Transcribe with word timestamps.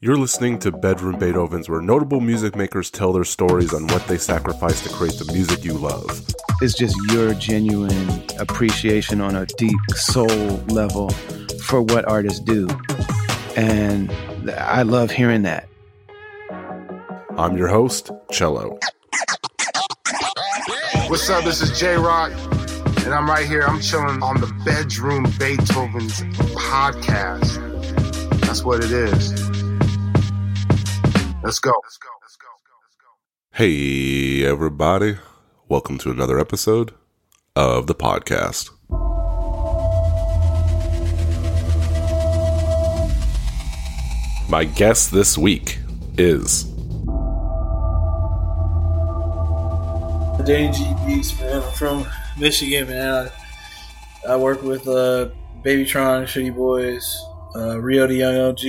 You're 0.00 0.16
listening 0.16 0.60
to 0.60 0.70
Bedroom 0.70 1.18
Beethovens, 1.18 1.68
where 1.68 1.80
notable 1.80 2.20
music 2.20 2.54
makers 2.54 2.90
tell 2.90 3.12
their 3.12 3.24
stories 3.24 3.74
on 3.74 3.88
what 3.88 4.06
they 4.06 4.16
sacrifice 4.16 4.80
to 4.84 4.88
create 4.90 5.14
the 5.14 5.30
music 5.32 5.64
you 5.64 5.72
love. 5.72 6.24
It's 6.62 6.74
just 6.74 6.96
your 7.10 7.34
genuine 7.34 8.22
appreciation 8.38 9.20
on 9.20 9.34
a 9.34 9.44
deep 9.46 9.78
soul 9.96 10.26
level 10.68 11.10
for 11.64 11.82
what 11.82 12.04
artists 12.04 12.40
do. 12.40 12.68
And 13.56 14.10
I 14.56 14.82
love 14.82 15.10
hearing 15.10 15.42
that. 15.42 15.68
I'm 17.36 17.56
your 17.56 17.68
host, 17.68 18.10
Cello. 18.30 18.78
What's 21.08 21.28
up? 21.28 21.44
This 21.44 21.60
is 21.60 21.78
J 21.78 21.96
Rock, 21.96 22.32
and 23.04 23.12
I'm 23.12 23.28
right 23.28 23.46
here. 23.46 23.62
I'm 23.62 23.80
chilling 23.80 24.22
on 24.22 24.40
the 24.40 24.52
Bedroom 24.64 25.24
Beethovens 25.38 26.22
podcast. 26.54 27.67
That's 28.48 28.64
what 28.64 28.82
it 28.82 28.90
is. 28.90 29.30
Let's 31.42 31.58
go. 31.58 31.70
Let's 31.84 31.98
go. 31.98 32.08
Let's 32.22 32.36
go. 32.38 32.48
Let's 32.80 32.96
go. 32.96 33.10
Hey, 33.52 34.42
everybody. 34.42 35.18
Welcome 35.68 35.98
to 35.98 36.10
another 36.10 36.38
episode 36.38 36.94
of 37.54 37.88
the 37.88 37.94
podcast. 37.94 38.70
My 44.48 44.64
guest 44.64 45.12
this 45.12 45.36
week 45.36 45.80
is 46.16 46.64
Danny 50.46 50.72
G 50.72 50.94
Beats, 51.06 51.38
man. 51.38 51.62
I'm 51.62 51.72
from 51.72 52.06
Michigan, 52.38 52.88
man. 52.88 53.30
I, 54.26 54.32
I 54.32 54.36
work 54.36 54.62
with 54.62 54.88
uh, 54.88 55.28
Babytron, 55.62 56.22
Shitty 56.22 56.56
Boys, 56.56 57.22
uh, 57.54 57.80
Rio 57.80 58.06
Da 58.06 58.14
Yung 58.14 58.36
OG, 58.36 58.64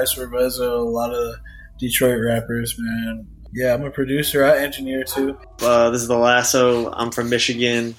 Ice 0.00 0.14
Bezo, 0.14 0.78
a 0.78 0.82
lot 0.82 1.12
of 1.12 1.36
Detroit 1.78 2.20
rappers, 2.24 2.76
man. 2.78 3.26
Yeah, 3.52 3.74
I'm 3.74 3.84
a 3.84 3.90
producer. 3.90 4.44
I 4.44 4.58
engineer 4.58 5.04
too. 5.04 5.36
Uh, 5.60 5.90
this 5.90 6.02
is 6.02 6.08
the 6.08 6.16
Lasso. 6.16 6.92
I'm 6.92 7.10
from 7.10 7.28
Michigan. 7.28 7.94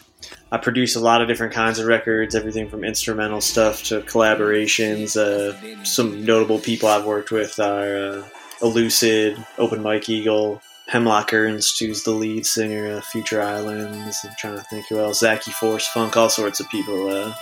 I 0.52 0.58
produce 0.58 0.96
a 0.96 1.00
lot 1.00 1.22
of 1.22 1.28
different 1.28 1.54
kinds 1.54 1.80
of 1.80 1.88
records, 1.88 2.36
everything 2.36 2.70
from 2.70 2.84
instrumental 2.84 3.42
stuff 3.42 3.84
to 3.86 4.02
collaborations. 4.02 5.18
Uh, 5.18 5.84
some 5.84 6.26
notable 6.26 6.60
people 6.60 6.90
I've 6.90 7.06
worked 7.06 7.32
with 7.32 7.60
are 7.60 7.96
uh, 7.96 8.24
Elucid, 8.62 9.46
Open 9.58 9.82
Mike 9.82 10.10
Eagle, 10.10 10.62
Hemlock 10.88 11.34
Ernst, 11.34 11.80
who's 11.80 12.04
the 12.04 12.12
lead 12.12 12.46
singer 12.46 12.98
of 12.98 13.06
Future 13.06 13.42
Islands. 13.42 14.20
I'm 14.24 14.36
trying 14.38 14.58
to 14.58 14.64
think 14.64 14.88
who 14.90 15.00
else. 15.00 15.22
Zackey 15.22 15.54
Force 15.54 15.88
Funk, 15.88 16.18
all 16.18 16.30
sorts 16.30 16.60
of 16.60 16.70
people. 16.70 17.10
Uh, 17.10 17.34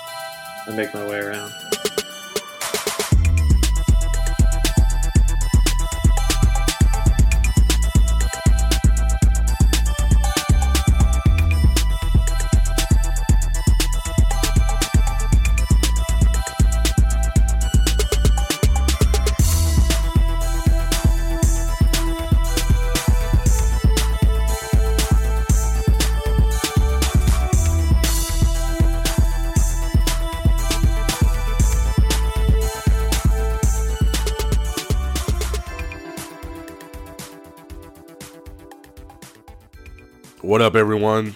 I 0.67 0.71
make 0.75 0.93
my 0.93 1.07
way 1.07 1.19
around. 1.19 1.51
What 40.49 40.63
up, 40.63 40.75
everyone? 40.75 41.35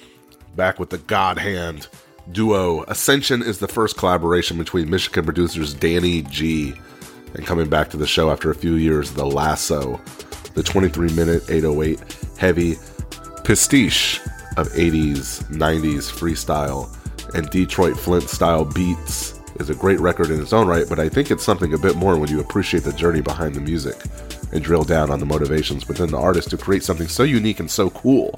Back 0.56 0.80
with 0.80 0.90
the 0.90 0.98
God 0.98 1.38
Hand 1.38 1.88
duo. 2.32 2.82
Ascension 2.86 3.44
is 3.44 3.60
the 3.60 3.68
first 3.68 3.96
collaboration 3.96 4.58
between 4.58 4.90
Michigan 4.90 5.24
producers 5.24 5.72
Danny 5.72 6.24
G 6.24 6.74
and 7.36 7.46
coming 7.46 7.70
back 7.70 7.92
to 7.92 7.98
the 7.98 8.08
show 8.08 8.32
after 8.32 8.50
a 8.50 8.56
few 8.56 8.74
years, 8.74 9.12
The 9.12 9.24
Lasso, 9.24 10.02
the 10.56 10.64
23 10.64 11.14
minute 11.14 11.44
808 11.48 12.00
heavy 12.40 12.74
pastiche 13.44 14.20
of 14.58 14.68
80s, 14.70 15.44
90s 15.44 16.12
freestyle 16.12 16.90
and 17.36 17.48
Detroit 17.52 17.96
Flint 17.96 18.28
style 18.28 18.66
beats 18.66 19.40
is 19.60 19.70
a 19.70 19.76
great 19.76 20.00
record 20.00 20.32
in 20.32 20.42
its 20.42 20.54
own 20.54 20.68
right, 20.68 20.90
but 20.90 20.98
I 20.98 21.08
think 21.08 21.30
it's 21.30 21.44
something 21.44 21.76
a 21.76 21.78
bit 21.78 21.96
more 21.96 22.18
when 22.18 22.32
you 22.32 22.40
appreciate 22.40 22.84
the 22.84 22.94
journey 22.94 23.22
behind 23.22 23.54
the 23.54 23.62
music 23.62 23.96
and 24.52 24.64
drill 24.64 24.84
down 24.84 25.12
on 25.12 25.20
the 25.20 25.28
motivations 25.28 25.88
within 25.88 26.10
the 26.10 26.18
artist 26.18 26.50
to 26.50 26.58
create 26.58 26.84
something 26.84 27.08
so 27.08 27.22
unique 27.22 27.60
and 27.60 27.70
so 27.70 27.92
cool 27.92 28.34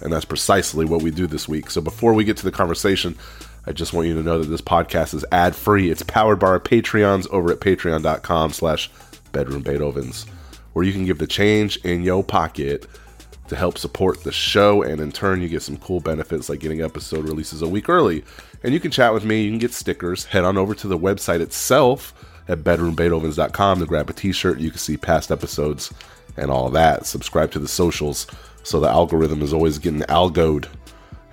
and 0.00 0.12
that's 0.12 0.24
precisely 0.24 0.84
what 0.84 1.02
we 1.02 1.10
do 1.10 1.26
this 1.26 1.48
week. 1.48 1.70
So 1.70 1.80
before 1.80 2.14
we 2.14 2.24
get 2.24 2.36
to 2.38 2.44
the 2.44 2.50
conversation, 2.50 3.16
I 3.66 3.72
just 3.72 3.92
want 3.92 4.08
you 4.08 4.14
to 4.14 4.22
know 4.22 4.38
that 4.38 4.48
this 4.48 4.60
podcast 4.60 5.14
is 5.14 5.24
ad 5.32 5.54
free. 5.54 5.90
It's 5.90 6.02
powered 6.02 6.38
by 6.38 6.48
our 6.48 6.60
Patreons 6.60 7.28
over 7.30 7.52
at 7.52 7.60
patreon.com 7.60 8.52
slash 8.52 8.90
bedroom 9.32 9.62
Beethovens, 9.62 10.28
where 10.72 10.84
you 10.84 10.92
can 10.92 11.04
give 11.04 11.18
the 11.18 11.26
change 11.26 11.76
in 11.78 12.02
your 12.02 12.24
pocket 12.24 12.86
to 13.48 13.56
help 13.56 13.76
support 13.76 14.22
the 14.22 14.32
show, 14.32 14.82
and 14.82 15.00
in 15.00 15.10
turn, 15.10 15.42
you 15.42 15.48
get 15.48 15.62
some 15.62 15.76
cool 15.76 16.00
benefits 16.00 16.48
like 16.48 16.60
getting 16.60 16.82
episode 16.82 17.24
releases 17.24 17.62
a 17.62 17.68
week 17.68 17.88
early. 17.88 18.24
And 18.62 18.72
you 18.72 18.80
can 18.80 18.92
chat 18.92 19.12
with 19.12 19.24
me, 19.24 19.42
you 19.42 19.50
can 19.50 19.58
get 19.58 19.72
stickers. 19.72 20.24
Head 20.24 20.44
on 20.44 20.56
over 20.56 20.74
to 20.74 20.86
the 20.86 20.98
website 20.98 21.40
itself 21.40 22.14
at 22.48 22.58
bedroombeethovens.com 22.58 23.80
to 23.80 23.86
grab 23.86 24.08
a 24.08 24.12
t 24.12 24.32
shirt. 24.32 24.60
You 24.60 24.70
can 24.70 24.78
see 24.78 24.96
past 24.96 25.30
episodes 25.32 25.92
and 26.36 26.50
all 26.50 26.70
that. 26.70 27.06
Subscribe 27.06 27.50
to 27.52 27.58
the 27.58 27.68
socials 27.68 28.26
so 28.62 28.80
the 28.80 28.88
algorithm 28.88 29.42
is 29.42 29.52
always 29.52 29.78
getting 29.78 30.00
algoed 30.02 30.68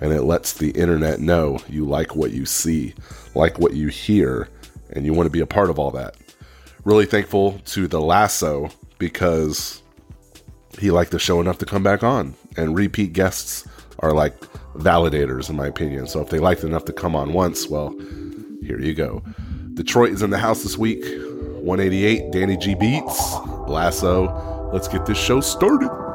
and 0.00 0.12
it 0.12 0.22
lets 0.22 0.52
the 0.52 0.70
internet 0.70 1.20
know 1.20 1.58
you 1.68 1.84
like 1.84 2.14
what 2.14 2.30
you 2.30 2.46
see, 2.46 2.94
like 3.34 3.58
what 3.58 3.74
you 3.74 3.88
hear, 3.88 4.48
and 4.90 5.04
you 5.04 5.12
want 5.12 5.26
to 5.26 5.30
be 5.30 5.40
a 5.40 5.46
part 5.46 5.70
of 5.70 5.78
all 5.78 5.90
that. 5.90 6.16
Really 6.84 7.06
thankful 7.06 7.60
to 7.66 7.86
The 7.88 8.00
Lasso 8.00 8.70
because 8.98 9.82
he 10.78 10.90
liked 10.90 11.10
the 11.10 11.18
show 11.18 11.40
enough 11.40 11.58
to 11.58 11.66
come 11.66 11.82
back 11.82 12.02
on. 12.02 12.34
And 12.56 12.76
repeat 12.76 13.12
guests 13.12 13.66
are 14.00 14.12
like 14.12 14.38
validators, 14.74 15.50
in 15.50 15.56
my 15.56 15.66
opinion. 15.66 16.06
So 16.06 16.20
if 16.20 16.30
they 16.30 16.38
liked 16.38 16.62
enough 16.62 16.84
to 16.86 16.92
come 16.92 17.16
on 17.16 17.32
once, 17.32 17.68
well, 17.68 17.90
here 18.62 18.80
you 18.80 18.94
go. 18.94 19.22
Detroit 19.74 20.12
is 20.12 20.22
in 20.22 20.30
the 20.30 20.38
house 20.38 20.62
this 20.62 20.78
week. 20.78 21.04
188, 21.60 22.30
Danny 22.32 22.56
G 22.56 22.74
Beats, 22.74 23.34
Lasso. 23.66 24.70
Let's 24.72 24.88
get 24.88 25.06
this 25.06 25.18
show 25.18 25.40
started. 25.40 26.07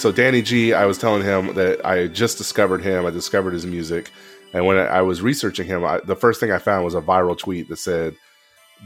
So 0.00 0.10
Danny 0.10 0.40
G, 0.40 0.72
I 0.72 0.86
was 0.86 0.98
telling 0.98 1.22
him 1.22 1.54
that 1.54 1.84
I 1.84 2.06
just 2.06 2.38
discovered 2.38 2.82
him. 2.82 3.04
I 3.04 3.10
discovered 3.10 3.52
his 3.52 3.66
music, 3.66 4.10
and 4.54 4.64
when 4.64 4.78
I 4.78 5.02
was 5.02 5.20
researching 5.20 5.66
him, 5.66 5.84
I, 5.84 6.00
the 6.00 6.16
first 6.16 6.40
thing 6.40 6.50
I 6.50 6.58
found 6.58 6.84
was 6.84 6.94
a 6.94 7.02
viral 7.02 7.38
tweet 7.38 7.68
that 7.68 7.76
said, 7.76 8.16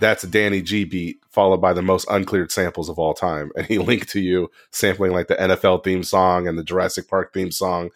"That's 0.00 0.24
a 0.24 0.26
Danny 0.26 0.60
G 0.60 0.84
beat," 0.84 1.20
followed 1.30 1.60
by 1.60 1.72
the 1.72 1.82
most 1.82 2.08
uncleared 2.10 2.50
samples 2.50 2.88
of 2.88 2.98
all 2.98 3.14
time, 3.14 3.52
and 3.56 3.64
he 3.66 3.78
linked 3.90 4.08
to 4.10 4.20
you 4.20 4.50
sampling 4.72 5.12
like 5.12 5.28
the 5.28 5.36
NFL 5.36 5.84
theme 5.84 6.02
song 6.02 6.48
and 6.48 6.58
the 6.58 6.64
Jurassic 6.64 7.08
Park 7.08 7.32
theme 7.32 7.52
song, 7.52 7.90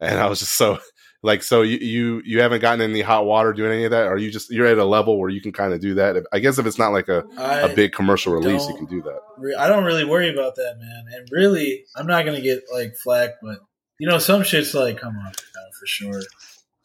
and 0.00 0.20
I 0.20 0.28
was 0.28 0.38
just 0.38 0.56
so 0.56 0.78
like 1.22 1.42
so 1.44 1.62
you 1.62 1.78
you 1.78 2.22
you 2.24 2.40
haven't 2.40 2.60
gotten 2.60 2.80
any 2.80 3.00
hot 3.00 3.24
water 3.26 3.52
doing 3.52 3.72
any 3.72 3.84
of 3.84 3.92
that? 3.92 4.06
Or 4.06 4.16
you 4.16 4.30
just 4.30 4.50
you're 4.50 4.66
at 4.66 4.78
a 4.78 4.84
level 4.84 5.18
where 5.18 5.30
you 5.30 5.40
can 5.40 5.52
kind 5.52 5.72
of 5.72 5.80
do 5.80 5.94
that? 5.94 6.16
If, 6.16 6.24
i 6.32 6.40
guess 6.40 6.58
if 6.58 6.66
it's 6.66 6.78
not 6.78 6.92
like 6.92 7.08
a, 7.08 7.24
a 7.38 7.72
big 7.74 7.92
commercial 7.92 8.32
release 8.32 8.66
you 8.68 8.74
can 8.74 8.86
do 8.86 9.02
that. 9.02 9.56
i 9.58 9.68
don't 9.68 9.84
really 9.84 10.04
worry 10.04 10.32
about 10.32 10.56
that 10.56 10.76
man. 10.80 11.04
And 11.14 11.28
really 11.30 11.84
i'm 11.96 12.06
not 12.06 12.24
gonna 12.24 12.40
get 12.40 12.64
like 12.72 12.96
flack 12.96 13.30
but 13.40 13.60
you 13.98 14.08
know 14.08 14.18
some 14.18 14.42
shit's 14.42 14.74
like 14.74 15.00
come 15.00 15.16
on 15.16 15.32
for 15.32 15.86
sure. 15.86 16.22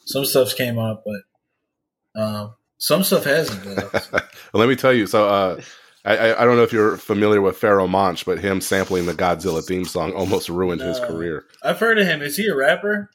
Some 0.05 0.25
stuff's 0.25 0.53
came 0.53 0.77
up 0.77 1.03
but 1.03 2.21
um, 2.21 2.55
some 2.77 3.03
stuff 3.03 3.25
hasn't 3.25 3.65
well, 4.13 4.21
let 4.53 4.69
me 4.69 4.75
tell 4.75 4.93
you 4.93 5.07
so 5.07 5.27
uh 5.27 5.61
I, 6.05 6.41
I 6.41 6.45
don't 6.45 6.55
know 6.55 6.63
if 6.63 6.71
you're 6.71 6.95
familiar 6.95 7.41
with 7.41 7.59
Pharoahe 7.59 7.89
Monch, 7.89 8.25
but 8.25 8.39
him 8.39 8.61
sampling 8.61 9.07
the 9.07 9.13
Godzilla 9.13 9.61
theme 9.61 9.83
song 9.83 10.13
almost 10.13 10.47
ruined 10.47 10.79
his 10.79 11.01
career. 11.01 11.43
I've 11.61 11.79
heard 11.79 11.99
of 11.99 12.07
him. 12.07 12.21
Is 12.21 12.37
he 12.37 12.47
a 12.47 12.55
rapper? 12.55 13.09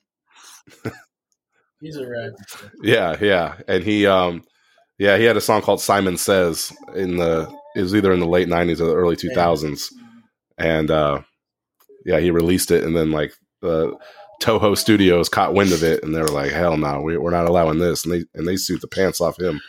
He's 1.82 1.96
a 1.96 2.08
rat. 2.08 2.32
Yeah, 2.80 3.16
yeah, 3.20 3.56
and 3.66 3.82
he, 3.82 4.06
um, 4.06 4.44
yeah, 4.98 5.18
he 5.18 5.24
had 5.24 5.36
a 5.36 5.40
song 5.40 5.62
called 5.62 5.80
"Simon 5.80 6.16
Says" 6.16 6.72
in 6.94 7.16
the 7.16 7.52
it 7.74 7.82
was 7.82 7.94
either 7.94 8.12
in 8.12 8.20
the 8.20 8.26
late 8.26 8.48
'90s 8.48 8.80
or 8.80 8.86
the 8.86 8.94
early 8.94 9.16
2000s, 9.16 9.92
and 10.56 10.90
uh, 10.92 11.22
yeah, 12.06 12.20
he 12.20 12.30
released 12.30 12.70
it, 12.70 12.84
and 12.84 12.96
then 12.96 13.10
like 13.10 13.32
the 13.62 13.96
Toho 14.40 14.78
Studios 14.78 15.28
caught 15.28 15.54
wind 15.54 15.72
of 15.72 15.82
it, 15.82 16.04
and 16.04 16.14
they 16.14 16.20
were 16.20 16.28
like, 16.28 16.52
"Hell 16.52 16.76
no, 16.76 17.00
we, 17.00 17.16
we're 17.16 17.30
not 17.30 17.48
allowing 17.48 17.78
this," 17.78 18.04
and 18.04 18.14
they 18.14 18.24
and 18.34 18.46
they 18.46 18.56
sued 18.56 18.80
the 18.80 18.88
pants 18.88 19.20
off 19.20 19.40
him 19.40 19.60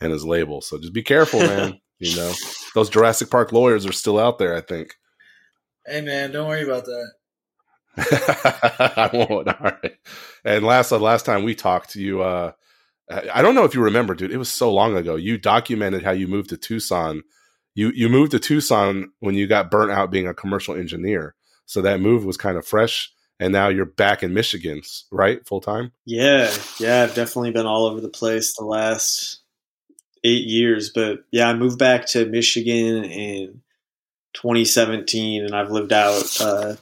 and 0.00 0.12
his 0.12 0.24
label. 0.24 0.60
So 0.60 0.78
just 0.78 0.92
be 0.92 1.02
careful, 1.02 1.38
man. 1.46 1.80
you 2.00 2.16
know, 2.16 2.32
those 2.74 2.90
Jurassic 2.90 3.30
Park 3.30 3.52
lawyers 3.52 3.86
are 3.86 3.92
still 3.92 4.18
out 4.18 4.38
there. 4.38 4.56
I 4.56 4.60
think. 4.60 4.94
Hey 5.86 6.00
man, 6.00 6.32
don't 6.32 6.48
worry 6.48 6.64
about 6.64 6.84
that. 6.86 7.12
I 7.96 9.10
won't. 9.12 9.48
All 9.48 9.56
right. 9.60 9.96
And 10.44 10.64
last 10.64 10.92
uh, 10.92 10.98
last 10.98 11.24
time 11.24 11.44
we 11.44 11.54
talked, 11.54 11.94
you 11.94 12.22
uh 12.22 12.52
I 13.10 13.42
don't 13.42 13.54
know 13.54 13.64
if 13.64 13.74
you 13.74 13.82
remember, 13.82 14.14
dude. 14.14 14.32
It 14.32 14.38
was 14.38 14.50
so 14.50 14.72
long 14.72 14.96
ago. 14.96 15.16
You 15.16 15.36
documented 15.36 16.02
how 16.02 16.12
you 16.12 16.26
moved 16.26 16.50
to 16.50 16.56
Tucson. 16.56 17.22
You 17.74 17.90
you 17.94 18.08
moved 18.08 18.32
to 18.32 18.38
Tucson 18.38 19.12
when 19.20 19.34
you 19.34 19.46
got 19.46 19.70
burnt 19.70 19.90
out 19.90 20.10
being 20.10 20.26
a 20.26 20.34
commercial 20.34 20.74
engineer. 20.74 21.34
So 21.66 21.82
that 21.82 22.00
move 22.00 22.24
was 22.24 22.36
kind 22.36 22.56
of 22.56 22.66
fresh. 22.66 23.10
And 23.40 23.52
now 23.52 23.68
you're 23.68 23.84
back 23.84 24.22
in 24.22 24.32
Michigan, 24.32 24.82
right? 25.10 25.44
Full 25.46 25.60
time? 25.60 25.92
Yeah, 26.06 26.52
yeah. 26.78 27.02
I've 27.02 27.14
definitely 27.14 27.50
been 27.50 27.66
all 27.66 27.84
over 27.86 28.00
the 28.00 28.08
place 28.08 28.56
the 28.56 28.64
last 28.64 29.42
eight 30.22 30.44
years. 30.44 30.90
But 30.90 31.24
yeah, 31.30 31.48
I 31.48 31.54
moved 31.54 31.78
back 31.78 32.06
to 32.08 32.26
Michigan 32.26 33.04
in 33.04 33.60
2017, 34.34 35.44
and 35.44 35.54
I've 35.54 35.70
lived 35.70 35.92
out 35.92 36.40
uh, 36.40 36.76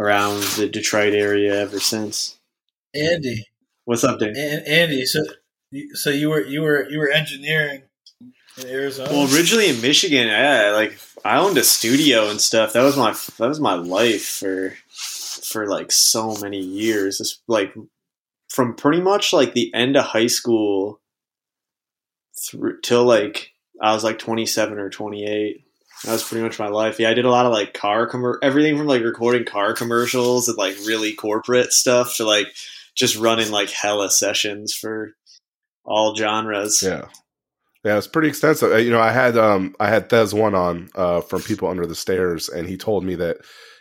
around 0.00 0.42
the 0.56 0.68
Detroit 0.68 1.12
area 1.12 1.60
ever 1.60 1.78
since. 1.78 2.38
Andy, 2.94 3.46
what's 3.84 4.02
up, 4.02 4.18
Dan? 4.18 4.34
And 4.36 4.66
Andy, 4.66 5.04
so 5.04 5.22
so 5.92 6.10
you 6.10 6.30
were 6.30 6.44
you 6.44 6.62
were 6.62 6.88
you 6.90 6.98
were 6.98 7.10
engineering 7.10 7.82
in 8.58 8.66
Arizona. 8.66 9.10
Well, 9.12 9.32
originally 9.32 9.68
in 9.68 9.80
Michigan, 9.80 10.26
yeah, 10.26 10.72
like 10.74 10.98
I 11.24 11.38
owned 11.38 11.58
a 11.58 11.62
studio 11.62 12.30
and 12.30 12.40
stuff. 12.40 12.72
That 12.72 12.82
was 12.82 12.96
my 12.96 13.14
that 13.38 13.48
was 13.48 13.60
my 13.60 13.74
life 13.74 14.24
for 14.24 14.74
for 14.88 15.68
like 15.68 15.92
so 15.92 16.36
many 16.40 16.58
years. 16.58 17.20
It's 17.20 17.40
like 17.46 17.74
from 18.48 18.74
pretty 18.74 19.00
much 19.00 19.32
like 19.32 19.54
the 19.54 19.72
end 19.74 19.96
of 19.96 20.04
high 20.06 20.26
school 20.26 21.00
through 22.40 22.80
till 22.80 23.04
like 23.04 23.52
I 23.80 23.92
was 23.94 24.02
like 24.02 24.18
27 24.18 24.78
or 24.78 24.90
28. 24.90 25.64
That 26.04 26.12
was 26.12 26.24
pretty 26.24 26.42
much 26.42 26.58
my 26.58 26.68
life. 26.68 26.98
Yeah, 26.98 27.10
I 27.10 27.14
did 27.14 27.26
a 27.26 27.30
lot 27.30 27.46
of 27.46 27.52
like 27.52 27.74
car 27.74 28.08
commer 28.08 28.38
everything 28.42 28.78
from 28.78 28.86
like 28.86 29.02
recording 29.02 29.44
car 29.44 29.74
commercials 29.74 30.48
and 30.48 30.56
like 30.56 30.76
really 30.86 31.12
corporate 31.12 31.72
stuff 31.72 32.16
to 32.16 32.24
like 32.24 32.46
just 32.94 33.16
running 33.16 33.50
like 33.50 33.70
hella 33.70 34.10
sessions 34.10 34.72
for 34.74 35.12
all 35.84 36.16
genres. 36.16 36.82
Yeah. 36.82 37.06
Yeah, 37.84 37.96
it's 37.96 38.06
pretty 38.06 38.28
extensive. 38.28 38.78
You 38.80 38.90
know, 38.90 39.00
I 39.00 39.10
had 39.10 39.36
um 39.36 39.74
I 39.78 39.88
had 39.88 40.08
Thes 40.08 40.32
One 40.32 40.54
on 40.54 40.88
uh 40.94 41.20
from 41.20 41.42
People 41.42 41.68
Under 41.68 41.86
the 41.86 41.94
Stairs 41.94 42.48
and 42.48 42.66
he 42.66 42.76
told 42.76 43.04
me 43.04 43.14
that 43.16 43.38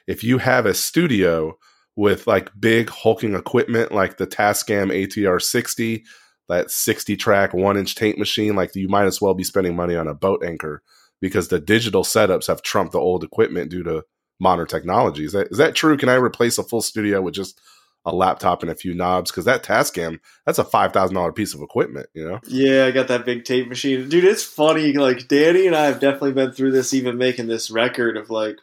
if 0.07 0.23
you 0.23 0.39
have 0.39 0.65
a 0.65 0.73
studio 0.73 1.57
with 1.95 2.27
like 2.27 2.49
big 2.59 2.89
hulking 2.89 3.35
equipment 3.35 3.91
like 3.91 4.17
the 4.17 4.27
Tascam 4.27 4.89
ATR 4.91 5.41
60, 5.41 6.03
that 6.47 6.71
60 6.71 7.15
track 7.15 7.53
one 7.53 7.77
inch 7.77 7.95
tape 7.95 8.17
machine, 8.17 8.55
like 8.55 8.75
you 8.75 8.89
might 8.89 9.05
as 9.05 9.21
well 9.21 9.33
be 9.33 9.43
spending 9.43 9.75
money 9.75 9.95
on 9.95 10.07
a 10.07 10.13
boat 10.13 10.43
anchor 10.45 10.81
because 11.21 11.47
the 11.47 11.59
digital 11.59 12.03
setups 12.03 12.47
have 12.47 12.61
trumped 12.61 12.93
the 12.93 12.99
old 12.99 13.23
equipment 13.23 13.69
due 13.69 13.83
to 13.83 14.03
modern 14.39 14.67
technology. 14.67 15.25
Is 15.25 15.33
that 15.33 15.47
is 15.51 15.57
that 15.57 15.75
true? 15.75 15.97
Can 15.97 16.09
I 16.09 16.15
replace 16.15 16.57
a 16.57 16.63
full 16.63 16.81
studio 16.81 17.21
with 17.21 17.33
just 17.33 17.59
a 18.05 18.15
laptop 18.15 18.61
and 18.61 18.71
a 18.71 18.75
few 18.75 18.93
knobs? 18.93 19.31
Because 19.31 19.45
that 19.45 19.63
Tascam, 19.63 20.19
that's 20.45 20.59
a 20.59 20.63
five 20.63 20.93
thousand 20.93 21.15
dollar 21.15 21.33
piece 21.33 21.53
of 21.53 21.61
equipment. 21.61 22.07
You 22.13 22.27
know? 22.27 22.39
Yeah, 22.47 22.85
I 22.85 22.91
got 22.91 23.07
that 23.09 23.25
big 23.25 23.43
tape 23.43 23.67
machine, 23.67 24.07
dude. 24.09 24.23
It's 24.23 24.43
funny. 24.43 24.93
Like 24.93 25.27
Danny 25.27 25.67
and 25.67 25.75
I 25.75 25.85
have 25.85 25.99
definitely 25.99 26.33
been 26.33 26.51
through 26.51 26.71
this, 26.71 26.93
even 26.93 27.17
making 27.17 27.47
this 27.47 27.69
record 27.69 28.17
of 28.17 28.29
like. 28.29 28.57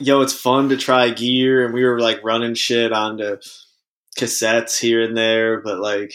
Yo, 0.00 0.22
it's 0.22 0.32
fun 0.32 0.70
to 0.70 0.76
try 0.76 1.10
gear, 1.10 1.64
and 1.64 1.72
we 1.72 1.84
were 1.84 2.00
like 2.00 2.24
running 2.24 2.54
shit 2.54 2.92
onto 2.92 3.36
cassettes 4.18 4.80
here 4.80 5.02
and 5.02 5.16
there, 5.16 5.60
but 5.60 5.78
like 5.78 6.14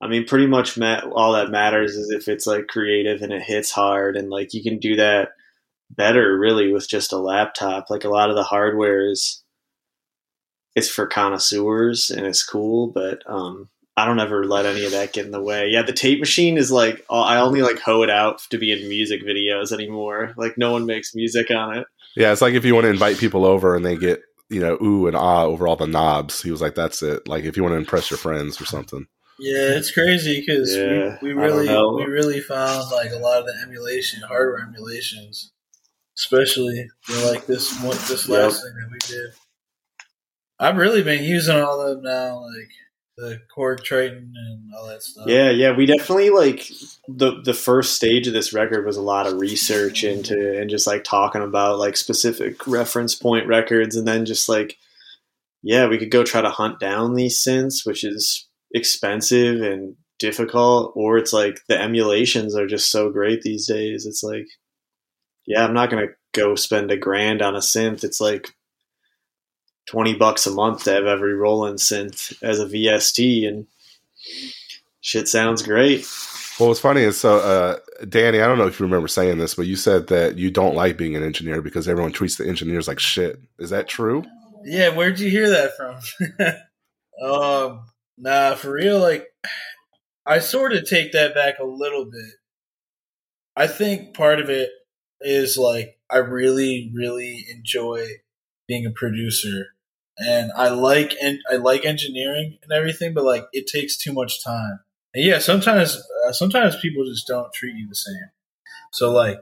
I 0.00 0.08
mean, 0.08 0.24
pretty 0.24 0.46
much 0.46 0.78
all 0.78 1.32
that 1.32 1.50
matters 1.50 1.94
is 1.94 2.10
if 2.10 2.26
it's 2.28 2.46
like 2.46 2.68
creative 2.68 3.20
and 3.22 3.32
it 3.32 3.42
hits 3.42 3.70
hard, 3.70 4.16
and 4.16 4.30
like 4.30 4.54
you 4.54 4.62
can 4.62 4.78
do 4.78 4.96
that 4.96 5.30
better 5.90 6.38
really 6.38 6.72
with 6.72 6.88
just 6.88 7.12
a 7.12 7.18
laptop. 7.18 7.90
Like 7.90 8.04
a 8.04 8.08
lot 8.08 8.30
of 8.30 8.36
the 8.36 8.42
hardware 8.42 9.10
is 9.10 9.42
it's 10.74 10.88
for 10.88 11.06
connoisseurs 11.06 12.10
and 12.10 12.26
it's 12.26 12.44
cool, 12.44 12.88
but 12.88 13.22
um, 13.26 13.68
I 13.96 14.06
don't 14.06 14.20
ever 14.20 14.44
let 14.44 14.66
any 14.66 14.84
of 14.84 14.92
that 14.92 15.12
get 15.12 15.26
in 15.26 15.32
the 15.32 15.42
way. 15.42 15.68
Yeah, 15.68 15.82
the 15.82 15.92
tape 15.92 16.20
machine 16.20 16.56
is 16.56 16.72
like 16.72 17.04
I 17.10 17.36
only 17.38 17.62
like 17.62 17.78
hoe 17.78 18.02
it 18.02 18.10
out 18.10 18.40
to 18.50 18.58
be 18.58 18.72
in 18.72 18.88
music 18.88 19.22
videos 19.22 19.72
anymore. 19.72 20.32
Like 20.36 20.56
no 20.56 20.72
one 20.72 20.86
makes 20.86 21.14
music 21.14 21.50
on 21.50 21.76
it. 21.76 21.86
Yeah, 22.16 22.32
it's 22.32 22.40
like 22.40 22.54
if 22.54 22.64
you 22.64 22.74
want 22.74 22.84
to 22.84 22.90
invite 22.90 23.18
people 23.18 23.44
over 23.44 23.76
and 23.76 23.84
they 23.84 23.96
get 23.96 24.22
you 24.48 24.60
know 24.60 24.78
ooh 24.82 25.06
and 25.06 25.16
ah 25.16 25.44
over 25.44 25.68
all 25.68 25.76
the 25.76 25.86
knobs. 25.86 26.42
He 26.42 26.50
was 26.50 26.60
like, 26.60 26.74
"That's 26.74 27.02
it." 27.02 27.28
Like 27.28 27.44
if 27.44 27.56
you 27.56 27.62
want 27.62 27.74
to 27.74 27.78
impress 27.78 28.10
your 28.10 28.18
friends 28.18 28.60
or 28.60 28.64
something. 28.64 29.06
Yeah, 29.40 29.76
it's 29.76 29.90
crazy 29.90 30.40
because 30.40 30.76
yeah, 30.76 31.16
we, 31.22 31.34
we 31.34 31.42
really 31.42 31.68
we 31.68 32.04
really 32.04 32.40
found 32.40 32.90
like 32.92 33.10
a 33.10 33.18
lot 33.18 33.40
of 33.40 33.46
the 33.46 33.54
emulation 33.62 34.20
hardware 34.22 34.62
emulations, 34.62 35.52
especially 36.18 36.88
like 37.24 37.46
this 37.46 37.72
one 37.82 37.96
this 38.08 38.28
yep. 38.28 38.38
last 38.38 38.62
thing 38.62 38.74
that 38.74 38.90
we 38.92 38.98
did. 39.08 39.30
I've 40.58 40.76
really 40.76 41.02
been 41.02 41.24
using 41.24 41.56
all 41.56 41.80
of 41.80 41.96
them 41.96 42.04
now, 42.04 42.42
like 42.44 42.68
the 43.16 43.40
Korg 43.56 43.82
Triton 43.82 44.34
and 44.36 44.74
all 44.74 44.86
that 44.88 45.02
stuff. 45.02 45.26
Yeah, 45.26 45.50
yeah, 45.50 45.74
we 45.74 45.86
definitely 45.86 46.28
like 46.28 46.70
the 47.08 47.40
the 47.42 47.54
first 47.54 47.94
stage 47.94 48.26
of 48.26 48.34
this 48.34 48.52
record 48.52 48.84
was 48.84 48.98
a 48.98 49.02
lot 49.02 49.26
of 49.26 49.40
research 49.40 50.04
into 50.04 50.60
and 50.60 50.68
just 50.68 50.86
like 50.86 51.02
talking 51.02 51.42
about 51.42 51.78
like 51.78 51.96
specific 51.96 52.66
reference 52.66 53.14
point 53.14 53.46
records, 53.46 53.96
and 53.96 54.06
then 54.06 54.26
just 54.26 54.50
like 54.50 54.76
yeah, 55.62 55.86
we 55.86 55.96
could 55.96 56.10
go 56.10 56.24
try 56.24 56.42
to 56.42 56.50
hunt 56.50 56.78
down 56.78 57.14
these 57.14 57.42
synths, 57.42 57.86
which 57.86 58.04
is 58.04 58.46
expensive 58.72 59.62
and 59.62 59.96
difficult 60.18 60.92
or 60.94 61.16
it's 61.16 61.32
like 61.32 61.60
the 61.66 61.80
emulations 61.80 62.54
are 62.54 62.66
just 62.66 62.90
so 62.90 63.10
great 63.10 63.42
these 63.42 63.66
days. 63.66 64.06
It's 64.06 64.22
like 64.22 64.46
yeah 65.46 65.64
i'm 65.64 65.74
not 65.74 65.90
going 65.90 66.06
to 66.06 66.12
go 66.32 66.54
spend 66.54 66.90
a 66.90 66.96
grand 66.96 67.42
on 67.42 67.56
a 67.56 67.60
synth. 67.60 68.04
It's 68.04 68.20
like 68.20 68.50
20 69.86 70.14
bucks 70.14 70.46
a 70.46 70.52
month 70.52 70.84
to 70.84 70.92
have 70.92 71.06
every 71.06 71.34
Roland 71.34 71.78
synth 71.78 72.40
as 72.42 72.60
a 72.60 72.66
vst 72.66 73.48
and 73.48 73.66
shit 75.00 75.26
sounds 75.26 75.62
great. 75.62 76.06
Well 76.60 76.68
what's 76.68 76.78
funny 76.80 77.00
is 77.00 77.18
so 77.18 77.38
uh, 77.38 77.78
danny 78.06 78.40
i 78.40 78.46
don't 78.46 78.58
know 78.58 78.66
if 78.66 78.78
you 78.78 78.84
remember 78.84 79.08
saying 79.08 79.38
this 79.38 79.54
but 79.54 79.66
you 79.66 79.76
said 79.76 80.08
that 80.08 80.36
you 80.36 80.50
don't 80.50 80.74
like 80.74 80.98
being 80.98 81.16
an 81.16 81.22
engineer 81.22 81.62
because 81.62 81.88
everyone 81.88 82.12
treats 82.12 82.36
the 82.36 82.46
engineers 82.46 82.86
like 82.86 83.00
shit. 83.00 83.40
Is 83.58 83.70
that 83.70 83.88
true? 83.88 84.24
Yeah 84.64 84.90
where'd 84.90 85.18
you 85.18 85.30
hear 85.30 85.48
that 85.48 85.76
from? 85.76 87.26
Um 87.26 87.84
Nah, 88.22 88.54
for 88.54 88.72
real, 88.72 89.00
like 89.00 89.28
I 90.26 90.40
sort 90.40 90.74
of 90.74 90.84
take 90.84 91.12
that 91.12 91.34
back 91.34 91.58
a 91.58 91.64
little 91.64 92.04
bit. 92.04 92.34
I 93.56 93.66
think 93.66 94.14
part 94.14 94.40
of 94.40 94.50
it 94.50 94.68
is 95.22 95.56
like 95.56 95.98
I 96.10 96.18
really, 96.18 96.90
really 96.94 97.46
enjoy 97.50 98.06
being 98.68 98.84
a 98.84 98.90
producer, 98.90 99.68
and 100.18 100.52
I 100.52 100.68
like 100.68 101.14
and 101.22 101.38
I 101.50 101.56
like 101.56 101.86
engineering 101.86 102.58
and 102.62 102.72
everything, 102.72 103.14
but 103.14 103.24
like 103.24 103.44
it 103.54 103.66
takes 103.66 103.96
too 103.96 104.12
much 104.12 104.44
time. 104.44 104.80
And 105.14 105.24
yeah, 105.24 105.38
sometimes 105.38 105.96
uh, 106.26 106.32
sometimes 106.32 106.76
people 106.76 107.06
just 107.06 107.26
don't 107.26 107.52
treat 107.54 107.74
you 107.74 107.88
the 107.88 107.94
same. 107.94 108.30
So 108.92 109.10
like 109.10 109.40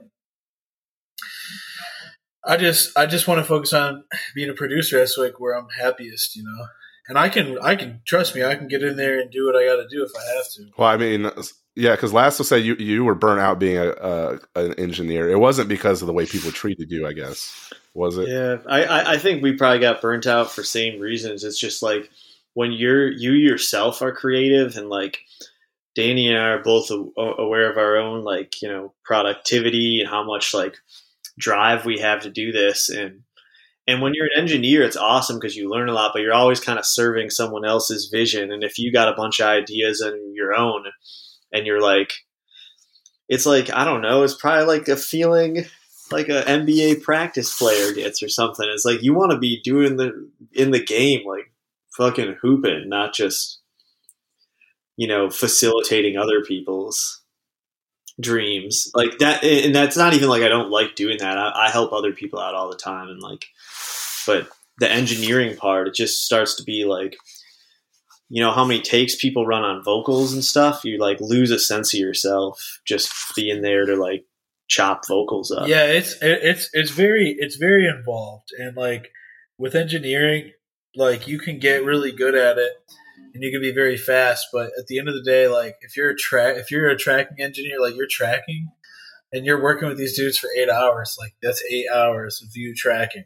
I 2.45 2.55
just 2.55 2.97
I 2.97 3.07
just 3.07 3.27
want 3.27 3.39
to 3.39 3.45
focus 3.45 3.73
on 3.73 4.05
being 4.33 4.49
a 4.49 4.53
producer. 4.53 4.99
That's 4.99 5.17
like 5.17 5.37
where 5.37 5.53
I'm 5.53 5.67
happiest, 5.77 6.37
you 6.37 6.43
know 6.43 6.65
and 7.09 7.17
I 7.17 7.27
can 7.27 7.57
I 7.59 7.75
can 7.75 8.01
trust 8.05 8.35
me 8.35 8.43
I 8.43 8.55
can 8.55 8.67
get 8.67 8.83
in 8.83 8.95
there 8.95 9.19
and 9.19 9.29
do 9.29 9.47
what 9.47 9.55
I 9.55 9.65
got 9.65 9.77
to 9.77 9.87
do 9.89 10.05
if 10.05 10.11
I 10.15 10.35
have 10.37 10.49
to. 10.53 10.71
Well, 10.77 10.87
I 10.87 10.95
mean, 10.95 11.29
yeah, 11.75 11.95
because 11.95 12.13
Lasso 12.13 12.43
said 12.43 12.63
you 12.63 12.75
you 12.75 13.03
were 13.03 13.15
burnt 13.15 13.41
out 13.41 13.59
being 13.59 13.77
a, 13.77 13.89
a, 13.89 14.39
an 14.55 14.75
engineer. 14.75 15.29
It 15.29 15.39
wasn't 15.39 15.67
because 15.67 16.01
of 16.01 16.07
the 16.07 16.13
way 16.13 16.25
people 16.25 16.51
treated 16.51 16.91
you, 16.91 17.07
I 17.07 17.13
guess. 17.13 17.73
Was 17.95 18.17
it? 18.17 18.29
Yeah, 18.29 18.57
I 18.69 19.15
I 19.15 19.17
think 19.17 19.41
we 19.41 19.53
probably 19.53 19.79
got 19.79 20.01
burnt 20.01 20.27
out 20.27 20.51
for 20.51 20.63
same 20.63 21.01
reasons. 21.01 21.43
It's 21.43 21.59
just 21.59 21.81
like 21.81 22.09
when 22.53 22.71
you're 22.71 23.11
you 23.11 23.31
yourself 23.31 24.01
are 24.01 24.13
creative 24.13 24.77
and 24.77 24.89
like 24.89 25.19
Danny 25.95 26.29
and 26.29 26.37
I 26.37 26.49
are 26.49 26.63
both 26.63 26.91
aware 26.91 27.69
of 27.71 27.77
our 27.77 27.97
own 27.97 28.23
like 28.23 28.61
you 28.61 28.69
know 28.69 28.93
productivity 29.03 30.01
and 30.01 30.09
how 30.09 30.23
much 30.23 30.53
like 30.53 30.77
drive 31.39 31.85
we 31.85 31.99
have 31.99 32.21
to 32.21 32.29
do 32.29 32.51
this 32.51 32.89
and 32.89 33.23
and 33.89 34.03
when 34.03 34.13
you're 34.13 34.27
an 34.27 34.39
engineer, 34.39 34.83
it's 34.83 34.95
awesome 34.95 35.37
because 35.37 35.55
you 35.55 35.67
learn 35.67 35.89
a 35.89 35.93
lot, 35.93 36.11
but 36.13 36.21
you're 36.21 36.31
always 36.31 36.59
kind 36.59 36.77
of 36.77 36.85
serving 36.85 37.31
someone 37.31 37.65
else's 37.65 38.07
vision. 38.11 38.51
And 38.51 38.63
if 38.63 38.77
you 38.77 38.91
got 38.91 39.11
a 39.11 39.15
bunch 39.15 39.39
of 39.39 39.47
ideas 39.47 39.99
on 40.01 40.35
your 40.35 40.53
own 40.53 40.83
and 41.51 41.65
you're 41.65 41.81
like, 41.81 42.13
it's 43.27 43.47
like, 43.47 43.73
I 43.73 43.85
don't 43.85 44.03
know, 44.03 44.21
it's 44.21 44.35
probably 44.35 44.65
like 44.65 44.87
a 44.89 44.95
feeling 44.95 45.65
like 46.11 46.29
an 46.29 46.67
NBA 46.67 47.01
practice 47.01 47.57
player 47.57 47.91
gets 47.91 48.21
or 48.21 48.29
something. 48.29 48.67
It's 48.71 48.85
like 48.85 49.01
you 49.01 49.15
want 49.15 49.31
to 49.31 49.39
be 49.39 49.59
doing 49.63 49.97
the 49.97 50.29
in 50.53 50.69
the 50.69 50.83
game 50.83 51.27
like 51.27 51.51
fucking 51.97 52.37
hooping, 52.43 52.89
not 52.89 53.15
just 53.15 53.59
you 54.97 55.07
know 55.07 55.31
facilitating 55.31 56.15
other 56.15 56.43
people's 56.43 57.18
dreams 58.19 58.89
like 58.93 59.17
that. 59.19 59.43
And 59.43 59.73
that's 59.73 59.97
not 59.97 60.13
even 60.13 60.29
like 60.29 60.43
I 60.43 60.47
don't 60.47 60.69
like 60.69 60.95
doing 60.95 61.17
that. 61.19 61.37
I, 61.37 61.67
I 61.67 61.69
help 61.69 61.93
other 61.93 62.13
people 62.13 62.39
out 62.39 62.55
all 62.55 62.69
the 62.69 62.77
time, 62.77 63.09
and 63.09 63.21
like, 63.21 63.45
but 64.25 64.47
the 64.79 64.91
engineering 64.91 65.55
part, 65.57 65.87
it 65.87 65.93
just 65.93 66.23
starts 66.23 66.55
to 66.55 66.63
be 66.63 66.85
like 66.85 67.17
you 68.31 68.43
know 68.43 68.51
how 68.51 68.63
many 68.63 68.79
takes 68.79 69.15
people 69.15 69.47
run 69.47 69.63
on 69.63 69.83
vocals 69.83 70.33
and 70.33 70.45
stuff 70.45 70.85
you 70.85 70.99
like 70.99 71.19
lose 71.19 71.49
a 71.49 71.57
sense 71.57 71.95
of 71.95 71.99
yourself 71.99 72.79
just 72.85 73.11
being 73.35 73.63
there 73.63 73.87
to 73.87 73.95
like 73.95 74.23
chop 74.69 75.05
vocals 75.07 75.51
up 75.51 75.67
Yeah, 75.67 75.85
it's 75.85 76.15
it's 76.21 76.69
it's 76.71 76.91
very 76.91 77.35
it's 77.37 77.57
very 77.57 77.87
involved, 77.87 78.49
and 78.57 78.77
like 78.77 79.11
with 79.57 79.75
engineering, 79.75 80.53
like 80.95 81.27
you 81.27 81.39
can 81.39 81.59
get 81.59 81.83
really 81.83 82.13
good 82.13 82.35
at 82.35 82.57
it, 82.57 82.71
and 83.33 83.43
you 83.43 83.51
can 83.51 83.61
be 83.61 83.71
very 83.71 83.97
fast. 83.97 84.47
But 84.51 84.71
at 84.77 84.87
the 84.87 84.99
end 84.99 85.07
of 85.07 85.15
the 85.15 85.23
day, 85.23 85.47
like 85.47 85.77
if 85.81 85.95
you're 85.95 86.11
a 86.11 86.15
track 86.15 86.57
if 86.57 86.71
you're 86.71 86.89
a 86.89 86.97
tracking 86.97 87.43
engineer, 87.43 87.79
like 87.79 87.95
you're 87.95 88.07
tracking, 88.09 88.69
and 89.31 89.45
you're 89.45 89.61
working 89.61 89.87
with 89.87 89.97
these 89.97 90.17
dudes 90.17 90.37
for 90.37 90.49
eight 90.57 90.69
hours, 90.69 91.15
like 91.19 91.35
that's 91.41 91.63
eight 91.71 91.85
hours 91.93 92.41
of 92.43 92.49
you 92.55 92.73
tracking. 92.75 93.25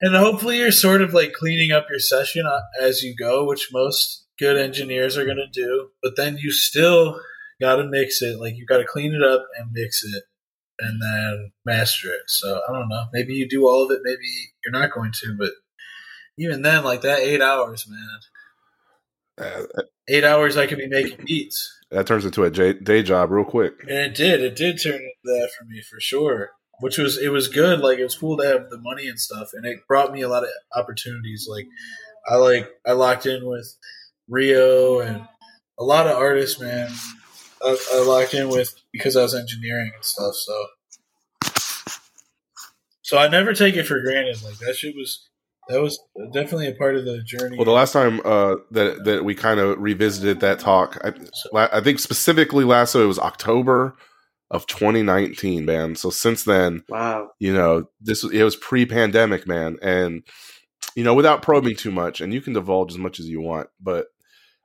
And 0.00 0.14
hopefully, 0.14 0.58
you're 0.58 0.72
sort 0.72 1.00
of 1.00 1.14
like 1.14 1.32
cleaning 1.32 1.72
up 1.72 1.86
your 1.88 1.98
session 1.98 2.46
uh, 2.46 2.60
as 2.80 3.02
you 3.02 3.14
go, 3.16 3.46
which 3.46 3.70
most 3.72 4.26
good 4.38 4.58
engineers 4.58 5.16
are 5.16 5.24
going 5.24 5.38
to 5.38 5.48
do. 5.50 5.88
But 6.02 6.16
then 6.16 6.36
you 6.38 6.52
still 6.52 7.18
got 7.60 7.76
to 7.76 7.84
mix 7.84 8.20
it. 8.20 8.38
Like 8.38 8.56
you 8.56 8.66
got 8.66 8.78
to 8.78 8.86
clean 8.86 9.14
it 9.14 9.22
up 9.22 9.46
and 9.58 9.70
mix 9.72 10.04
it, 10.04 10.24
and 10.80 11.00
then 11.00 11.52
master 11.64 12.08
it. 12.08 12.28
So 12.28 12.60
I 12.68 12.72
don't 12.72 12.88
know. 12.88 13.04
Maybe 13.12 13.34
you 13.34 13.48
do 13.48 13.66
all 13.66 13.84
of 13.84 13.90
it. 13.90 14.00
Maybe 14.02 14.52
you're 14.64 14.78
not 14.78 14.92
going 14.92 15.12
to. 15.22 15.34
But 15.38 15.52
even 16.38 16.62
then, 16.62 16.84
like 16.84 17.00
that 17.02 17.20
eight 17.20 17.40
hours, 17.40 17.86
man. 17.88 18.20
Uh, 19.38 19.62
Eight 20.08 20.24
hours, 20.24 20.56
I 20.56 20.66
could 20.66 20.78
be 20.78 20.86
making 20.86 21.24
beats. 21.26 21.68
that 21.90 22.06
turns 22.06 22.24
into 22.24 22.44
a 22.44 22.50
day 22.50 23.02
job 23.02 23.30
real 23.30 23.44
quick. 23.44 23.74
And 23.82 23.90
it 23.98 24.14
did. 24.14 24.40
It 24.40 24.54
did 24.54 24.80
turn 24.80 24.94
into 24.94 25.10
that 25.24 25.50
for 25.58 25.64
me 25.64 25.82
for 25.82 25.98
sure. 26.00 26.50
Which 26.80 26.96
was 26.98 27.18
it 27.18 27.30
was 27.30 27.48
good. 27.48 27.80
Like 27.80 27.98
it 27.98 28.04
was 28.04 28.16
cool 28.16 28.36
to 28.36 28.46
have 28.46 28.70
the 28.70 28.78
money 28.78 29.08
and 29.08 29.18
stuff, 29.18 29.48
and 29.54 29.64
it 29.66 29.78
brought 29.88 30.12
me 30.12 30.20
a 30.22 30.28
lot 30.28 30.44
of 30.44 30.50
opportunities. 30.76 31.48
Like 31.50 31.66
I 32.28 32.36
like 32.36 32.68
I 32.86 32.92
locked 32.92 33.24
in 33.26 33.46
with 33.46 33.66
Rio 34.28 35.00
and 35.00 35.26
a 35.78 35.84
lot 35.84 36.06
of 36.06 36.16
artists, 36.16 36.60
man. 36.60 36.90
I, 37.64 37.76
I 37.94 38.02
locked 38.04 38.34
in 38.34 38.48
with 38.48 38.74
because 38.92 39.16
I 39.16 39.22
was 39.22 39.34
engineering 39.34 39.90
and 39.94 40.04
stuff. 40.04 40.34
So 40.34 40.66
so 43.02 43.16
I 43.18 43.28
never 43.28 43.54
take 43.54 43.76
it 43.76 43.84
for 43.86 44.00
granted. 44.00 44.42
Like 44.44 44.58
that 44.58 44.76
shit 44.76 44.94
was 44.94 45.28
that 45.68 45.80
was 45.80 45.98
definitely 46.32 46.68
a 46.68 46.74
part 46.74 46.96
of 46.96 47.04
the 47.04 47.22
journey. 47.22 47.56
Well, 47.56 47.64
the 47.64 47.72
last 47.72 47.92
time 47.92 48.20
uh, 48.24 48.56
that 48.70 49.04
that 49.04 49.24
we 49.24 49.34
kind 49.34 49.60
of 49.60 49.78
revisited 49.78 50.40
that 50.40 50.58
talk, 50.58 50.98
I, 51.04 51.12
la- 51.52 51.68
I 51.72 51.80
think 51.80 51.98
specifically 51.98 52.64
last 52.64 52.92
so 52.92 53.02
it 53.02 53.06
was 53.06 53.18
October 53.18 53.96
of 54.50 54.66
2019, 54.66 55.64
man. 55.64 55.96
So 55.96 56.10
since 56.10 56.44
then, 56.44 56.84
wow 56.88 57.30
you 57.38 57.52
know, 57.52 57.88
this 58.00 58.24
it 58.24 58.42
was 58.42 58.56
pre-pandemic, 58.56 59.46
man, 59.46 59.76
and 59.82 60.22
you 60.94 61.04
know, 61.04 61.14
without 61.14 61.42
probing 61.42 61.76
too 61.76 61.90
much, 61.90 62.20
and 62.20 62.32
you 62.32 62.40
can 62.40 62.52
divulge 62.52 62.92
as 62.92 62.98
much 62.98 63.20
as 63.20 63.28
you 63.28 63.40
want, 63.40 63.68
but 63.80 64.06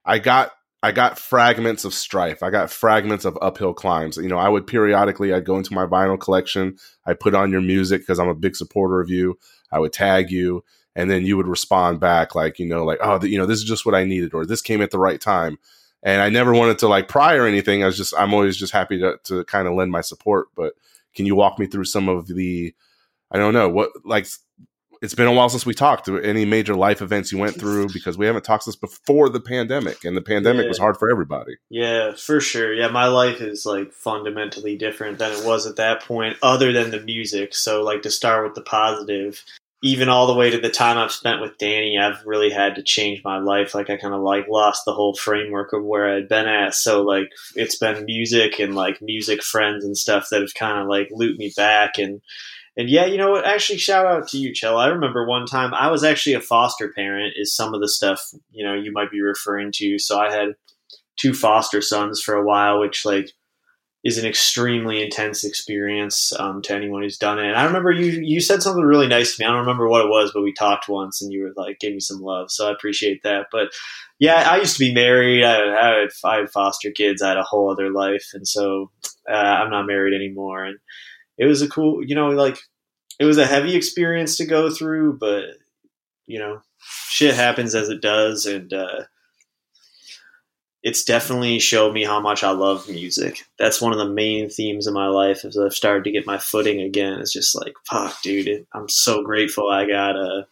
I 0.05 0.19
got 0.19 0.51
I 0.83 0.91
got 0.91 1.19
fragments 1.19 1.85
of 1.85 1.93
strife. 1.93 2.41
I 2.41 2.49
got 2.49 2.71
fragments 2.71 3.25
of 3.25 3.37
uphill 3.41 3.73
climbs. 3.73 4.17
You 4.17 4.29
know, 4.29 4.37
I 4.37 4.49
would 4.49 4.65
periodically 4.65 5.33
I'd 5.33 5.45
go 5.45 5.57
into 5.57 5.73
my 5.73 5.85
vinyl 5.85 6.19
collection, 6.19 6.77
I 7.05 7.13
put 7.13 7.35
on 7.35 7.51
your 7.51 7.61
music 7.61 8.01
because 8.01 8.19
I'm 8.19 8.29
a 8.29 8.35
big 8.35 8.55
supporter 8.55 8.99
of 8.99 9.09
you. 9.09 9.37
I 9.71 9.79
would 9.79 9.93
tag 9.93 10.31
you, 10.31 10.63
and 10.95 11.09
then 11.09 11.25
you 11.25 11.37
would 11.37 11.47
respond 11.47 11.99
back 11.99 12.35
like, 12.35 12.59
you 12.59 12.65
know, 12.65 12.83
like, 12.83 12.99
oh, 13.01 13.17
th- 13.19 13.31
you 13.31 13.37
know, 13.37 13.45
this 13.45 13.59
is 13.59 13.63
just 13.63 13.85
what 13.85 13.95
I 13.95 14.03
needed, 14.03 14.33
or 14.33 14.45
this 14.45 14.61
came 14.61 14.81
at 14.81 14.91
the 14.91 14.99
right 14.99 15.19
time. 15.21 15.57
And 16.03 16.21
I 16.21 16.29
never 16.29 16.53
wanted 16.53 16.79
to 16.79 16.87
like 16.87 17.07
pry 17.07 17.35
or 17.35 17.45
anything. 17.45 17.83
I 17.83 17.85
was 17.85 17.97
just 17.97 18.13
I'm 18.17 18.33
always 18.33 18.57
just 18.57 18.73
happy 18.73 18.99
to 18.99 19.17
to 19.25 19.43
kind 19.45 19.67
of 19.67 19.75
lend 19.75 19.91
my 19.91 20.01
support. 20.01 20.47
But 20.55 20.73
can 21.15 21.25
you 21.25 21.35
walk 21.35 21.59
me 21.59 21.67
through 21.67 21.85
some 21.85 22.09
of 22.09 22.27
the 22.27 22.73
I 23.31 23.37
don't 23.37 23.53
know 23.53 23.69
what 23.69 23.91
like 24.03 24.25
it's 25.01 25.15
been 25.15 25.27
a 25.27 25.31
while 25.31 25.49
since 25.49 25.65
we 25.65 25.73
talked. 25.73 26.07
Uh, 26.07 26.15
any 26.17 26.45
major 26.45 26.75
life 26.75 27.01
events 27.01 27.31
you 27.31 27.37
went 27.39 27.59
through 27.59 27.89
because 27.89 28.17
we 28.19 28.27
haven't 28.27 28.43
talked 28.43 28.65
this 28.67 28.75
before 28.75 29.29
the 29.29 29.39
pandemic, 29.39 30.03
and 30.05 30.15
the 30.15 30.21
pandemic 30.21 30.63
Yeah. 30.63 30.69
was 30.69 30.77
hard 30.77 30.97
for 30.97 31.09
everybody. 31.09 31.53
Yeah, 31.69 32.13
for 32.13 32.39
sure. 32.39 32.71
Yeah, 32.73 32.87
my 32.89 33.07
life 33.07 33.41
is 33.41 33.65
like 33.65 33.91
fundamentally 33.93 34.77
different 34.77 35.17
than 35.17 35.31
it 35.31 35.43
was 35.45 35.65
at 35.65 35.77
that 35.77 36.03
point, 36.03 36.37
other 36.43 36.71
than 36.71 36.91
the 36.91 36.99
music. 36.99 37.55
So, 37.55 37.83
like, 37.83 38.03
to 38.03 38.11
start 38.11 38.43
with 38.43 38.53
the 38.53 38.61
positive, 38.61 39.43
even 39.83 40.09
all 40.09 40.27
the 40.27 40.35
way 40.35 40.51
to 40.51 40.59
the 40.59 40.69
time 40.69 40.97
I've 40.97 41.11
spent 41.11 41.41
with 41.41 41.57
Danny, 41.57 41.97
I've 41.97 42.23
really 42.25 42.51
had 42.51 42.75
to 42.75 42.83
change 42.83 43.23
my 43.23 43.39
life. 43.39 43.73
Like, 43.73 43.89
I 43.89 43.97
kind 43.97 44.13
of 44.13 44.21
like 44.21 44.47
lost 44.47 44.83
the 44.85 44.93
whole 44.93 45.15
framework 45.15 45.73
of 45.73 45.83
where 45.83 46.15
I'd 46.15 46.29
been 46.29 46.47
at. 46.47 46.75
So, 46.75 47.01
like, 47.01 47.29
it's 47.55 47.77
been 47.77 48.05
music 48.05 48.59
and 48.59 48.75
like 48.75 49.01
music 49.01 49.41
friends 49.41 49.83
and 49.83 49.97
stuff 49.97 50.27
that 50.29 50.41
have 50.41 50.53
kind 50.53 50.79
of 50.79 50.87
like 50.87 51.09
looped 51.11 51.39
me 51.39 51.51
back 51.55 51.97
and. 51.97 52.21
And 52.77 52.89
yeah, 52.89 53.05
you 53.05 53.17
know 53.17 53.31
what? 53.31 53.45
Actually, 53.45 53.79
shout 53.79 54.05
out 54.05 54.29
to 54.29 54.37
you, 54.37 54.53
Chell. 54.53 54.77
I 54.77 54.87
remember 54.87 55.27
one 55.27 55.45
time 55.45 55.73
I 55.73 55.91
was 55.91 56.05
actually 56.05 56.35
a 56.35 56.39
foster 56.39 56.89
parent. 56.95 57.33
Is 57.35 57.53
some 57.53 57.73
of 57.73 57.81
the 57.81 57.89
stuff 57.89 58.31
you 58.49 58.65
know 58.65 58.73
you 58.73 58.93
might 58.93 59.11
be 59.11 59.21
referring 59.21 59.73
to. 59.73 59.99
So 59.99 60.17
I 60.17 60.31
had 60.31 60.55
two 61.17 61.33
foster 61.33 61.81
sons 61.81 62.21
for 62.21 62.33
a 62.33 62.45
while, 62.45 62.79
which 62.79 63.03
like 63.03 63.33
is 64.03 64.17
an 64.17 64.25
extremely 64.25 65.01
intense 65.01 65.43
experience 65.43 66.33
um, 66.39 66.61
to 66.63 66.73
anyone 66.73 67.03
who's 67.03 67.19
done 67.19 67.37
it. 67.37 67.45
And 67.45 67.55
I 67.55 67.65
remember 67.65 67.91
you 67.91 68.19
you 68.23 68.41
said 68.41 68.63
something 68.63 68.83
really 68.83 69.07
nice 69.07 69.35
to 69.35 69.41
me. 69.41 69.45
I 69.45 69.49
don't 69.51 69.59
remember 69.59 69.87
what 69.87 70.05
it 70.05 70.09
was, 70.09 70.31
but 70.33 70.41
we 70.41 70.53
talked 70.53 70.89
once, 70.89 71.21
and 71.21 71.31
you 71.31 71.43
were 71.43 71.53
like, 71.55 71.79
"Give 71.79 71.93
me 71.93 71.99
some 71.99 72.19
love." 72.19 72.51
So 72.51 72.67
I 72.67 72.71
appreciate 72.71 73.21
that. 73.23 73.47
But 73.51 73.69
yeah, 74.17 74.47
I 74.49 74.57
used 74.57 74.73
to 74.73 74.79
be 74.79 74.93
married. 74.93 75.43
I, 75.43 75.55
I, 75.55 75.99
had, 75.99 76.09
had 76.23 76.49
foster 76.49 76.91
kids. 76.91 77.21
I 77.21 77.29
had 77.29 77.37
a 77.37 77.43
whole 77.43 77.71
other 77.71 77.91
life, 77.91 78.29
and 78.33 78.47
so 78.47 78.91
uh, 79.29 79.33
I'm 79.33 79.69
not 79.69 79.85
married 79.87 80.15
anymore. 80.15 80.65
And 80.65 80.79
it 81.37 81.45
was 81.45 81.61
a 81.61 81.69
cool, 81.69 82.03
you 82.03 82.15
know, 82.15 82.29
like 82.29 82.57
it 83.19 83.25
was 83.25 83.37
a 83.37 83.45
heavy 83.45 83.75
experience 83.75 84.37
to 84.37 84.45
go 84.45 84.71
through, 84.71 85.17
but 85.19 85.43
you 86.25 86.39
know, 86.39 86.61
shit 86.79 87.35
happens 87.35 87.75
as 87.75 87.89
it 87.89 88.01
does, 88.01 88.47
and 88.47 88.73
uh, 88.73 89.03
it's 90.83 91.03
definitely 91.03 91.59
showed 91.59 91.93
me 91.93 92.03
how 92.03 92.19
much 92.19 92.43
I 92.43 92.51
love 92.51 92.89
music. 92.89 93.43
That's 93.59 93.81
one 93.81 93.91
of 93.91 93.99
the 93.99 94.09
main 94.09 94.49
themes 94.49 94.87
of 94.87 94.93
my 94.93 95.07
life 95.07 95.45
as 95.45 95.57
I've 95.57 95.73
started 95.73 96.03
to 96.05 96.11
get 96.11 96.25
my 96.25 96.39
footing 96.39 96.81
again. 96.81 97.19
It's 97.19 97.33
just 97.33 97.55
like, 97.55 97.73
fuck, 97.87 98.19
dude, 98.23 98.65
I'm 98.73 98.89
so 98.89 99.23
grateful 99.23 99.69
I 99.69 99.87
got 99.87 100.15
a 100.15 100.47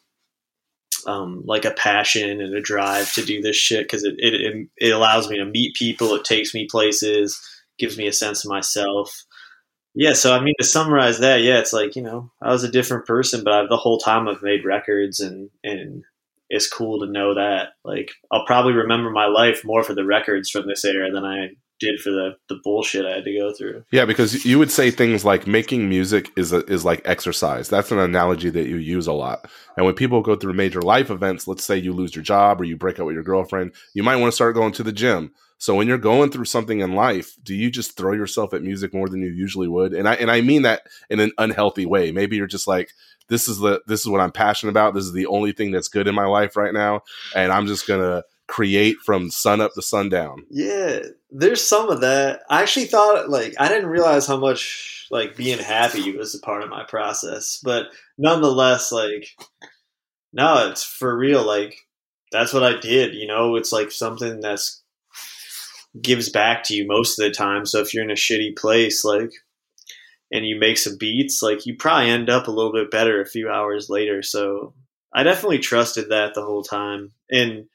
um, 1.08 1.44
like 1.46 1.66
a 1.66 1.72
passion 1.72 2.42
and 2.42 2.54
a 2.54 2.62
drive 2.62 3.12
to 3.14 3.26
do 3.26 3.42
this 3.42 3.56
shit 3.56 3.86
because 3.86 4.04
it 4.04 4.16
it 4.18 4.68
it 4.78 4.90
allows 4.90 5.30
me 5.30 5.38
to 5.38 5.46
meet 5.46 5.76
people. 5.76 6.14
It 6.16 6.26
takes 6.26 6.54
me 6.54 6.68
places, 6.70 7.40
gives 7.78 7.98
me 7.98 8.08
a 8.08 8.14
sense 8.14 8.46
of 8.46 8.50
myself. 8.50 9.26
Yeah, 9.96 10.14
so 10.14 10.36
I 10.36 10.42
mean 10.42 10.54
to 10.60 10.66
summarize 10.66 11.20
that, 11.20 11.42
yeah, 11.42 11.60
it's 11.60 11.74
like 11.74 11.96
you 11.96 12.02
know 12.02 12.32
I 12.42 12.52
was 12.52 12.64
a 12.64 12.72
different 12.72 13.06
person, 13.06 13.44
but 13.44 13.54
I've, 13.54 13.70
the 13.70 13.78
whole 13.78 13.98
time 13.98 14.28
I've 14.28 14.44
made 14.44 14.66
records, 14.66 15.20
and 15.20 15.50
and 15.64 16.04
it's 16.50 16.70
cool 16.70 17.00
to 17.00 17.12
know 17.12 17.36
that. 17.36 17.70
Like 17.84 18.12
I'll 18.32 18.46
probably 18.46 18.74
remember 18.74 19.12
my 19.12 19.28
life 19.28 19.62
more 19.64 19.84
for 19.84 19.94
the 19.94 20.06
records 20.06 20.50
from 20.50 20.68
this 20.68 20.84
era 20.84 21.12
than 21.12 21.26
I 21.26 21.50
did 21.80 22.00
for 22.00 22.12
the 22.12 22.32
the 22.50 22.60
bullshit 22.64 23.06
I 23.06 23.16
had 23.16 23.24
to 23.24 23.38
go 23.38 23.54
through. 23.54 23.84
Yeah, 23.92 24.06
because 24.06 24.46
you 24.46 24.60
would 24.60 24.72
say 24.72 24.92
things 24.92 25.24
like 25.24 25.48
making 25.48 25.88
music 25.88 26.30
is 26.36 26.52
a, 26.52 26.66
is 26.66 26.86
like 26.86 27.02
exercise. 27.06 27.70
That's 27.70 27.92
an 27.92 28.00
analogy 28.00 28.50
that 28.50 28.68
you 28.68 28.78
use 28.78 29.08
a 29.08 29.14
lot. 29.14 29.50
And 29.78 29.86
when 29.86 29.96
people 29.96 30.22
go 30.22 30.36
through 30.36 30.54
major 30.54 30.82
life 30.82 31.10
events, 31.10 31.48
let's 31.48 31.64
say 31.64 31.78
you 31.78 31.94
lose 31.94 32.16
your 32.16 32.24
job 32.24 32.60
or 32.60 32.66
you 32.66 32.76
break 32.78 33.00
up 33.00 33.06
with 33.06 33.16
your 33.16 33.24
girlfriend, 33.24 33.74
you 33.94 34.04
might 34.04 34.18
want 34.18 34.32
to 34.32 34.36
start 34.36 34.56
going 34.56 34.74
to 34.74 34.84
the 34.84 34.92
gym. 34.92 35.32
So 35.60 35.76
when 35.76 35.88
you're 35.88 35.98
going 35.98 36.32
through 36.32 36.46
something 36.46 36.80
in 36.80 36.96
life, 36.96 37.36
do 37.44 37.54
you 37.54 37.70
just 37.70 37.98
throw 37.98 38.14
yourself 38.14 38.54
at 38.54 38.64
music 38.64 38.94
more 38.94 39.10
than 39.10 39.22
you 39.22 39.30
usually 39.30 39.68
would? 39.68 39.94
And 39.94 40.08
I 40.08 40.16
and 40.16 40.32
I 40.32 40.42
mean 40.42 40.64
that 40.64 40.84
in 41.10 41.20
an 41.20 41.32
unhealthy 41.38 41.86
way. 41.86 42.12
Maybe 42.12 42.38
you're 42.38 42.48
just 42.48 42.68
like 42.68 42.92
this 43.28 43.48
is 43.48 43.60
the 43.60 43.82
this 43.86 44.00
is 44.00 44.08
what 44.08 44.22
I'm 44.22 44.32
passionate 44.32 44.72
about. 44.72 44.94
This 44.94 45.04
is 45.04 45.14
the 45.14 45.28
only 45.28 45.52
thing 45.52 45.72
that's 45.72 45.90
good 45.90 46.08
in 46.08 46.16
my 46.16 46.26
life 46.26 46.56
right 46.56 46.74
now, 46.74 47.02
and 47.36 47.52
I'm 47.52 47.68
just 47.68 47.86
to 47.86 48.24
create 48.48 48.98
from 49.06 49.30
sun 49.30 49.62
up 49.62 49.74
to 49.74 49.82
sundown. 49.82 50.46
Yeah, 50.50 51.02
there's 51.30 51.66
some 51.66 51.90
of 51.90 52.02
that. 52.02 52.42
I 52.50 52.62
actually 52.62 52.86
thought 52.86 53.30
like 53.30 53.54
I 53.60 53.68
didn't 53.68 53.90
realize 53.90 54.26
how 54.26 54.38
much 54.38 55.08
like 55.12 55.36
being 55.36 55.60
happy 55.60 56.16
was 56.16 56.36
a 56.36 56.40
part 56.40 56.64
of 56.64 56.70
my 56.70 56.84
process, 56.84 57.60
but 57.64 57.88
nonetheless, 58.18 58.92
like 58.92 59.28
no, 60.34 60.70
it's 60.70 60.84
for 60.84 61.16
real. 61.16 61.46
Like 61.46 61.76
that's 62.32 62.54
what 62.54 62.64
I 62.64 62.80
did. 62.80 63.14
You 63.14 63.28
know, 63.28 63.56
it's 63.58 63.72
like 63.72 63.92
something 63.92 64.40
that's 64.40 64.82
gives 66.02 66.30
back 66.30 66.64
to 66.64 66.76
you 66.76 66.88
most 66.88 67.20
of 67.20 67.26
the 67.26 67.32
time. 67.32 67.66
So 67.66 67.80
if 67.80 67.94
you're 67.94 68.04
in 68.04 68.12
a 68.12 68.16
shitty 68.16 68.58
place, 68.58 69.04
like 69.04 69.32
and 70.32 70.46
you 70.46 70.60
make 70.60 70.78
some 70.78 70.98
beats, 70.98 71.42
like 71.42 71.66
you 71.66 71.76
probably 71.76 72.10
end 72.10 72.30
up 72.30 72.48
a 72.48 72.52
little 72.52 72.72
bit 72.72 72.92
better 72.92 73.22
a 73.22 73.26
few 73.26 73.50
hours 73.50 73.90
later. 73.90 74.22
So 74.22 74.74
I 75.14 75.24
definitely 75.24 75.60
trusted 75.60 76.10
that 76.10 76.36
the 76.36 76.46
whole 76.46 76.64
time. 76.64 77.12
And 77.32 77.66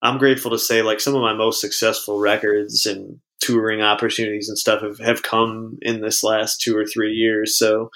I'm 0.00 0.18
grateful 0.18 0.52
to 0.52 0.58
say 0.58 0.82
like 0.82 1.00
some 1.00 1.14
of 1.14 1.22
my 1.22 1.34
most 1.34 1.60
successful 1.60 2.20
records 2.20 2.86
and 2.86 3.18
touring 3.40 3.82
opportunities 3.82 4.48
and 4.48 4.56
stuff 4.56 4.82
have, 4.82 4.98
have 4.98 5.22
come 5.22 5.78
in 5.82 6.00
this 6.00 6.22
last 6.22 6.60
two 6.60 6.76
or 6.76 6.86
three 6.86 7.12
years. 7.12 7.58
So 7.58 7.90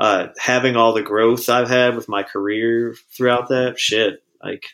uh, 0.00 0.28
having 0.38 0.76
all 0.76 0.94
the 0.94 1.02
growth 1.02 1.50
I've 1.50 1.68
had 1.68 1.96
with 1.96 2.08
my 2.08 2.22
career 2.22 2.94
throughout 3.14 3.50
that 3.50 3.78
shit, 3.78 4.22
like 4.42 4.64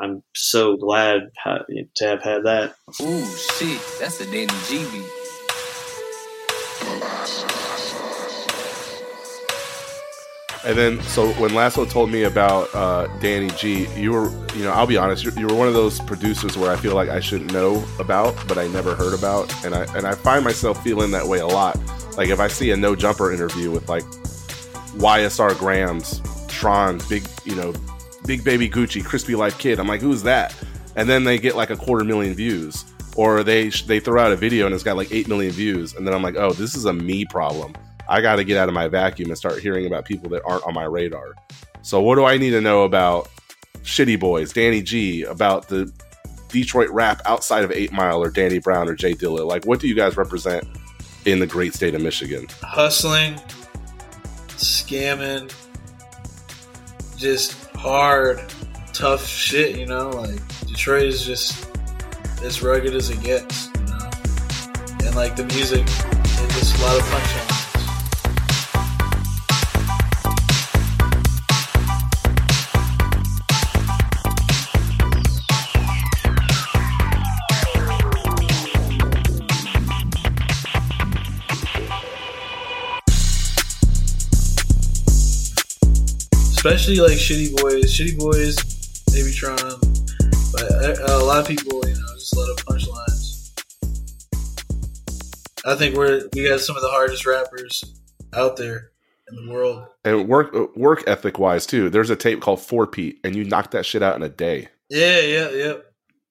I'm 0.00 0.22
so 0.34 0.76
glad 0.76 1.30
to 1.44 2.06
have 2.06 2.22
had 2.22 2.44
that. 2.44 2.74
Ooh, 3.02 3.24
shit, 3.24 3.80
that's 3.98 4.20
a 4.20 4.24
Danny 4.26 4.46
G 4.68 4.84
beat. 4.92 5.04
And 10.64 10.76
then, 10.76 11.00
so 11.02 11.32
when 11.34 11.54
Lasso 11.54 11.84
told 11.84 12.10
me 12.10 12.24
about 12.24 12.72
uh, 12.74 13.06
Danny 13.20 13.48
G, 13.50 13.86
you 13.96 14.12
were, 14.12 14.30
you 14.54 14.64
know, 14.64 14.72
I'll 14.72 14.86
be 14.86 14.96
honest, 14.96 15.24
you, 15.24 15.32
you 15.36 15.46
were 15.46 15.54
one 15.54 15.68
of 15.68 15.74
those 15.74 15.98
producers 16.00 16.56
where 16.56 16.70
I 16.70 16.76
feel 16.76 16.94
like 16.94 17.08
I 17.08 17.20
should 17.20 17.52
know 17.52 17.84
about, 17.98 18.36
but 18.46 18.58
I 18.58 18.66
never 18.68 18.94
heard 18.94 19.14
about, 19.14 19.52
and 19.64 19.74
I 19.74 19.84
and 19.96 20.06
I 20.06 20.14
find 20.14 20.44
myself 20.44 20.82
feeling 20.82 21.10
that 21.12 21.26
way 21.26 21.38
a 21.38 21.46
lot. 21.46 21.78
Like 22.16 22.28
if 22.28 22.38
I 22.40 22.48
see 22.48 22.70
a 22.70 22.76
No 22.76 22.94
Jumper 22.94 23.32
interview 23.32 23.70
with 23.70 23.88
like 23.88 24.04
YSR 24.98 25.54
Gramz, 25.54 26.20
Tron, 26.48 27.00
big, 27.08 27.24
you 27.44 27.54
know, 27.54 27.72
Big 28.28 28.44
Baby 28.44 28.68
Gucci, 28.68 29.02
Crispy 29.02 29.34
Life 29.34 29.58
Kid, 29.58 29.80
I'm 29.80 29.88
like, 29.88 30.02
who's 30.02 30.22
that? 30.24 30.54
And 30.96 31.08
then 31.08 31.24
they 31.24 31.38
get 31.38 31.56
like 31.56 31.70
a 31.70 31.76
quarter 31.76 32.04
million 32.04 32.34
views, 32.34 32.84
or 33.16 33.42
they 33.42 33.70
they 33.70 34.00
throw 34.00 34.20
out 34.22 34.32
a 34.32 34.36
video 34.36 34.66
and 34.66 34.74
it's 34.74 34.84
got 34.84 34.98
like 34.98 35.10
eight 35.10 35.28
million 35.28 35.50
views, 35.50 35.94
and 35.94 36.06
then 36.06 36.12
I'm 36.12 36.22
like, 36.22 36.36
oh, 36.36 36.52
this 36.52 36.74
is 36.74 36.84
a 36.84 36.92
me 36.92 37.24
problem. 37.24 37.74
I 38.06 38.20
got 38.20 38.36
to 38.36 38.44
get 38.44 38.58
out 38.58 38.68
of 38.68 38.74
my 38.74 38.86
vacuum 38.86 39.30
and 39.30 39.38
start 39.38 39.60
hearing 39.60 39.86
about 39.86 40.04
people 40.04 40.28
that 40.30 40.42
aren't 40.44 40.62
on 40.64 40.74
my 40.74 40.84
radar. 40.84 41.34
So, 41.80 42.02
what 42.02 42.16
do 42.16 42.26
I 42.26 42.36
need 42.36 42.50
to 42.50 42.60
know 42.60 42.84
about 42.84 43.30
Shitty 43.82 44.20
Boys, 44.20 44.52
Danny 44.52 44.82
G, 44.82 45.22
about 45.22 45.68
the 45.68 45.90
Detroit 46.48 46.90
rap 46.90 47.22
outside 47.24 47.64
of 47.64 47.72
Eight 47.72 47.92
Mile 47.92 48.22
or 48.22 48.30
Danny 48.30 48.58
Brown 48.58 48.90
or 48.90 48.94
J 48.94 49.14
Dilla? 49.14 49.46
Like, 49.46 49.64
what 49.64 49.80
do 49.80 49.88
you 49.88 49.94
guys 49.94 50.18
represent 50.18 50.68
in 51.24 51.38
the 51.38 51.46
great 51.46 51.72
state 51.72 51.94
of 51.94 52.02
Michigan? 52.02 52.46
Hustling, 52.60 53.40
scamming, 54.48 55.50
just 57.18 57.70
hard, 57.74 58.40
tough 58.92 59.26
shit, 59.26 59.76
you 59.78 59.86
know? 59.86 60.10
Like, 60.10 60.40
Detroit 60.66 61.02
is 61.04 61.24
just 61.24 61.68
as 62.42 62.62
rugged 62.62 62.94
as 62.94 63.10
it 63.10 63.20
gets, 63.22 63.68
you 63.74 63.86
know? 63.86 64.10
And, 65.04 65.14
like, 65.14 65.36
the 65.36 65.44
music, 65.44 65.82
it's 65.82 66.58
just 66.58 66.78
a 66.78 66.82
lot 66.82 66.96
of 66.96 67.02
punchlines. 67.02 67.47
Especially 86.58 86.96
like 86.96 87.12
Shitty 87.12 87.56
Boys, 87.62 87.96
Shitty 87.96 88.18
Boys, 88.18 88.56
maybe 89.14 89.30
Tron, 89.30 89.56
but 90.50 91.08
uh, 91.08 91.16
a 91.16 91.22
lot 91.22 91.38
of 91.38 91.46
people, 91.46 91.80
you 91.86 91.94
know, 91.94 92.14
just 92.14 92.36
love 92.36 92.48
punchlines. 92.56 93.52
I 95.64 95.76
think 95.76 95.94
we're 95.96 96.28
we 96.34 96.48
got 96.48 96.58
some 96.58 96.74
of 96.74 96.82
the 96.82 96.88
hardest 96.88 97.26
rappers 97.26 97.84
out 98.32 98.56
there 98.56 98.90
in 99.30 99.46
the 99.46 99.52
world. 99.52 99.86
And 100.04 100.26
work 100.26 100.52
work 100.76 101.04
ethic 101.06 101.38
wise 101.38 101.64
too. 101.64 101.90
There's 101.90 102.10
a 102.10 102.16
tape 102.16 102.40
called 102.40 102.60
Four 102.60 102.88
Pete, 102.88 103.20
and 103.22 103.36
you 103.36 103.44
knocked 103.44 103.70
that 103.70 103.86
shit 103.86 104.02
out 104.02 104.16
in 104.16 104.24
a 104.24 104.28
day. 104.28 104.66
Yeah, 104.90 105.20
yeah, 105.20 105.50
yeah. 105.50 105.74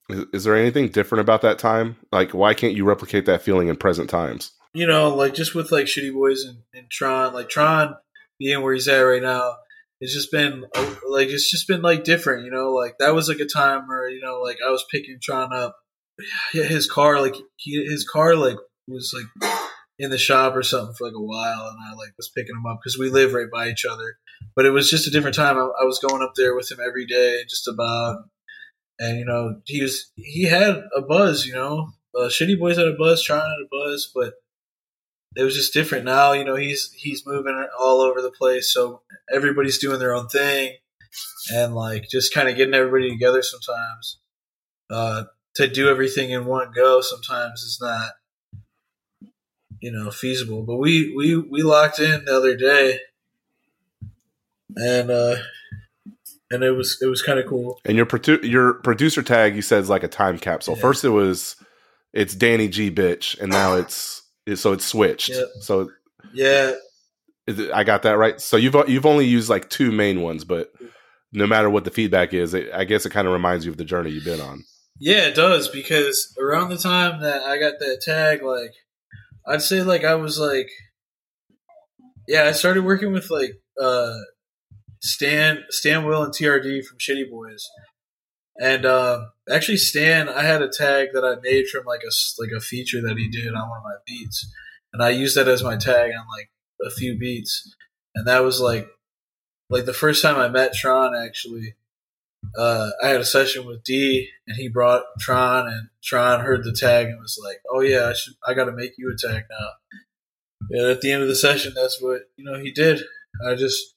Is, 0.10 0.26
is 0.34 0.44
there 0.44 0.58
anything 0.58 0.90
different 0.90 1.22
about 1.22 1.42
that 1.44 1.58
time? 1.58 1.96
Like, 2.12 2.34
why 2.34 2.54
can't 2.54 2.76
you 2.76 2.84
replicate 2.84 3.28
that 3.28 3.44
feeling 3.44 3.70
in 3.70 3.78
present 3.78 4.10
times? 4.10 4.52
You 4.74 4.88
know, 4.88 5.16
like 5.16 5.34
just 5.34 5.56
with 5.56 5.72
like 5.72 5.86
Shitty 5.86 6.14
Boys 6.14 6.44
and, 6.44 6.64
and 6.74 6.90
Tron, 6.90 7.34
like 7.34 7.48
Tron 7.48 7.96
being 8.38 8.62
where 8.62 8.74
he's 8.74 8.90
at 8.90 9.00
right 9.00 9.24
now 9.24 9.56
it's 10.00 10.14
just 10.14 10.32
been 10.32 10.64
like 11.08 11.30
it's 11.30 11.50
just 11.50 11.68
been 11.68 11.82
like 11.82 12.04
different, 12.04 12.46
you 12.46 12.52
know. 12.52 12.72
Like 12.72 12.96
that 13.00 13.16
was 13.16 13.28
like 13.28 13.40
a 13.40 13.46
time 13.46 13.88
where 13.88 14.10
you 14.10 14.22
know, 14.22 14.42
like 14.42 14.58
I 14.66 14.70
was 14.70 14.86
picking 14.92 15.18
Tron 15.22 15.54
up, 15.54 15.76
his 16.52 16.90
car, 16.90 17.22
like 17.22 17.36
he, 17.56 17.84
his 17.86 18.08
car, 18.08 18.36
like 18.36 18.58
was 18.88 19.14
like 19.14 19.52
in 20.00 20.12
the 20.12 20.18
shop 20.18 20.56
or 20.56 20.64
something 20.64 20.94
for 20.96 21.08
like 21.08 21.16
a 21.16 21.22
while, 21.22 21.68
and 21.68 21.78
I 21.90 21.96
like 21.96 22.14
was 22.18 22.30
picking 22.36 22.56
him 22.56 22.66
up 22.66 22.80
because 22.82 22.98
we 22.98 23.10
live 23.10 23.34
right 23.34 23.52
by 23.52 23.70
each 23.70 23.86
other. 23.86 24.18
But 24.56 24.66
it 24.66 24.72
was 24.72 24.90
just 24.90 25.08
a 25.08 25.12
different 25.12 25.36
time. 25.36 25.58
I, 25.58 25.62
I 25.62 25.86
was 25.86 26.00
going 26.00 26.22
up 26.22 26.34
there 26.36 26.56
with 26.56 26.72
him 26.72 26.80
every 26.86 27.06
day, 27.06 27.44
just 27.50 27.68
about, 27.68 28.18
and 29.00 29.18
you 29.18 29.26
know, 29.26 29.62
he 29.66 29.82
was 29.82 30.12
he 30.16 30.44
had 30.44 30.84
a 30.96 31.02
buzz, 31.02 31.46
you 31.46 31.54
know. 31.54 31.90
Uh, 32.16 32.30
Shitty 32.30 32.60
Boys 32.60 32.78
had 32.78 32.88
a 32.88 32.96
buzz, 32.98 33.24
Tron 33.24 33.40
had 33.40 33.66
a 33.66 33.70
buzz, 33.70 34.12
but 34.14 34.34
it 35.38 35.44
was 35.44 35.56
just 35.56 35.74
different 35.74 36.04
now. 36.04 36.32
You 36.32 36.44
know, 36.44 36.56
he's 36.56 36.92
he's 36.94 37.26
moving 37.26 37.68
all 37.80 38.02
over 38.02 38.22
the 38.22 38.32
place, 38.32 38.74
so 38.74 39.02
everybody's 39.32 39.78
doing 39.78 40.00
their 40.00 40.16
own 40.16 40.28
thing, 40.28 40.74
and 41.54 41.76
like 41.76 42.10
just 42.10 42.34
kind 42.34 42.50
of 42.50 42.56
getting 42.56 42.74
everybody 42.74 43.10
together 43.10 43.44
sometimes. 43.44 44.18
Uh, 44.90 45.24
to 45.56 45.68
do 45.68 45.90
everything 45.90 46.32
in 46.32 46.46
one 46.46 46.72
go 46.74 47.02
sometimes 47.02 47.62
is 47.62 47.80
not, 47.82 48.12
you 49.80 49.92
know, 49.92 50.10
feasible. 50.10 50.64
But 50.64 50.78
we 50.78 51.14
we 51.16 51.36
we 51.36 51.62
locked 51.62 52.00
in 52.00 52.26
the 52.26 52.36
other 52.36 52.56
day, 52.56 53.00
and 54.76 55.12
uh, 55.12 55.36
and 56.50 56.64
it 56.64 56.72
was 56.72 56.98
it 57.02 57.08
was 57.08 57.22
kind 57.22 57.38
of 57.40 57.46
cool. 57.46 57.80
And 57.86 57.96
your 57.96 58.06
produ- 58.06 58.44
your 58.44 58.76
producer 58.76 59.22
tag 59.22 59.56
you 59.56 59.62
said 59.62 59.82
is 59.82 59.90
like 59.90 60.04
a 60.04 60.08
time 60.08 60.40
capsule. 60.40 60.76
Yeah. 60.76 60.82
First 60.82 61.04
it 61.04 61.10
was 61.10 61.56
it's 62.14 62.34
Danny 62.34 62.68
G 62.68 62.90
bitch, 62.90 63.40
and 63.40 63.52
now 63.52 63.76
it's 63.76 64.24
so 64.56 64.74
it's 64.74 64.86
switched. 64.86 65.30
Yep. 65.30 65.48
So 65.62 65.90
Yeah, 66.34 66.74
I 67.74 67.84
got 67.84 68.04
that 68.04 68.18
right. 68.18 68.40
So 68.40 68.58
you've 68.58 68.76
you've 68.88 69.06
only 69.06 69.26
used 69.26 69.50
like 69.50 69.70
two 69.70 69.92
main 69.92 70.22
ones, 70.22 70.44
but 70.44 70.72
no 71.32 71.48
matter 71.48 71.70
what 71.70 71.84
the 71.84 71.92
feedback 71.92 72.34
is, 72.34 72.54
it, 72.54 72.70
I 72.74 72.84
guess 72.84 73.06
it 73.06 73.12
kind 73.12 73.28
of 73.28 73.34
reminds 73.34 73.66
you 73.66 73.72
of 73.72 73.78
the 73.78 73.86
journey 73.86 74.12
you've 74.12 74.26
been 74.26 74.42
on. 74.42 74.64
Yeah, 75.00 75.28
it 75.28 75.36
does 75.36 75.68
because 75.68 76.36
around 76.40 76.70
the 76.70 76.78
time 76.78 77.22
that 77.22 77.44
I 77.44 77.60
got 77.60 77.80
that 77.80 78.02
tag, 78.02 78.42
like 78.42 78.74
I'd 79.46 79.62
say 79.62 79.84
like 79.84 80.04
I 80.04 80.16
was 80.16 80.40
like 80.40 80.70
Yeah, 82.28 82.44
I 82.44 82.52
started 82.52 82.84
working 82.84 83.12
with 83.12 83.30
like 83.30 83.62
uh 83.82 84.16
Stan 85.00 85.64
StanWill 85.72 86.26
and 86.26 86.34
TrDee 86.34 86.84
from 86.84 86.98
Shitty 86.98 87.30
Boys. 87.30 87.64
And 88.60 88.86
uh, 88.86 89.26
actually 89.52 89.78
Stan 89.78 90.30
I 90.30 90.44
had 90.44 90.62
a 90.62 90.70
tag 90.70 91.10
that 91.14 91.24
I 91.24 91.40
made 91.42 91.68
from 91.68 91.86
like 91.86 92.02
a 92.02 92.12
like 92.42 92.52
a 92.56 92.62
feature 92.62 93.02
that 93.02 93.18
he 93.18 93.30
did 93.30 93.54
on 93.54 93.70
one 93.70 93.78
of 93.78 93.84
my 93.84 93.98
beats. 94.06 94.52
And 94.94 95.04
I 95.04 95.10
used 95.10 95.38
that 95.38 95.48
as 95.48 95.64
my 95.64 95.78
tag 95.78 96.12
on 96.12 96.26
like 96.36 96.50
a 96.86 96.90
few 96.90 97.18
beats. 97.18 97.76
And 98.16 98.28
that 98.28 98.44
was 98.44 98.60
like 98.60 98.88
like 99.70 99.86
the 99.86 99.94
first 99.94 100.22
time 100.22 100.38
I 100.38 100.48
met 100.48 100.74
Tron 100.74 101.16
actually 101.16 101.76
uh, 102.58 102.90
I 103.04 103.08
had 103.10 103.22
a 103.22 103.26
session 103.26 103.66
with 103.66 103.84
D, 103.84 104.30
and 104.48 104.58
he 104.58 104.70
brought 104.70 105.04
Tron, 105.20 105.68
and 105.68 105.90
Tron 106.04 106.42
heard 106.42 106.64
the 106.64 106.72
tag 106.72 107.08
and 107.08 107.20
was 107.20 107.40
like, 107.44 107.62
"Oh 107.70 107.82
yeah, 107.82 108.08
I 108.08 108.14
should, 108.14 108.34
I 108.46 108.54
got 108.54 108.66
to 108.66 108.72
make 108.72 108.94
you 108.98 109.12
a 109.12 109.28
tag 109.28 109.44
now." 109.50 109.68
And 110.70 110.88
at 110.88 111.02
the 111.02 111.12
end 111.12 111.24
of 111.24 111.30
the 111.30 111.36
session, 111.36 111.74
that's 111.76 112.02
what 112.02 112.30
you 112.36 112.46
know 112.46 112.60
he 112.60 112.72
did. 112.72 113.02
I 113.48 113.56
just 113.56 113.96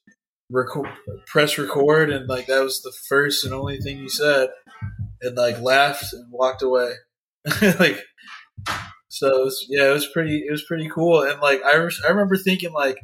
press 1.26 1.58
record, 1.58 2.10
and 2.10 2.28
like 2.28 2.46
that 2.46 2.62
was 2.62 2.82
the 2.82 2.92
first 3.08 3.44
and 3.44 3.54
only 3.54 3.78
thing 3.78 3.98
he 3.98 4.08
said, 4.08 4.50
and 5.22 5.36
like 5.36 5.60
laughed 5.60 6.12
and 6.12 6.30
walked 6.30 6.62
away. 6.62 6.92
like, 7.78 8.02
so 9.08 9.28
it 9.28 9.44
was, 9.44 9.66
yeah, 9.68 9.88
it 9.88 9.92
was 9.92 10.06
pretty, 10.06 10.38
it 10.38 10.50
was 10.50 10.64
pretty 10.64 10.88
cool, 10.88 11.22
and 11.22 11.40
like 11.40 11.62
I, 11.64 11.76
re- 11.76 11.90
I 12.06 12.10
remember 12.10 12.36
thinking 12.36 12.72
like, 12.72 12.98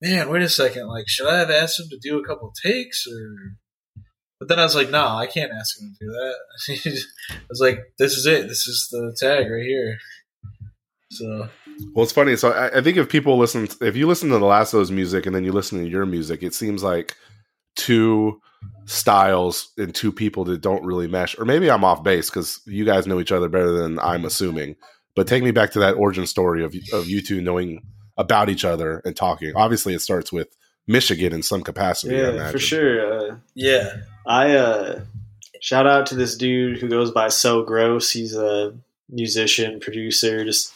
man, 0.00 0.28
wait 0.28 0.42
a 0.42 0.48
second, 0.48 0.88
like 0.88 1.08
should 1.08 1.28
I 1.28 1.38
have 1.38 1.50
asked 1.50 1.80
him 1.80 1.88
to 1.90 1.98
do 1.98 2.18
a 2.18 2.26
couple 2.26 2.52
takes 2.62 3.06
or? 3.06 3.56
But 4.38 4.48
then 4.48 4.58
I 4.58 4.64
was 4.64 4.74
like, 4.74 4.90
no, 4.90 5.06
I 5.06 5.28
can't 5.28 5.52
ask 5.52 5.80
him 5.80 5.94
to 5.96 6.04
do 6.04 6.10
that. 6.10 7.06
I 7.30 7.38
was 7.48 7.60
like, 7.60 7.78
this 7.96 8.14
is 8.14 8.26
it. 8.26 8.48
This 8.48 8.66
is 8.66 8.88
the 8.90 9.16
tag 9.16 9.48
right 9.48 9.62
here. 9.62 9.98
So 11.12 11.48
Well, 11.92 12.04
it's 12.04 12.12
funny. 12.12 12.36
So 12.36 12.50
I, 12.50 12.78
I 12.78 12.80
think 12.82 12.96
if 12.96 13.08
people 13.08 13.38
listen, 13.38 13.68
if 13.80 13.96
you 13.96 14.06
listen 14.06 14.30
to 14.30 14.38
the 14.38 14.44
Lasso's 14.44 14.90
music 14.90 15.26
and 15.26 15.34
then 15.34 15.44
you 15.44 15.52
listen 15.52 15.78
to 15.78 15.88
your 15.88 16.06
music, 16.06 16.42
it 16.42 16.54
seems 16.54 16.82
like 16.82 17.16
two 17.76 18.40
styles 18.84 19.72
and 19.78 19.94
two 19.94 20.12
people 20.12 20.44
that 20.44 20.60
don't 20.60 20.84
really 20.84 21.08
mesh. 21.08 21.38
Or 21.38 21.44
maybe 21.44 21.70
I'm 21.70 21.84
off 21.84 22.02
base 22.02 22.30
because 22.30 22.60
you 22.66 22.84
guys 22.84 23.06
know 23.06 23.20
each 23.20 23.32
other 23.32 23.48
better 23.48 23.72
than 23.72 23.98
I'm 23.98 24.24
assuming. 24.24 24.76
But 25.14 25.26
take 25.26 25.42
me 25.42 25.50
back 25.50 25.72
to 25.72 25.78
that 25.80 25.94
origin 25.94 26.26
story 26.26 26.64
of 26.64 26.74
of 26.92 27.06
you 27.06 27.20
two 27.22 27.40
knowing 27.40 27.82
about 28.16 28.48
each 28.48 28.64
other 28.64 29.02
and 29.04 29.14
talking. 29.14 29.52
Obviously, 29.54 29.94
it 29.94 30.00
starts 30.00 30.32
with 30.32 30.48
Michigan 30.86 31.32
in 31.32 31.42
some 31.42 31.62
capacity. 31.62 32.16
Yeah, 32.16 32.50
for 32.50 32.58
sure. 32.58 33.32
Uh, 33.32 33.36
yeah, 33.54 33.96
I 34.26 34.54
uh, 34.54 35.00
shout 35.60 35.86
out 35.86 36.06
to 36.06 36.14
this 36.14 36.36
dude 36.36 36.78
who 36.78 36.88
goes 36.88 37.10
by 37.10 37.28
So 37.28 37.62
Gross. 37.62 38.10
He's 38.10 38.34
a 38.34 38.74
musician, 39.08 39.80
producer, 39.80 40.44
just 40.44 40.72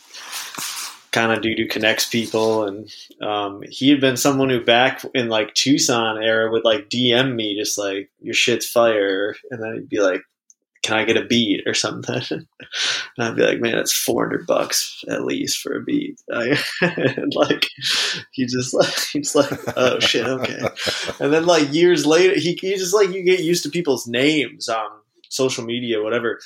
kind 1.16 1.32
of 1.32 1.40
dude 1.40 1.58
who 1.58 1.66
connects 1.66 2.06
people. 2.06 2.64
And 2.64 2.90
um, 3.22 3.62
he 3.70 3.88
had 3.88 4.00
been 4.00 4.18
someone 4.18 4.50
who 4.50 4.62
back 4.62 5.02
in 5.14 5.28
like 5.28 5.54
Tucson 5.54 6.22
era 6.22 6.50
would 6.50 6.64
like 6.64 6.90
DM 6.90 7.34
me 7.34 7.56
just 7.58 7.78
like 7.78 8.10
your 8.20 8.34
shit's 8.34 8.68
fire, 8.68 9.34
and 9.50 9.62
then 9.62 9.74
he'd 9.74 9.88
be 9.88 10.00
like, 10.00 10.20
"Can 10.82 10.98
I 10.98 11.04
get 11.04 11.16
a 11.16 11.24
beat 11.24 11.62
or 11.66 11.72
something?" 11.72 12.22
and 12.30 12.46
I'd 13.18 13.36
be 13.36 13.46
like, 13.46 13.60
"Man, 13.60 13.76
that's 13.76 13.96
four 13.96 14.24
hundred 14.24 14.46
bucks 14.46 15.02
at 15.08 15.24
least 15.24 15.58
for 15.58 15.76
a 15.76 15.82
beat." 15.82 16.20
Like 17.34 17.66
he 18.32 18.44
just 18.46 18.74
like 18.74 18.94
he's 19.12 19.34
like, 19.34 19.50
"Oh 19.74 19.98
shit, 20.00 20.26
okay." 20.26 20.68
and 21.18 21.32
then 21.32 21.46
like 21.46 21.72
years 21.72 22.04
later, 22.04 22.34
he, 22.38 22.58
he 22.60 22.76
just 22.76 22.94
like 22.94 23.10
you 23.10 23.22
get 23.22 23.40
used 23.40 23.62
to 23.62 23.70
people's 23.70 24.06
names. 24.06 24.68
Um, 24.68 25.00
social 25.28 25.64
media, 25.64 26.02
whatever. 26.02 26.40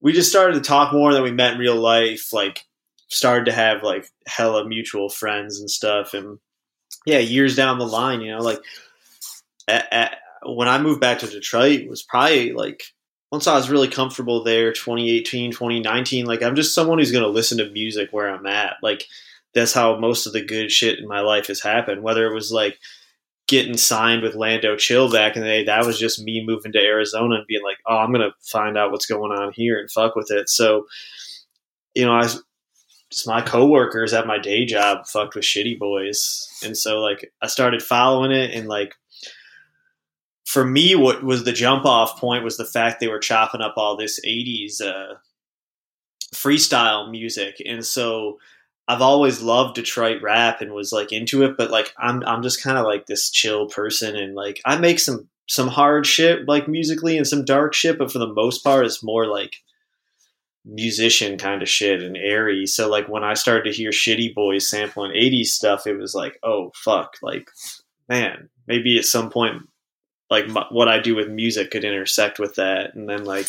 We 0.00 0.12
just 0.12 0.30
started 0.30 0.54
to 0.54 0.60
talk 0.60 0.92
more 0.92 1.12
than 1.12 1.22
we 1.22 1.30
met 1.30 1.54
in 1.54 1.58
real 1.58 1.76
life. 1.76 2.32
Like, 2.32 2.64
started 3.12 3.44
to 3.46 3.52
have 3.52 3.82
like 3.82 4.06
hella 4.26 4.66
mutual 4.66 5.08
friends 5.08 5.60
and 5.60 5.70
stuff. 5.70 6.14
And 6.14 6.38
yeah, 7.06 7.18
years 7.18 7.56
down 7.56 7.78
the 7.78 7.86
line, 7.86 8.20
you 8.20 8.32
know, 8.32 8.40
like 8.40 8.60
at, 9.68 9.92
at, 9.92 10.16
when 10.44 10.68
I 10.68 10.78
moved 10.78 11.00
back 11.00 11.20
to 11.20 11.26
Detroit, 11.26 11.88
was 11.88 12.02
probably 12.02 12.52
like 12.52 12.82
once 13.30 13.46
I 13.46 13.54
was 13.54 13.70
really 13.70 13.88
comfortable 13.88 14.44
there, 14.44 14.72
2018, 14.72 15.52
2019. 15.52 16.26
Like, 16.26 16.42
I'm 16.42 16.54
just 16.54 16.74
someone 16.74 16.98
who's 16.98 17.12
going 17.12 17.24
to 17.24 17.30
listen 17.30 17.58
to 17.58 17.70
music 17.70 18.10
where 18.12 18.28
I'm 18.28 18.46
at. 18.46 18.76
Like, 18.82 19.06
that's 19.54 19.72
how 19.72 19.98
most 19.98 20.26
of 20.26 20.32
the 20.32 20.44
good 20.44 20.70
shit 20.70 20.98
in 20.98 21.08
my 21.08 21.20
life 21.20 21.46
has 21.46 21.62
happened. 21.62 22.02
Whether 22.02 22.26
it 22.26 22.34
was 22.34 22.52
like 22.52 22.78
getting 23.48 23.76
signed 23.76 24.22
with 24.22 24.34
Lando 24.34 24.76
Chill 24.76 25.10
back 25.10 25.36
in 25.36 25.42
the 25.42 25.48
day, 25.48 25.64
that 25.64 25.86
was 25.86 25.98
just 25.98 26.22
me 26.22 26.44
moving 26.44 26.72
to 26.72 26.78
Arizona 26.78 27.36
and 27.36 27.46
being 27.46 27.62
like, 27.62 27.78
oh, 27.86 27.96
I'm 27.96 28.12
gonna 28.12 28.34
find 28.40 28.76
out 28.76 28.90
what's 28.90 29.06
going 29.06 29.32
on 29.32 29.52
here 29.52 29.78
and 29.80 29.90
fuck 29.90 30.14
with 30.14 30.30
it. 30.30 30.48
So, 30.48 30.86
you 31.94 32.04
know, 32.04 32.12
I 32.12 32.28
just 33.12 33.26
my 33.26 33.40
coworkers 33.40 34.12
at 34.12 34.26
my 34.26 34.38
day 34.38 34.64
job 34.64 35.06
fucked 35.06 35.34
with 35.34 35.44
Shitty 35.44 35.78
Boys, 35.78 36.48
and 36.64 36.76
so 36.76 37.00
like 37.00 37.32
I 37.40 37.46
started 37.46 37.82
following 37.82 38.32
it 38.32 38.54
and 38.54 38.68
like. 38.68 38.94
For 40.44 40.66
me, 40.66 40.94
what 40.94 41.22
was 41.22 41.44
the 41.44 41.52
jump 41.52 41.86
off 41.86 42.20
point 42.20 42.44
was 42.44 42.58
the 42.58 42.66
fact 42.66 43.00
they 43.00 43.08
were 43.08 43.20
chopping 43.20 43.62
up 43.62 43.72
all 43.78 43.96
this 43.96 44.20
80s 44.22 44.82
uh, 44.82 45.14
freestyle 46.34 47.10
music. 47.10 47.62
And 47.64 47.84
so 47.84 48.38
I've 48.88 49.02
always 49.02 49.42
loved 49.42 49.76
Detroit 49.76 50.22
rap 50.22 50.60
and 50.60 50.72
was 50.72 50.92
like 50.92 51.12
into 51.12 51.44
it, 51.44 51.56
but 51.56 51.70
like 51.70 51.92
I'm 51.98 52.22
I'm 52.24 52.42
just 52.42 52.62
kind 52.62 52.78
of 52.78 52.84
like 52.84 53.06
this 53.06 53.30
chill 53.30 53.66
person 53.68 54.16
and 54.16 54.34
like 54.34 54.60
I 54.64 54.76
make 54.76 54.98
some 54.98 55.28
some 55.48 55.68
hard 55.68 56.06
shit 56.06 56.48
like 56.48 56.68
musically 56.68 57.16
and 57.16 57.26
some 57.26 57.44
dark 57.44 57.74
shit, 57.74 57.98
but 57.98 58.10
for 58.10 58.18
the 58.18 58.32
most 58.32 58.64
part 58.64 58.84
it's 58.84 59.02
more 59.02 59.26
like 59.26 59.56
musician 60.64 61.38
kind 61.38 61.62
of 61.62 61.68
shit 61.68 62.02
and 62.02 62.16
airy. 62.16 62.66
So 62.66 62.88
like 62.88 63.08
when 63.08 63.24
I 63.24 63.34
started 63.34 63.64
to 63.64 63.76
hear 63.76 63.90
Shitty 63.90 64.34
Boys 64.34 64.68
sampling 64.68 65.12
80s 65.12 65.46
stuff, 65.46 65.86
it 65.86 65.96
was 65.96 66.14
like, 66.14 66.38
oh 66.42 66.70
fuck, 66.74 67.16
like 67.22 67.48
man, 68.08 68.48
maybe 68.66 68.98
at 68.98 69.04
some 69.04 69.30
point 69.30 69.62
like 70.30 70.46
what 70.70 70.88
I 70.88 70.98
do 70.98 71.14
with 71.14 71.28
music 71.28 71.70
could 71.70 71.84
intersect 71.84 72.38
with 72.38 72.54
that, 72.54 72.94
and 72.94 73.08
then 73.08 73.24
like 73.24 73.48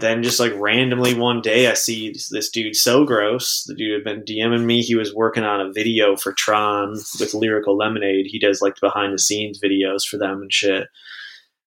then 0.00 0.22
just 0.22 0.38
like 0.38 0.52
randomly 0.54 1.14
one 1.14 1.40
day 1.40 1.66
I 1.66 1.74
see 1.74 2.10
this 2.30 2.50
dude 2.50 2.76
so 2.76 3.04
gross. 3.04 3.64
The 3.64 3.74
dude 3.74 3.94
had 3.94 4.04
been 4.04 4.24
DMing 4.24 4.64
me. 4.64 4.82
He 4.82 4.94
was 4.94 5.14
working 5.14 5.44
on 5.44 5.60
a 5.60 5.72
video 5.72 6.14
for 6.14 6.32
Tron 6.32 6.92
with 7.18 7.34
Lyrical 7.34 7.76
Lemonade. 7.76 8.26
He 8.28 8.38
does 8.38 8.60
like 8.60 8.78
behind 8.80 9.14
the 9.14 9.18
scenes 9.18 9.58
videos 9.58 10.06
for 10.06 10.18
them 10.18 10.42
and 10.42 10.52
shit. 10.52 10.88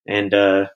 And 0.08 0.34
uh 0.34 0.68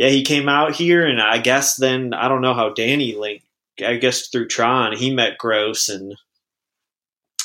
yeah, 0.00 0.08
he 0.08 0.22
came 0.22 0.48
out 0.48 0.74
here 0.74 1.06
and 1.06 1.20
I 1.20 1.36
guess 1.36 1.76
then 1.76 2.14
I 2.14 2.28
don't 2.28 2.40
know 2.40 2.54
how 2.54 2.70
Danny 2.70 3.14
linked 3.14 3.44
I 3.84 3.96
guess 3.96 4.28
through 4.28 4.48
Tron 4.48 4.96
he 4.96 5.14
met 5.14 5.36
Gross 5.36 5.90
and 5.90 6.16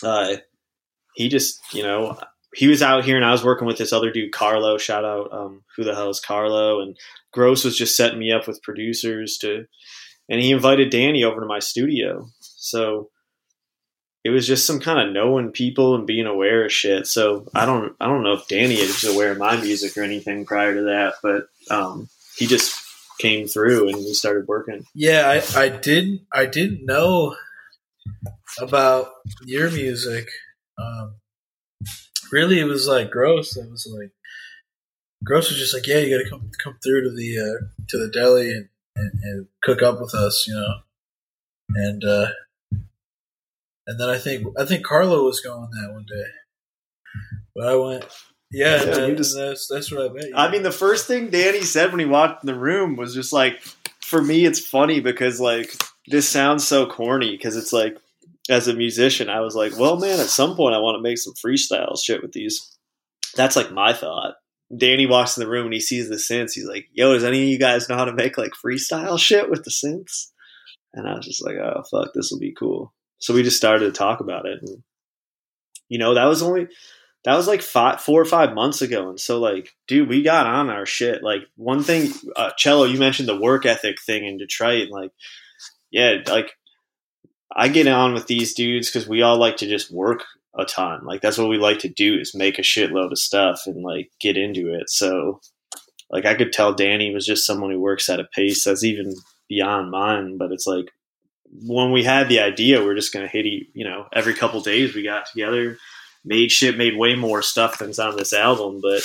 uh 0.02 0.38
he 1.16 1.30
just, 1.30 1.60
you 1.74 1.84
know, 1.84 2.18
he 2.54 2.68
was 2.68 2.82
out 2.82 3.04
here 3.04 3.18
and 3.18 3.26
I 3.26 3.32
was 3.32 3.44
working 3.44 3.68
with 3.68 3.78
this 3.78 3.92
other 3.92 4.12
dude, 4.12 4.32
Carlo. 4.32 4.78
Shout 4.78 5.04
out, 5.04 5.34
um, 5.34 5.64
who 5.76 5.84
the 5.84 5.96
hell 5.96 6.10
is 6.10 6.20
Carlo? 6.20 6.82
And 6.82 6.98
Gross 7.34 7.66
was 7.66 7.78
just 7.78 7.98
setting 7.98 8.20
me 8.20 8.32
up 8.32 8.48
with 8.48 8.62
producers 8.62 9.38
to, 9.40 9.66
and 10.30 10.42
he 10.42 10.52
invited 10.52 10.90
Danny 10.90 11.24
over 11.24 11.40
to 11.40 11.46
my 11.46 11.60
studio. 11.60 12.28
So 12.40 13.10
it 14.24 14.30
was 14.30 14.48
just 14.48 14.66
some 14.66 14.80
kind 14.80 15.06
of 15.06 15.14
knowing 15.14 15.52
people 15.52 15.96
and 15.96 16.08
being 16.08 16.26
aware 16.26 16.66
of 16.66 16.72
shit. 16.72 17.08
So 17.08 17.48
I 17.54 17.66
don't, 17.66 17.96
I 18.00 18.08
don't 18.08 18.24
know 18.24 18.34
if 18.34 18.48
Danny 18.48 18.76
is 18.76 19.04
aware 19.04 19.32
of 19.32 19.38
my 19.38 19.56
music 19.56 19.98
or 19.98 20.04
anything 20.04 20.46
prior 20.46 20.76
to 20.76 20.82
that, 20.84 21.16
but 21.22 21.48
um, 21.70 22.10
he 22.38 22.48
just 22.48 22.76
came 23.20 23.48
through 23.48 23.90
and 23.90 23.98
we 23.98 24.14
started 24.14 24.48
working. 24.48 24.86
Yeah, 24.94 25.30
I, 25.30 25.60
I 25.60 25.70
didn't, 25.70 26.22
I 26.34 26.46
didn't 26.46 26.86
know 26.86 27.36
about 28.60 29.12
your 29.44 29.72
music. 29.72 30.28
Um, 30.78 31.16
really, 32.32 32.60
it 32.60 32.66
was 32.66 32.88
like 32.88 33.12
gross. 33.12 33.56
It 33.56 33.70
was 33.70 33.88
like 33.98 34.12
Gross 35.26 35.50
was 35.50 35.58
just 35.58 35.74
like, 35.74 35.88
yeah, 35.88 35.98
you 35.98 36.16
got 36.16 36.24
to 36.24 36.30
come 36.30 36.52
come 36.64 36.78
through 36.84 37.04
to 37.04 37.16
the 37.16 37.40
uh, 37.40 37.66
to 37.90 37.98
the 37.98 38.10
deli 38.10 38.52
and, 38.52 38.70
and, 38.96 39.12
and, 39.24 39.48
cook 39.64 39.82
up 39.82 40.00
with 40.00 40.14
us, 40.14 40.46
you 40.48 40.54
know. 40.54 40.76
And 41.70 42.04
uh, 42.04 42.28
and 43.88 44.00
then 44.00 44.10
I 44.10 44.20
think 44.20 44.46
I 44.58 44.66
think 44.66 44.86
Carlo 44.86 45.24
was 45.24 45.42
going 45.42 45.72
that 45.72 45.94
one 45.94 46.06
day, 46.08 46.30
but 47.56 47.68
I 47.68 47.76
went. 47.76 48.06
Yeah, 48.56 48.78
yeah 48.78 48.86
that, 48.86 49.18
just, 49.18 49.36
that's 49.36 49.68
that's 49.68 49.92
what 49.92 50.10
I 50.10 50.14
bet. 50.14 50.30
I 50.34 50.50
mean, 50.50 50.64
the 50.64 50.72
first 50.72 51.08
thing 51.08 51.30
Danny 51.30 51.62
said 51.62 51.92
when 51.92 52.00
he 52.00 52.06
walked 52.06 52.42
in 52.42 52.48
the 52.48 52.58
room 52.58 52.96
was 52.96 53.14
just 53.14 53.34
like, 53.34 53.62
for 54.00 54.22
me, 54.22 54.46
it's 54.46 54.60
funny 54.60 55.02
because 55.02 55.42
like 55.42 55.76
this 56.08 56.30
sounds 56.30 56.66
so 56.66 56.86
corny 56.86 57.32
because 57.32 57.58
it's 57.58 57.74
like 57.74 57.98
as 58.50 58.70
a 58.70 58.74
musician, 58.74 59.30
I 59.30 59.42
was 59.42 59.56
like, 59.56 59.78
well, 59.78 60.00
man, 60.00 60.22
at 60.22 60.28
some 60.28 60.56
point 60.56 60.74
I 60.74 60.80
want 60.80 60.96
to 60.96 61.02
make 61.02 61.18
some 61.18 61.34
freestyle 61.34 62.02
shit 62.02 62.22
with 62.22 62.32
these. 62.32 62.74
That's 63.36 63.58
like 63.58 63.72
my 63.72 63.92
thought. 63.92 64.36
Danny 64.76 65.06
walks 65.06 65.36
in 65.36 65.44
the 65.44 65.50
room 65.50 65.66
and 65.66 65.74
he 65.74 65.82
sees 65.82 66.08
the 66.08 66.16
synths. 66.16 66.54
He's 66.54 66.68
like, 66.68 66.88
"Yo, 66.94 67.14
does 67.14 67.26
any 67.26 67.44
of 67.44 67.50
you 67.50 67.60
guys 67.60 67.90
know 67.90 67.96
how 67.96 68.06
to 68.06 68.14
make 68.14 68.38
like 68.38 68.54
freestyle 68.54 69.20
shit 69.20 69.50
with 69.50 69.66
the 69.66 69.70
synths?" 69.70 70.32
And 70.94 71.10
I 71.10 71.16
was 71.16 71.26
just 71.26 71.46
like, 71.46 71.58
"Oh 71.58 71.84
fuck, 71.92 72.14
this 72.14 72.32
will 72.32 72.40
be 72.40 72.54
cool." 72.54 72.94
So 73.20 73.34
we 73.34 73.44
just 73.44 73.58
started 73.58 73.86
to 73.86 73.92
talk 73.92 74.22
about 74.22 74.46
it, 74.46 74.60
and 74.62 74.82
you 75.90 76.00
know, 76.00 76.14
that 76.14 76.26
was 76.26 76.42
only 76.42 76.68
that 77.26 77.36
was 77.36 77.48
like 77.48 77.62
five, 77.62 78.02
four 78.02 78.22
or 78.22 78.26
five 78.26 78.54
months 78.54 78.82
ago. 78.82 79.10
And 79.10 79.20
so, 79.20 79.40
like, 79.40 79.76
dude, 79.88 80.08
we 80.08 80.22
got 80.22 80.48
on 80.48 80.70
our 80.70 80.86
shit. 80.86 81.24
Like, 81.24 81.42
one 81.56 81.84
thing, 81.84 82.12
uh, 82.36 82.52
Cello, 82.58 82.86
you 82.86 82.98
mentioned 82.98 83.28
the 83.28 83.40
work 83.40 83.66
ethic 83.66 84.02
thing 84.02 84.26
in 84.26 84.38
Detroit. 84.38 84.84
And 84.84 84.92
like, 84.92 85.12
yeah, 85.92 86.18
like, 86.28 86.54
I 87.56 87.68
get 87.68 87.88
on 87.88 88.14
with 88.14 88.28
these 88.28 88.54
dudes 88.54 88.90
because 88.90 89.08
we 89.08 89.22
all 89.22 89.38
like 89.38 89.58
to 89.58 89.68
just 89.68 89.92
work 89.92 90.24
a 90.58 90.66
ton. 90.66 91.06
Like 91.06 91.22
that's 91.22 91.38
what 91.38 91.50
we 91.50 91.58
like 91.58 91.80
to 91.80 91.90
do 91.90 92.18
is 92.20 92.36
make 92.36 92.60
a 92.60 92.64
shitload 92.64 93.12
of 93.12 93.18
stuff 93.18 93.64
and 93.66 93.84
like 93.84 94.12
get 94.20 94.38
into 94.38 94.74
it. 94.74 94.90
So 94.90 95.42
like 96.10 96.26
I 96.26 96.36
could 96.36 96.54
tell 96.54 96.74
Danny 96.74 97.14
was 97.14 97.26
just 97.26 97.46
someone 97.46 97.72
who 97.72 97.80
works 97.80 98.10
at 98.10 98.20
a 98.20 98.26
pace 98.26 98.64
that's 98.64 98.84
even 98.84 99.14
beyond 99.50 99.92
mine. 99.92 100.38
But 100.38 100.52
it's 100.52 100.68
like 100.68 100.92
when 101.66 101.92
we 101.92 102.04
had 102.04 102.30
the 102.30 102.40
idea, 102.40 102.82
we 102.82 102.88
are 102.88 102.96
just 102.96 103.14
gonna 103.14 103.28
hit 103.28 103.46
you 103.46 103.86
know 103.86 104.08
every 104.14 104.34
couple 104.34 104.62
days 104.62 104.96
we 104.96 105.04
got 105.04 105.26
together, 105.26 105.78
made 106.26 106.52
shit, 106.52 106.78
made 106.78 106.98
way 106.98 107.16
more 107.16 107.42
stuff 107.42 107.76
than's 107.76 108.00
on 108.00 108.18
this 108.18 108.34
album, 108.34 108.80
but 108.82 109.02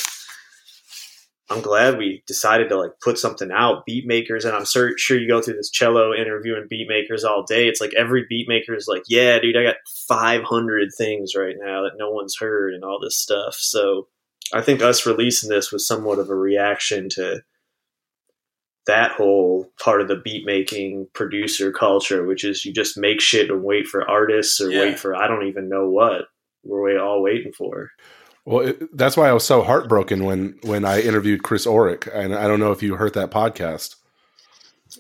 I'm 1.50 1.60
glad 1.60 1.98
we 1.98 2.22
decided 2.28 2.68
to 2.68 2.78
like 2.78 2.92
put 3.02 3.18
something 3.18 3.50
out. 3.52 3.84
Beat 3.84 4.06
makers, 4.06 4.44
and 4.44 4.54
I'm 4.54 4.64
sure, 4.64 4.96
sure 4.96 5.18
you 5.18 5.28
go 5.28 5.42
through 5.42 5.56
this 5.56 5.70
cello 5.70 6.14
interviewing 6.14 6.66
beat 6.70 6.88
makers 6.88 7.24
all 7.24 7.42
day. 7.42 7.66
It's 7.66 7.80
like 7.80 7.92
every 7.98 8.24
beat 8.28 8.48
maker 8.48 8.74
is 8.74 8.86
like, 8.86 9.02
yeah, 9.08 9.38
dude, 9.40 9.56
I 9.56 9.64
got 9.64 9.76
500 10.06 10.90
things 10.96 11.34
right 11.36 11.56
now 11.58 11.82
that 11.82 11.98
no 11.98 12.10
one's 12.12 12.36
heard 12.38 12.72
and 12.72 12.84
all 12.84 13.00
this 13.02 13.16
stuff. 13.16 13.56
So 13.56 14.06
I 14.54 14.62
think 14.62 14.80
us 14.80 15.04
releasing 15.04 15.50
this 15.50 15.72
was 15.72 15.86
somewhat 15.86 16.20
of 16.20 16.30
a 16.30 16.36
reaction 16.36 17.08
to 17.10 17.42
that 18.86 19.10
whole 19.12 19.72
part 19.82 20.00
of 20.00 20.06
the 20.06 20.16
beat 20.16 20.46
making 20.46 21.08
producer 21.14 21.72
culture, 21.72 22.24
which 22.24 22.44
is 22.44 22.64
you 22.64 22.72
just 22.72 22.96
make 22.96 23.20
shit 23.20 23.50
and 23.50 23.64
wait 23.64 23.88
for 23.88 24.08
artists 24.08 24.60
or 24.60 24.70
yeah. 24.70 24.82
wait 24.82 25.00
for 25.00 25.16
I 25.16 25.26
don't 25.26 25.48
even 25.48 25.68
know 25.68 25.88
what 25.88 26.26
we're 26.62 26.98
all 26.98 27.22
waiting 27.22 27.52
for. 27.52 27.90
Well, 28.44 28.68
it, 28.68 28.96
that's 28.96 29.16
why 29.16 29.28
I 29.28 29.32
was 29.32 29.44
so 29.44 29.62
heartbroken 29.62 30.24
when 30.24 30.58
when 30.62 30.84
I 30.84 31.00
interviewed 31.00 31.42
Chris 31.42 31.66
Orrick, 31.66 32.08
and 32.12 32.34
I 32.34 32.48
don't 32.48 32.60
know 32.60 32.72
if 32.72 32.82
you 32.82 32.96
heard 32.96 33.14
that 33.14 33.30
podcast. 33.30 33.96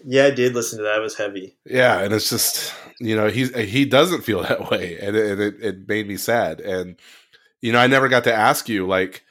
Yeah, 0.04 0.26
I 0.26 0.30
did 0.30 0.54
listen 0.54 0.78
to 0.78 0.84
that. 0.84 0.98
It 0.98 1.02
was 1.02 1.16
heavy. 1.16 1.56
Yeah, 1.64 2.00
and 2.00 2.12
it's 2.12 2.30
just 2.30 2.72
you 3.00 3.16
know 3.16 3.28
he 3.28 3.46
he 3.46 3.84
doesn't 3.84 4.22
feel 4.22 4.42
that 4.44 4.70
way, 4.70 4.98
and 5.00 5.16
it, 5.16 5.40
it, 5.40 5.54
it 5.62 5.88
made 5.88 6.06
me 6.06 6.16
sad. 6.16 6.60
And 6.60 6.96
you 7.60 7.72
know, 7.72 7.78
I 7.78 7.86
never 7.86 8.08
got 8.08 8.24
to 8.24 8.34
ask 8.34 8.68
you 8.68 8.86
like 8.86 9.24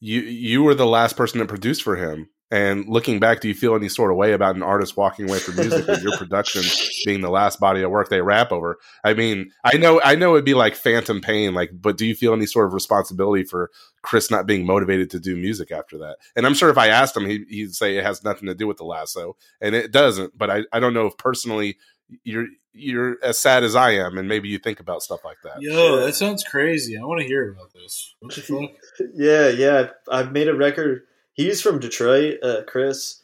you 0.00 0.20
you 0.20 0.62
were 0.62 0.74
the 0.74 0.86
last 0.86 1.16
person 1.16 1.40
that 1.40 1.48
produced 1.48 1.82
for 1.82 1.96
him, 1.96 2.28
and 2.50 2.86
looking 2.88 3.18
back, 3.18 3.40
do 3.40 3.48
you 3.48 3.54
feel 3.54 3.74
any 3.74 3.88
sort 3.88 4.12
of 4.12 4.16
way 4.16 4.32
about 4.32 4.54
an 4.54 4.62
artist 4.62 4.96
walking 4.96 5.28
away 5.28 5.40
from 5.40 5.56
music 5.56 5.88
and 5.88 6.00
your 6.02 6.16
production 6.16 6.62
being 7.04 7.20
the 7.20 7.30
last 7.30 7.58
body 7.58 7.82
of 7.82 7.90
work 7.90 8.08
they 8.08 8.20
rap 8.20 8.52
over? 8.52 8.78
I 9.02 9.14
mean, 9.14 9.50
I 9.64 9.76
know, 9.76 10.00
I 10.00 10.14
know 10.14 10.34
it'd 10.34 10.44
be 10.44 10.54
like 10.54 10.76
phantom 10.76 11.20
pain, 11.20 11.54
like, 11.54 11.70
but 11.72 11.96
do 11.96 12.06
you 12.06 12.14
feel 12.14 12.32
any 12.32 12.46
sort 12.46 12.66
of 12.66 12.72
responsibility 12.72 13.42
for 13.42 13.70
Chris 14.02 14.30
not 14.30 14.46
being 14.46 14.64
motivated 14.64 15.10
to 15.10 15.20
do 15.20 15.34
music 15.36 15.72
after 15.72 15.98
that? 15.98 16.18
And 16.36 16.46
I'm 16.46 16.54
sure 16.54 16.70
if 16.70 16.78
I 16.78 16.86
asked 16.86 17.16
him, 17.16 17.26
he, 17.26 17.64
would 17.64 17.74
say 17.74 17.96
it 17.96 18.04
has 18.04 18.22
nothing 18.22 18.46
to 18.46 18.54
do 18.54 18.68
with 18.68 18.76
the 18.76 18.84
lasso, 18.84 19.36
and 19.60 19.74
it 19.74 19.90
doesn't. 19.90 20.38
But 20.38 20.50
I, 20.50 20.62
I 20.72 20.78
don't 20.78 20.94
know 20.94 21.06
if 21.06 21.16
personally 21.16 21.78
you're 22.22 22.46
you're 22.72 23.16
as 23.22 23.38
sad 23.38 23.64
as 23.64 23.74
I 23.74 23.92
am, 23.92 24.18
and 24.18 24.28
maybe 24.28 24.48
you 24.48 24.58
think 24.58 24.80
about 24.80 25.02
stuff 25.02 25.24
like 25.24 25.38
that. 25.42 25.60
Yo, 25.60 25.96
that 25.96 26.14
sounds 26.14 26.44
crazy. 26.44 26.96
I 26.96 27.02
want 27.02 27.20
to 27.22 27.26
hear 27.26 27.50
about 27.50 27.72
this. 27.72 28.14
What 28.20 28.34
the 28.34 28.42
fuck? 28.42 28.70
yeah, 29.14 29.48
yeah. 29.48 29.88
I've 30.08 30.30
made 30.30 30.48
a 30.48 30.54
record 30.54 31.02
he's 31.36 31.62
from 31.62 31.78
Detroit, 31.78 32.38
uh, 32.42 32.62
Chris. 32.66 33.22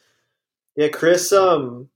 Yeah, 0.75 0.87
Chris. 0.87 1.31
Um, 1.33 1.89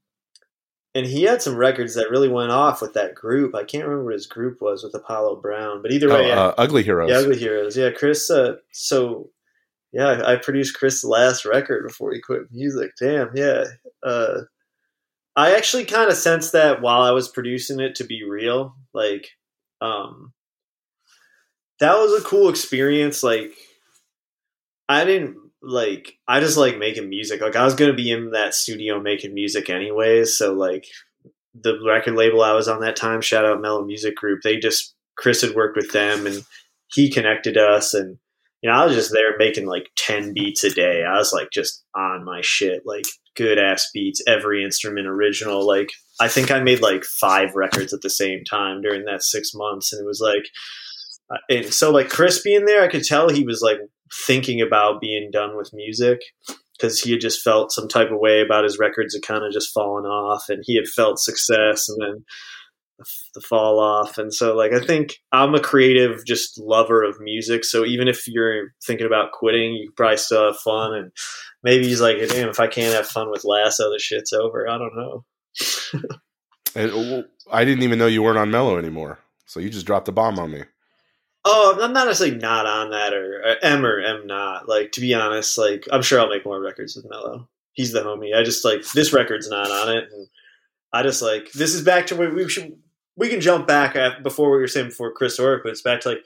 and 0.94 1.06
he 1.06 1.24
had 1.24 1.42
some 1.42 1.56
records 1.56 1.96
that 1.96 2.10
really 2.10 2.28
went 2.28 2.52
off 2.52 2.82
with 2.82 2.94
that 2.94 3.16
group. 3.16 3.56
I 3.56 3.64
can't 3.64 3.86
remember 3.86 4.06
what 4.06 4.14
his 4.14 4.28
group 4.28 4.62
was 4.62 4.84
with 4.84 4.96
Apollo 4.96 5.38
Brown, 5.38 5.82
but 5.82 5.92
either 5.92 6.10
way, 6.10 6.32
oh, 6.32 6.36
uh, 6.36 6.54
Ugly 6.58 6.84
Heroes. 6.84 7.10
Yeah, 7.10 7.18
Ugly 7.18 7.38
Heroes. 7.38 7.78
Yeah, 7.78 7.92
Chris. 7.92 8.30
Uh, 8.30 8.56
so 8.72 9.30
yeah, 9.94 10.22
I, 10.26 10.36
produced 10.36 10.78
Chris' 10.78 11.04
last 11.04 11.46
record 11.46 11.88
before 11.88 12.12
he 12.14 12.20
quit 12.20 12.52
music. 12.52 12.92
Damn, 13.00 13.32
yeah. 13.36 13.66
Uh, 14.04 14.42
I 15.36 15.56
actually 15.56 15.86
kind 15.86 16.10
of 16.10 16.18
sensed 16.18 16.52
that 16.54 16.82
while 16.82 17.02
I 17.02 17.12
was 17.12 17.30
producing 17.30 17.80
it 17.80 17.96
to 17.96 18.04
be 18.04 18.24
real. 18.24 18.76
Like, 18.94 19.30
um, 19.82 20.34
that 21.80 21.96
was 21.96 22.20
a 22.20 22.26
cool 22.26 22.50
experience. 22.50 23.24
Like, 23.24 23.54
I 24.90 25.06
didn't 25.06 25.38
like, 25.62 26.14
I 26.28 26.40
just 26.40 26.58
like 26.58 26.78
making 26.78 27.10
music. 27.10 27.42
Like, 27.42 27.56
I 27.56 27.66
was 27.66 27.76
gonna 27.76 27.94
be 27.94 28.12
in 28.12 28.32
that 28.32 28.54
studio 28.54 29.00
making 29.00 29.34
music 29.34 29.70
anyways. 29.70 30.38
So, 30.38 30.54
like, 30.54 30.86
the 31.54 31.80
record 31.86 32.16
label 32.16 32.42
I 32.44 32.54
was 32.54 32.68
on 32.68 32.82
that 32.82 32.96
time, 32.96 33.22
shout 33.22 33.46
out 33.46 33.62
Mello 33.62 33.86
Music 33.86 34.16
Group. 34.16 34.42
They 34.44 34.58
just 34.58 34.96
Chris 35.18 35.42
had 35.42 35.56
worked 35.56 35.76
with 35.76 35.92
them 35.92 36.28
and 36.28 36.44
he 36.94 37.10
connected 37.10 37.58
us 37.58 37.94
and 37.94 38.18
you 38.62 38.72
know, 38.72 38.76
I 38.76 38.86
was 38.86 38.96
just 38.96 39.12
there 39.12 39.38
making 39.38 39.68
like 39.68 39.90
10 39.98 40.34
beats 40.34 40.64
a 40.64 40.72
day. 40.72 41.04
I 41.04 41.18
was 41.18 41.32
like 41.32 41.50
just 41.52 41.84
on 41.96 42.26
my 42.26 42.42
shit, 42.42 42.82
like 42.86 43.06
good 43.36 43.60
ass 43.60 43.90
beats, 43.94 44.22
every 44.28 44.64
instrument 44.64 45.08
original. 45.08 45.66
Like, 45.66 45.90
I 46.20 46.28
think 46.28 46.50
I 46.50 46.60
made 46.60 46.82
like 46.82 47.04
five 47.04 47.56
records 47.56 47.94
at 47.94 48.02
the 48.02 48.10
same 48.10 48.44
time 48.44 48.82
during 48.82 49.06
that 49.06 49.24
six 49.24 49.52
months. 49.54 49.94
And 49.94 50.02
it 50.02 50.08
was 50.08 50.20
like, 50.20 50.44
uh, 51.32 51.38
and 51.50 51.74
so 51.74 51.92
like 51.92 52.10
Chris 52.10 52.42
being 52.42 52.66
there, 52.66 52.84
I 52.84 52.88
could 52.88 53.04
tell 53.04 53.30
he 53.30 53.46
was 53.46 53.62
like 53.62 53.78
thinking 54.14 54.62
about 54.62 55.02
being 55.02 55.30
done 55.32 55.58
with 55.58 55.74
music 55.74 56.20
because 56.78 57.00
he 57.00 57.12
had 57.12 57.22
just 57.22 57.42
felt 57.42 57.72
some 57.72 57.88
type 57.88 58.12
of 58.12 58.20
way 58.20 58.42
about 58.42 58.64
his 58.64 58.78
records 58.78 59.16
had 59.16 59.24
kind 59.24 59.44
of 59.44 59.52
just 59.52 59.74
fallen 59.74 60.06
off 60.06 60.46
and 60.50 60.64
he 60.66 60.76
had 60.76 60.88
felt 60.88 61.20
success 61.20 61.90
and 61.90 62.02
then 62.02 62.26
the 63.36 63.42
fall 63.42 63.80
off 63.80 64.18
and 64.18 64.34
so 64.34 64.56
like 64.56 64.74
i 64.74 64.80
think 64.80 65.18
i'm 65.32 65.54
a 65.54 65.60
creative 65.60 66.26
just 66.26 66.60
lover 66.60 67.04
of 67.04 67.20
music 67.20 67.64
so 67.64 67.86
even 67.86 68.08
if 68.08 68.28
you're 68.28 68.74
thinking 68.84 69.06
about 69.06 69.32
quitting 69.34 69.74
you 69.74 69.92
probably 69.96 70.18
still 70.18 70.48
have 70.48 70.58
fun 70.58 70.96
and 70.96 71.12
maybe 71.62 71.88
he's 71.88 72.02
like 72.02 72.18
damn 72.30 72.50
if 72.50 72.60
i 72.60 72.66
can't 72.66 72.96
have 72.96 73.06
fun 73.08 73.30
with 73.30 73.46
lasso 73.46 73.92
the 73.92 74.00
shit's 74.00 74.34
over 74.34 74.68
i 74.68 74.80
don't 74.80 74.96
know 74.96 75.24
And, 76.78 77.26
I 77.52 77.66
didn't 77.66 77.84
even 77.84 77.98
know 77.98 78.06
you 78.06 78.22
weren't 78.22 78.38
on 78.38 78.52
Mello 78.52 78.78
anymore. 78.78 79.20
So 79.48 79.60
you 79.60 79.70
just 79.70 79.88
dropped 79.88 80.06
the 80.06 80.12
bomb 80.12 80.38
on 80.38 80.52
me. 80.52 80.64
Oh 81.46 81.78
i'm 81.82 81.94
not 81.94 82.08
necessarily 82.08 82.38
not 82.38 82.66
on 82.66 82.92
that 82.92 83.14
or, 83.14 83.42
or 83.42 83.56
m 83.62 83.86
or 83.86 84.00
m 84.00 84.26
not 84.28 84.68
like 84.68 84.92
to 84.92 85.02
be 85.02 85.14
honest 85.14 85.58
like 85.58 85.86
i'm 85.92 86.02
sure 86.02 86.20
i'll 86.20 86.30
make 86.30 86.46
more 86.46 86.62
records 86.62 86.96
with 86.96 87.10
mello 87.10 87.48
he's 87.74 87.92
the 87.92 88.02
homie 88.02 88.36
i 88.36 88.44
just 88.44 88.66
like 88.66 88.84
this 88.94 89.14
record's 89.14 89.50
not 89.50 89.70
on 89.70 89.96
it 89.96 90.10
and 90.12 90.28
i 90.94 91.04
just 91.04 91.22
like 91.22 91.52
this 91.54 91.74
is 91.74 91.84
back 91.84 92.08
to 92.08 92.16
where 92.16 92.34
we 92.34 92.48
should 92.50 92.78
we 93.18 93.30
can 93.30 93.42
jump 93.42 93.68
back 93.68 93.96
at 93.96 94.24
before 94.24 94.52
we 94.52 94.60
were 94.60 94.68
saying 94.68 94.90
before 94.90 95.12
Chris 95.12 95.40
Orrick, 95.40 95.64
but 95.64 95.72
it's 95.72 95.82
back 95.82 96.02
to 96.02 96.10
like 96.10 96.26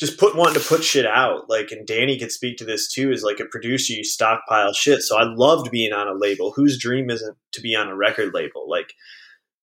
just 0.00 0.18
put 0.18 0.34
wanting 0.34 0.60
to 0.60 0.66
put 0.66 0.82
shit 0.82 1.06
out. 1.06 1.50
Like, 1.50 1.70
and 1.70 1.86
Danny 1.86 2.18
could 2.18 2.32
speak 2.32 2.56
to 2.56 2.64
this 2.64 2.90
too. 2.90 3.12
Is 3.12 3.22
like 3.22 3.38
a 3.38 3.44
producer, 3.44 3.92
you 3.92 4.02
stockpile 4.02 4.72
shit. 4.72 5.02
So 5.02 5.18
I 5.18 5.24
loved 5.24 5.70
being 5.70 5.92
on 5.92 6.08
a 6.08 6.18
label. 6.18 6.52
Whose 6.52 6.78
dream 6.78 7.10
isn't 7.10 7.36
to 7.52 7.60
be 7.60 7.76
on 7.76 7.88
a 7.88 7.94
record 7.94 8.32
label? 8.32 8.68
Like, 8.68 8.94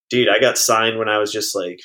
dude, 0.08 0.28
I 0.28 0.38
got 0.38 0.56
signed 0.56 0.98
when 0.98 1.08
I 1.08 1.18
was 1.18 1.32
just 1.32 1.54
like 1.54 1.80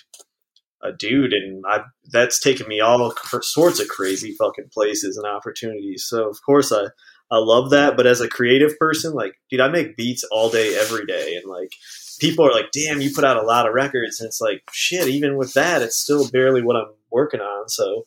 a 0.84 0.92
dude, 0.92 1.34
and 1.34 1.64
I 1.68 1.82
that's 2.12 2.40
taken 2.40 2.68
me 2.68 2.80
all 2.80 3.14
sorts 3.42 3.80
of 3.80 3.88
crazy 3.88 4.34
fucking 4.34 4.70
places 4.74 5.18
and 5.18 5.26
opportunities. 5.26 6.06
So 6.06 6.30
of 6.30 6.38
course 6.46 6.72
I. 6.72 6.88
I 7.32 7.38
love 7.38 7.72
that, 7.72 7.98
but 7.98 8.06
as 8.06 8.22
a 8.22 8.28
creative 8.28 8.78
person, 8.78 9.14
like, 9.14 9.34
dude, 9.50 9.60
I 9.60 9.68
make 9.68 9.98
beats 9.98 10.24
all 10.26 10.52
day, 10.52 10.78
every 10.78 11.04
day, 11.08 11.36
and 11.36 11.50
like, 11.50 11.72
people 12.20 12.46
are 12.46 12.52
like, 12.52 12.72
damn, 12.72 13.02
you 13.02 13.12
put 13.14 13.24
out 13.24 13.38
a 13.38 13.46
lot 13.46 13.68
of 13.68 13.74
records. 13.74 14.20
And 14.20 14.28
it's 14.28 14.42
like, 14.42 14.62
shit, 14.72 15.08
even 15.08 15.36
with 15.38 15.54
that, 15.54 15.82
it's 15.82 15.98
still 15.98 16.30
barely 16.30 16.62
what 16.62 16.76
I'm 16.76 16.92
working 17.12 17.42
on. 17.42 17.70
So 17.70 18.06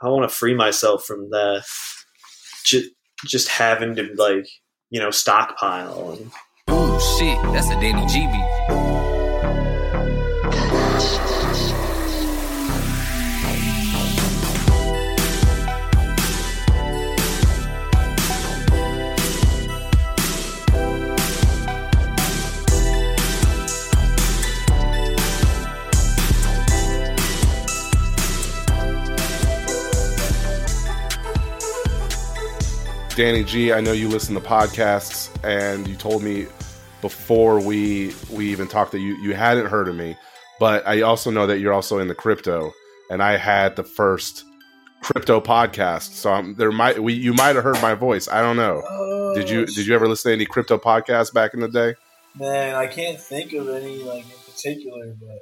I 0.00 0.08
want 0.08 0.28
to 0.28 0.34
free 0.34 0.54
myself 0.54 1.04
from 1.04 1.30
the 1.30 1.64
just, 2.64 2.90
just 3.24 3.48
having 3.48 3.96
to 3.96 4.14
like, 4.16 4.48
you 4.90 5.00
know, 5.00 5.10
stockpile. 5.10 6.18
And 6.18 6.30
Ooh, 6.70 7.00
shit, 7.18 7.40
that's 7.52 7.70
a 7.70 7.80
Danny 7.80 8.06
G 8.06 8.26
Danny 33.16 33.44
G, 33.44 33.72
I 33.72 33.80
know 33.80 33.92
you 33.92 34.10
listen 34.10 34.34
to 34.34 34.42
podcasts, 34.42 35.30
and 35.42 35.88
you 35.88 35.96
told 35.96 36.22
me 36.22 36.46
before 37.00 37.58
we 37.58 38.12
we 38.30 38.50
even 38.50 38.68
talked 38.68 38.92
that 38.92 38.98
you 38.98 39.16
you 39.22 39.34
hadn't 39.34 39.68
heard 39.68 39.88
of 39.88 39.94
me, 39.94 40.14
but 40.60 40.86
I 40.86 41.00
also 41.00 41.30
know 41.30 41.46
that 41.46 41.58
you're 41.58 41.72
also 41.72 41.98
in 41.98 42.08
the 42.08 42.14
crypto, 42.14 42.74
and 43.08 43.22
I 43.22 43.38
had 43.38 43.74
the 43.74 43.84
first 43.84 44.44
crypto 45.02 45.40
podcast, 45.40 46.12
so 46.12 46.30
I'm, 46.30 46.56
there 46.56 46.70
might 46.70 47.02
we 47.02 47.14
you 47.14 47.32
might 47.32 47.54
have 47.54 47.64
heard 47.64 47.80
my 47.80 47.94
voice. 47.94 48.28
I 48.28 48.42
don't 48.42 48.58
know. 48.58 48.82
Oh, 48.86 49.34
Did 49.34 49.48
you 49.48 49.64
did 49.64 49.86
you 49.86 49.94
ever 49.94 50.06
listen 50.06 50.28
to 50.28 50.34
any 50.34 50.44
crypto 50.44 50.76
podcasts 50.76 51.32
back 51.32 51.54
in 51.54 51.60
the 51.60 51.68
day? 51.68 51.94
Man, 52.38 52.74
I 52.74 52.86
can't 52.86 53.18
think 53.18 53.54
of 53.54 53.70
any 53.70 54.02
like 54.02 54.24
in 54.24 54.52
particular, 54.52 55.14
but 55.18 55.38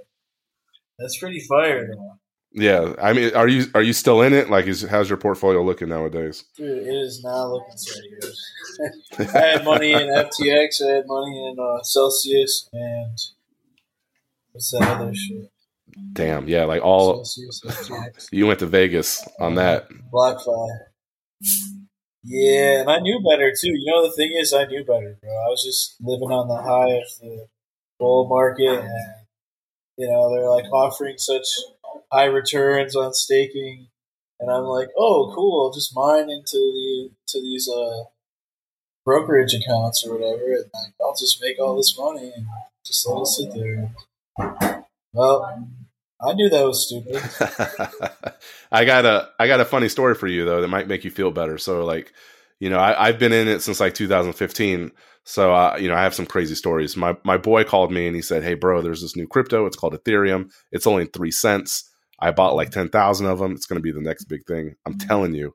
that's 1.00 1.18
pretty 1.18 1.40
fire, 1.40 1.88
though. 1.88 2.18
Yeah, 2.56 2.94
I 3.02 3.12
mean, 3.12 3.34
are 3.34 3.48
you 3.48 3.66
are 3.74 3.82
you 3.82 3.92
still 3.92 4.22
in 4.22 4.32
it? 4.32 4.48
Like, 4.48 4.66
is 4.66 4.82
how's 4.82 5.08
your 5.08 5.18
portfolio 5.18 5.62
looking 5.64 5.88
nowadays? 5.88 6.44
Dude, 6.56 6.86
it 6.86 6.88
is 6.88 7.20
not 7.24 7.48
looking 7.48 7.76
so 7.76 8.00
good. 8.20 9.28
I 9.34 9.40
had 9.40 9.64
money 9.64 9.92
in 9.92 10.02
FTX, 10.02 10.80
I 10.80 10.92
had 10.92 11.04
money 11.06 11.50
in 11.50 11.56
uh, 11.58 11.82
Celsius, 11.82 12.68
and 12.72 13.18
what's 14.52 14.70
that 14.70 14.82
other 14.82 15.12
shit? 15.12 15.50
Damn, 16.12 16.46
yeah, 16.46 16.64
like 16.64 16.80
all 16.80 17.24
Celsius, 17.24 17.90
you 18.32 18.46
went 18.46 18.60
to 18.60 18.66
Vegas 18.66 19.26
on 19.40 19.56
that. 19.56 19.88
BlockFi. 20.12 20.68
Yeah, 22.22 22.82
and 22.82 22.90
I 22.90 23.00
knew 23.00 23.20
better 23.28 23.50
too. 23.50 23.72
You 23.72 23.84
know, 23.86 24.06
the 24.06 24.14
thing 24.14 24.30
is, 24.32 24.52
I 24.52 24.64
knew 24.66 24.84
better, 24.84 25.18
bro. 25.20 25.30
I 25.30 25.48
was 25.48 25.64
just 25.64 25.96
living 26.00 26.30
on 26.30 26.46
the 26.46 26.62
high 26.62 26.98
of 26.98 27.08
the 27.20 27.46
bull 27.98 28.28
market, 28.28 28.78
and 28.78 29.14
you 29.96 30.08
know, 30.08 30.32
they're 30.32 30.48
like 30.48 30.72
offering 30.72 31.18
such 31.18 31.46
high 32.12 32.24
returns 32.24 32.96
on 32.96 33.12
staking, 33.12 33.88
and 34.40 34.50
I'm 34.50 34.64
like, 34.64 34.88
oh, 34.98 35.32
cool, 35.34 35.66
I'll 35.66 35.72
just 35.72 35.94
mine 35.94 36.30
into 36.30 36.56
the 36.56 37.10
to 37.28 37.40
these 37.40 37.68
uh 37.68 38.04
brokerage 39.04 39.54
accounts 39.54 40.04
or 40.06 40.14
whatever, 40.14 40.52
and 40.52 40.70
like, 40.72 40.94
I'll 41.00 41.16
just 41.18 41.40
make 41.42 41.58
all 41.60 41.76
this 41.76 41.96
money 41.98 42.32
and 42.34 42.46
just 42.84 43.06
let 43.08 43.22
it 43.22 43.26
sit 43.26 43.52
there. 43.54 43.94
Well, 45.12 45.68
I 46.20 46.32
knew 46.32 46.48
that 46.48 46.66
was 46.66 46.86
stupid. 46.86 48.34
I 48.72 48.84
got 48.84 49.04
a 49.04 49.30
I 49.38 49.46
got 49.46 49.60
a 49.60 49.64
funny 49.64 49.88
story 49.88 50.14
for 50.14 50.26
you 50.26 50.44
though 50.44 50.60
that 50.60 50.68
might 50.68 50.88
make 50.88 51.04
you 51.04 51.10
feel 51.10 51.30
better. 51.30 51.58
So 51.58 51.84
like, 51.84 52.12
you 52.60 52.70
know, 52.70 52.78
I, 52.78 53.08
I've 53.08 53.18
been 53.18 53.32
in 53.32 53.48
it 53.48 53.60
since 53.60 53.80
like 53.80 53.94
2015. 53.94 54.92
So 55.24 55.54
uh, 55.54 55.76
you 55.80 55.88
know, 55.88 55.94
I 55.94 56.02
have 56.02 56.14
some 56.14 56.26
crazy 56.26 56.54
stories. 56.54 56.96
My 56.96 57.16
my 57.24 57.38
boy 57.38 57.64
called 57.64 57.90
me 57.90 58.06
and 58.06 58.14
he 58.14 58.22
said, 58.22 58.42
"Hey, 58.42 58.54
bro, 58.54 58.82
there's 58.82 59.02
this 59.02 59.16
new 59.16 59.26
crypto. 59.26 59.66
It's 59.66 59.76
called 59.76 59.94
Ethereum. 59.94 60.50
It's 60.70 60.86
only 60.86 61.06
three 61.06 61.30
cents. 61.30 61.90
I 62.20 62.30
bought 62.30 62.54
like 62.56 62.68
mm. 62.68 62.74
ten 62.74 62.88
thousand 62.90 63.26
of 63.26 63.38
them. 63.38 63.52
It's 63.52 63.66
going 63.66 63.78
to 63.78 63.82
be 63.82 63.92
the 63.92 64.00
next 64.00 64.24
big 64.24 64.46
thing. 64.46 64.74
I'm 64.86 64.94
mm. 64.94 65.06
telling 65.06 65.34
you." 65.34 65.54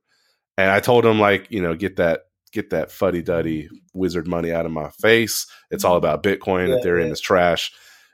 And 0.57 0.69
I 0.69 0.81
told 0.81 1.05
him 1.05 1.21
like, 1.21 1.47
you 1.49 1.61
know, 1.61 1.73
get 1.73 1.95
that 1.97 2.23
get 2.51 2.71
that 2.71 2.91
fuddy 2.91 3.21
duddy 3.21 3.69
wizard 3.93 4.27
money 4.27 4.51
out 4.51 4.65
of 4.65 4.71
my 4.71 4.89
face. 4.89 5.47
It's 5.71 5.85
all 5.85 5.95
mm. 5.95 5.99
about 5.99 6.23
Bitcoin. 6.23 6.69
Yeah, 6.69 6.83
Ethereum 6.83 7.05
yeah. 7.07 7.11
is 7.13 7.21
trash. 7.21 7.71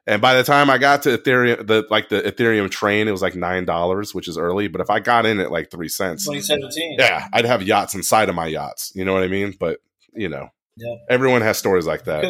And 0.07 0.21
by 0.21 0.35
the 0.35 0.43
time 0.43 0.69
I 0.69 0.77
got 0.77 1.01
to 1.03 1.17
Ethereum, 1.17 1.65
the 1.65 1.85
like 1.89 2.09
the 2.09 2.21
Ethereum 2.21 2.69
train, 2.69 3.07
it 3.07 3.11
was 3.11 3.23
like 3.23 3.35
nine 3.35 3.65
dollars, 3.65 4.13
which 4.13 4.27
is 4.27 4.37
early. 4.37 4.67
But 4.67 4.81
if 4.81 4.89
I 4.89 4.99
got 4.99 5.25
in 5.25 5.39
at 5.39 5.51
like 5.51 5.71
three 5.71 5.89
cents, 5.89 6.25
2017. 6.25 6.97
yeah, 6.99 7.27
I'd 7.33 7.45
have 7.45 7.63
yachts 7.63 7.95
inside 7.95 8.29
of 8.29 8.35
my 8.35 8.45
yachts. 8.45 8.91
You 8.93 9.05
know 9.05 9.13
what 9.13 9.23
I 9.23 9.27
mean? 9.27 9.55
But 9.59 9.79
you 10.13 10.29
know, 10.29 10.49
Yeah. 10.77 10.95
everyone 11.09 11.41
has 11.41 11.57
stories 11.57 11.85
like 11.85 12.03
that. 12.05 12.23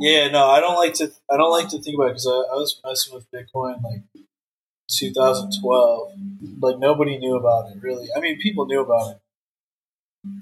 Yeah, 0.00 0.28
no, 0.28 0.46
I 0.46 0.60
don't 0.60 0.76
like 0.76 0.94
to. 0.94 1.10
I 1.30 1.36
don't 1.36 1.50
like 1.50 1.68
to 1.70 1.82
think 1.82 1.96
about 1.96 2.08
because 2.08 2.26
I, 2.26 2.30
I 2.30 2.56
was 2.56 2.80
messing 2.84 3.14
with 3.14 3.30
Bitcoin 3.30 3.82
like 3.82 4.02
2012. 4.90 6.12
Like 6.60 6.78
nobody 6.78 7.18
knew 7.18 7.36
about 7.36 7.70
it 7.72 7.82
really. 7.82 8.08
I 8.16 8.20
mean, 8.20 8.38
people 8.38 8.66
knew 8.66 8.80
about 8.80 9.12
it. 9.12 9.20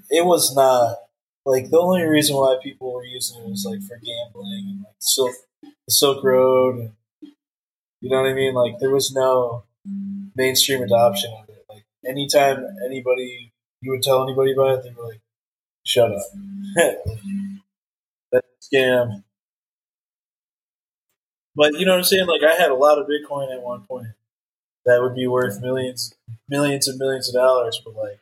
It 0.09 0.25
was 0.25 0.55
not 0.55 0.97
like 1.45 1.69
the 1.69 1.79
only 1.79 2.03
reason 2.03 2.35
why 2.35 2.57
people 2.61 2.93
were 2.93 3.05
using 3.05 3.41
it 3.41 3.49
was 3.49 3.65
like 3.69 3.81
for 3.81 3.97
gambling 3.97 4.65
and 4.69 4.79
like 4.79 4.95
Silk, 4.99 5.33
the 5.61 5.71
Silk 5.89 6.23
Road, 6.23 6.75
and 6.79 6.91
you 8.01 8.09
know 8.09 8.21
what 8.21 8.29
I 8.29 8.33
mean. 8.33 8.53
Like 8.53 8.79
there 8.79 8.91
was 8.91 9.11
no 9.11 9.63
mainstream 10.35 10.83
adoption 10.83 11.31
of 11.41 11.49
it. 11.49 11.65
Like 11.69 11.85
anytime 12.05 12.63
anybody 12.85 13.51
you 13.81 13.91
would 13.91 14.03
tell 14.03 14.23
anybody 14.23 14.53
about 14.53 14.79
it, 14.79 14.83
they 14.83 14.91
were 14.91 15.07
like, 15.07 15.21
"Shut 15.85 16.11
up." 16.11 16.21
That's 18.31 18.47
a 18.71 18.75
scam. 18.75 19.23
But 21.55 21.73
you 21.73 21.85
know 21.85 21.93
what 21.93 21.99
I'm 21.99 22.03
saying? 22.03 22.27
Like 22.27 22.43
I 22.43 22.55
had 22.55 22.69
a 22.69 22.75
lot 22.75 22.99
of 22.99 23.07
Bitcoin 23.07 23.53
at 23.53 23.61
one 23.61 23.83
point 23.83 24.07
that 24.85 25.01
would 25.01 25.15
be 25.15 25.27
worth 25.27 25.61
millions, 25.61 26.13
millions 26.49 26.87
and 26.87 26.99
millions 26.99 27.29
of 27.29 27.35
dollars. 27.35 27.81
But 27.83 27.95
like 27.95 28.19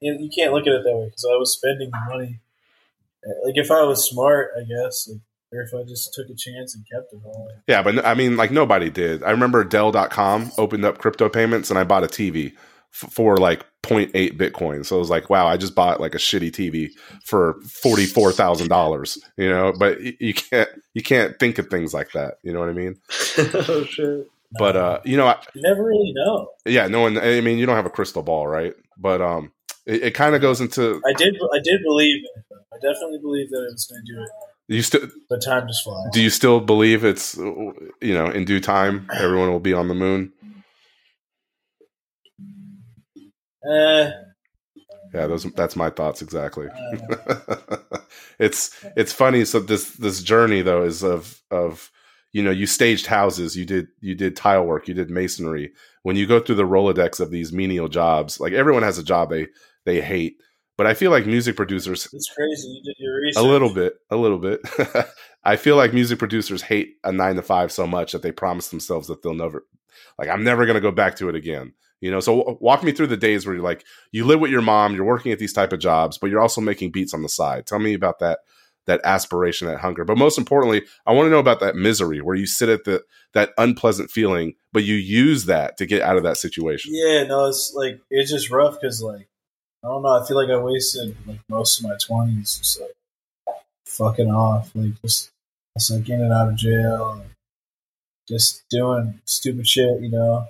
you, 0.00 0.28
can't 0.36 0.52
look 0.52 0.66
at 0.66 0.72
it 0.72 0.84
that 0.84 0.96
way 0.96 1.06
because 1.06 1.24
I 1.24 1.36
was 1.36 1.52
spending 1.52 1.90
the 1.90 2.00
money. 2.08 2.40
Like 3.44 3.56
if 3.56 3.70
I 3.70 3.82
was 3.82 4.08
smart, 4.08 4.50
I 4.56 4.62
guess, 4.62 5.08
like, 5.08 5.20
or 5.52 5.62
if 5.62 5.72
I 5.74 5.88
just 5.88 6.12
took 6.12 6.28
a 6.28 6.34
chance 6.34 6.74
and 6.74 6.84
kept 6.92 7.12
it 7.12 7.20
all. 7.24 7.50
Yeah, 7.66 7.82
but 7.82 8.04
I 8.04 8.14
mean, 8.14 8.36
like 8.36 8.50
nobody 8.50 8.90
did. 8.90 9.22
I 9.22 9.30
remember 9.30 9.64
Dell.com 9.64 10.52
opened 10.58 10.84
up 10.84 10.98
crypto 10.98 11.28
payments 11.28 11.70
and 11.70 11.78
I 11.78 11.84
bought 11.84 12.04
a 12.04 12.08
TV 12.08 12.54
for 12.96 13.36
like 13.36 13.64
0.8 13.82 14.36
Bitcoin. 14.38 14.84
So 14.84 14.96
it 14.96 14.98
was 15.00 15.10
like, 15.10 15.28
wow, 15.28 15.46
I 15.46 15.56
just 15.56 15.74
bought 15.74 16.00
like 16.00 16.14
a 16.14 16.18
shitty 16.18 16.50
TV 16.50 16.90
for 17.24 17.54
$44,000, 17.64 19.18
you 19.36 19.48
know, 19.48 19.72
but 19.78 20.00
you 20.20 20.34
can't, 20.34 20.68
you 20.94 21.02
can't 21.02 21.38
think 21.38 21.58
of 21.58 21.68
things 21.68 21.92
like 21.92 22.12
that. 22.12 22.34
You 22.42 22.52
know 22.52 22.60
what 22.60 22.68
I 22.68 22.72
mean? 22.72 22.96
oh 23.38 23.84
shit. 23.84 24.28
But, 24.58 24.76
uh, 24.76 25.00
you 25.04 25.16
know, 25.16 25.26
I, 25.26 25.38
You 25.54 25.62
never 25.62 25.84
really 25.84 26.12
know. 26.14 26.48
yeah, 26.64 26.86
no 26.86 27.00
one, 27.00 27.18
I 27.18 27.40
mean, 27.42 27.58
you 27.58 27.66
don't 27.66 27.76
have 27.76 27.84
a 27.86 27.90
crystal 27.90 28.22
ball, 28.22 28.46
right? 28.46 28.74
But, 28.96 29.20
um, 29.20 29.52
it, 29.84 30.04
it 30.04 30.10
kind 30.14 30.34
of 30.34 30.40
goes 30.40 30.60
into, 30.60 31.02
I 31.06 31.12
did. 31.12 31.36
I 31.52 31.58
did 31.58 31.82
believe 31.82 32.24
it. 32.24 32.44
I 32.72 32.76
definitely 32.76 33.18
believe 33.18 33.50
that 33.50 33.58
I 33.58 33.72
was 33.72 33.86
going 33.86 34.04
to 34.06 34.12
do 34.14 34.22
it, 34.22 34.28
you 34.68 34.82
still, 34.82 35.08
but 35.28 35.42
time 35.42 35.66
just 35.68 35.84
flies. 35.84 36.08
do 36.12 36.20
you 36.22 36.30
still 36.30 36.60
believe 36.60 37.04
it's, 37.04 37.36
you 37.36 37.92
know, 38.14 38.26
in 38.26 38.44
due 38.44 38.60
time, 38.60 39.08
everyone 39.14 39.50
will 39.50 39.60
be 39.60 39.72
on 39.72 39.88
the 39.88 39.94
moon? 39.94 40.32
Eh, 43.70 44.10
Yeah, 45.14 45.26
those 45.26 45.44
that's 45.54 45.76
my 45.76 45.90
thoughts 45.90 46.22
exactly. 46.22 46.68
uh, 46.68 47.66
it's 48.38 48.70
it's 48.96 49.12
funny. 49.12 49.44
So 49.44 49.60
this 49.60 49.92
this 49.92 50.22
journey 50.22 50.62
though 50.62 50.82
is 50.82 51.02
of 51.02 51.40
of 51.50 51.90
you 52.32 52.42
know 52.42 52.50
you 52.50 52.66
staged 52.66 53.06
houses, 53.06 53.56
you 53.56 53.64
did 53.64 53.88
you 54.00 54.14
did 54.14 54.36
tile 54.36 54.64
work, 54.66 54.88
you 54.88 54.94
did 54.94 55.10
masonry. 55.10 55.72
When 56.02 56.16
you 56.16 56.26
go 56.26 56.40
through 56.40 56.56
the 56.56 56.64
rolodex 56.64 57.20
of 57.20 57.30
these 57.30 57.52
menial 57.52 57.88
jobs, 57.88 58.40
like 58.40 58.52
everyone 58.52 58.82
has 58.82 58.98
a 58.98 59.04
job 59.04 59.30
they 59.30 59.46
they 59.84 60.00
hate, 60.00 60.36
but 60.76 60.86
I 60.86 60.94
feel 60.94 61.10
like 61.10 61.26
music 61.26 61.56
producers 61.56 62.08
it's 62.12 62.30
crazy. 62.34 62.68
You 62.68 62.82
did 62.84 62.96
your 62.98 63.16
research. 63.20 63.42
a 63.42 63.46
little 63.46 63.72
bit, 63.72 63.94
a 64.10 64.16
little 64.16 64.38
bit. 64.38 64.60
I 65.44 65.56
feel 65.56 65.76
like 65.76 65.94
music 65.94 66.18
producers 66.18 66.62
hate 66.62 66.96
a 67.04 67.12
nine 67.12 67.36
to 67.36 67.42
five 67.42 67.70
so 67.70 67.86
much 67.86 68.12
that 68.12 68.22
they 68.22 68.32
promise 68.32 68.68
themselves 68.68 69.06
that 69.06 69.22
they'll 69.22 69.32
never, 69.34 69.64
like, 70.18 70.28
I'm 70.28 70.42
never 70.42 70.66
going 70.66 70.74
to 70.74 70.80
go 70.80 70.90
back 70.90 71.14
to 71.16 71.28
it 71.28 71.36
again. 71.36 71.72
You 72.00 72.10
know, 72.10 72.20
so 72.20 72.58
walk 72.60 72.82
me 72.82 72.92
through 72.92 73.06
the 73.06 73.16
days 73.16 73.46
where 73.46 73.54
you're 73.54 73.64
like, 73.64 73.84
you 74.12 74.26
live 74.26 74.40
with 74.40 74.50
your 74.50 74.62
mom, 74.62 74.94
you're 74.94 75.04
working 75.04 75.32
at 75.32 75.38
these 75.38 75.52
type 75.52 75.72
of 75.72 75.80
jobs, 75.80 76.18
but 76.18 76.30
you're 76.30 76.42
also 76.42 76.60
making 76.60 76.92
beats 76.92 77.14
on 77.14 77.22
the 77.22 77.28
side. 77.28 77.66
Tell 77.66 77.78
me 77.78 77.94
about 77.94 78.18
that, 78.18 78.40
that 78.86 79.00
aspiration, 79.02 79.66
that 79.68 79.80
hunger. 79.80 80.04
But 80.04 80.18
most 80.18 80.36
importantly, 80.36 80.82
I 81.06 81.12
want 81.12 81.26
to 81.26 81.30
know 81.30 81.38
about 81.38 81.60
that 81.60 81.74
misery 81.74 82.20
where 82.20 82.36
you 82.36 82.46
sit 82.46 82.68
at 82.68 82.84
the 82.84 83.02
that 83.32 83.50
unpleasant 83.58 84.10
feeling, 84.10 84.54
but 84.72 84.84
you 84.84 84.94
use 84.94 85.46
that 85.46 85.76
to 85.78 85.86
get 85.86 86.02
out 86.02 86.16
of 86.16 86.22
that 86.24 86.36
situation. 86.36 86.92
Yeah, 86.94 87.24
no, 87.24 87.46
it's 87.46 87.72
like 87.74 88.00
it's 88.10 88.30
just 88.30 88.50
rough 88.50 88.80
because 88.80 89.02
like 89.02 89.28
I 89.82 89.88
don't 89.88 90.02
know. 90.02 90.20
I 90.20 90.26
feel 90.26 90.36
like 90.36 90.50
I 90.50 90.58
wasted 90.58 91.16
like 91.26 91.40
most 91.48 91.78
of 91.78 91.84
my 91.84 91.96
twenties 92.00 92.56
just 92.56 92.80
like 92.80 92.94
fucking 93.86 94.30
off, 94.30 94.70
like 94.74 95.00
just 95.02 95.30
just 95.76 95.90
like 95.90 96.08
in 96.08 96.20
and 96.20 96.32
out 96.32 96.48
of 96.48 96.56
jail, 96.56 97.24
just 98.28 98.64
doing 98.68 99.20
stupid 99.24 99.66
shit, 99.66 100.00
you 100.00 100.10
know. 100.10 100.46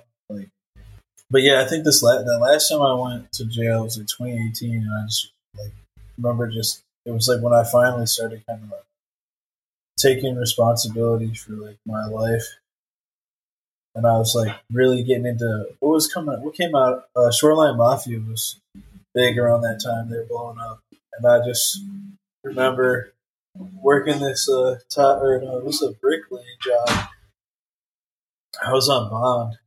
But 1.29 1.41
yeah, 1.41 1.61
I 1.61 1.65
think 1.65 1.83
this 1.83 2.01
la- 2.01 2.23
that 2.23 2.39
last 2.39 2.69
time 2.69 2.81
I 2.81 2.93
went 2.93 3.31
to 3.33 3.45
jail 3.45 3.83
was 3.83 3.97
in 3.97 4.05
2018, 4.05 4.75
and 4.75 4.89
I 4.89 5.05
just 5.05 5.31
like 5.57 5.73
remember 6.17 6.47
just 6.49 6.83
it 7.05 7.11
was 7.11 7.27
like 7.27 7.41
when 7.41 7.53
I 7.53 7.63
finally 7.63 8.05
started 8.05 8.45
kind 8.47 8.63
of 8.63 8.69
like 8.69 8.85
taking 9.97 10.35
responsibility 10.35 11.33
for 11.33 11.53
like 11.53 11.77
my 11.85 12.05
life 12.05 12.45
and 13.97 14.05
I 14.05 14.17
was 14.17 14.35
like 14.35 14.55
really 14.71 15.03
getting 15.03 15.25
into 15.25 15.69
what 15.79 15.89
was 15.89 16.07
coming. 16.07 16.39
What 16.41 16.53
came 16.53 16.75
out? 16.75 17.05
Uh, 17.15 17.31
Shoreline 17.31 17.77
Mafia 17.77 18.19
was 18.19 18.59
big 19.13 19.39
around 19.39 19.61
that 19.61 19.81
time. 19.83 20.09
They 20.09 20.17
were 20.17 20.25
blowing 20.25 20.59
up, 20.59 20.81
and 21.17 21.25
I 21.25 21.43
just 21.43 21.81
remember 22.43 23.11
working 23.55 24.19
this 24.19 24.47
uh, 24.47 24.77
top 24.89 25.21
or 25.21 25.41
no, 25.43 25.57
it 25.57 25.65
was 25.65 25.81
a 25.81 25.91
bricklaying 25.93 26.45
job. 26.63 27.07
I 28.63 28.71
was 28.71 28.87
on 28.87 29.09
bond, 29.09 29.57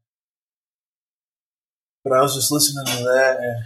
but 2.04 2.12
I 2.12 2.20
was 2.20 2.34
just 2.34 2.50
listening 2.50 2.86
to 2.86 3.04
that 3.04 3.38
and 3.40 3.64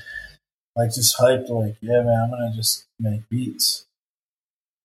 like 0.76 0.92
just 0.94 1.16
hyped. 1.18 1.48
Like, 1.48 1.76
yeah, 1.80 2.02
man, 2.02 2.20
I'm 2.20 2.30
gonna 2.30 2.52
just 2.54 2.86
make 2.98 3.28
beats, 3.28 3.86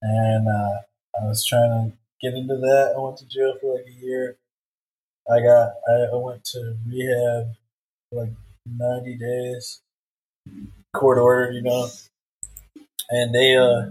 and 0.02 0.48
uh, 0.48 0.80
I 1.20 1.26
was 1.26 1.46
trying 1.46 1.92
to 1.92 1.98
get 2.22 2.38
into 2.38 2.58
that. 2.58 2.94
I 2.96 3.00
went 3.00 3.18
to 3.18 3.28
jail 3.28 3.56
for 3.60 3.76
like 3.76 3.86
a 3.88 4.06
year. 4.06 4.38
I 5.30 5.42
got 5.42 5.74
I, 5.88 6.16
went 6.16 6.44
to 6.46 6.76
rehab 6.88 7.56
for 8.10 8.22
like 8.22 8.34
ninety 8.66 9.16
days, 9.16 9.82
court 10.94 11.18
ordered, 11.18 11.54
you 11.54 11.62
know. 11.62 11.90
And 13.12 13.34
they 13.34 13.56
uh 13.56 13.88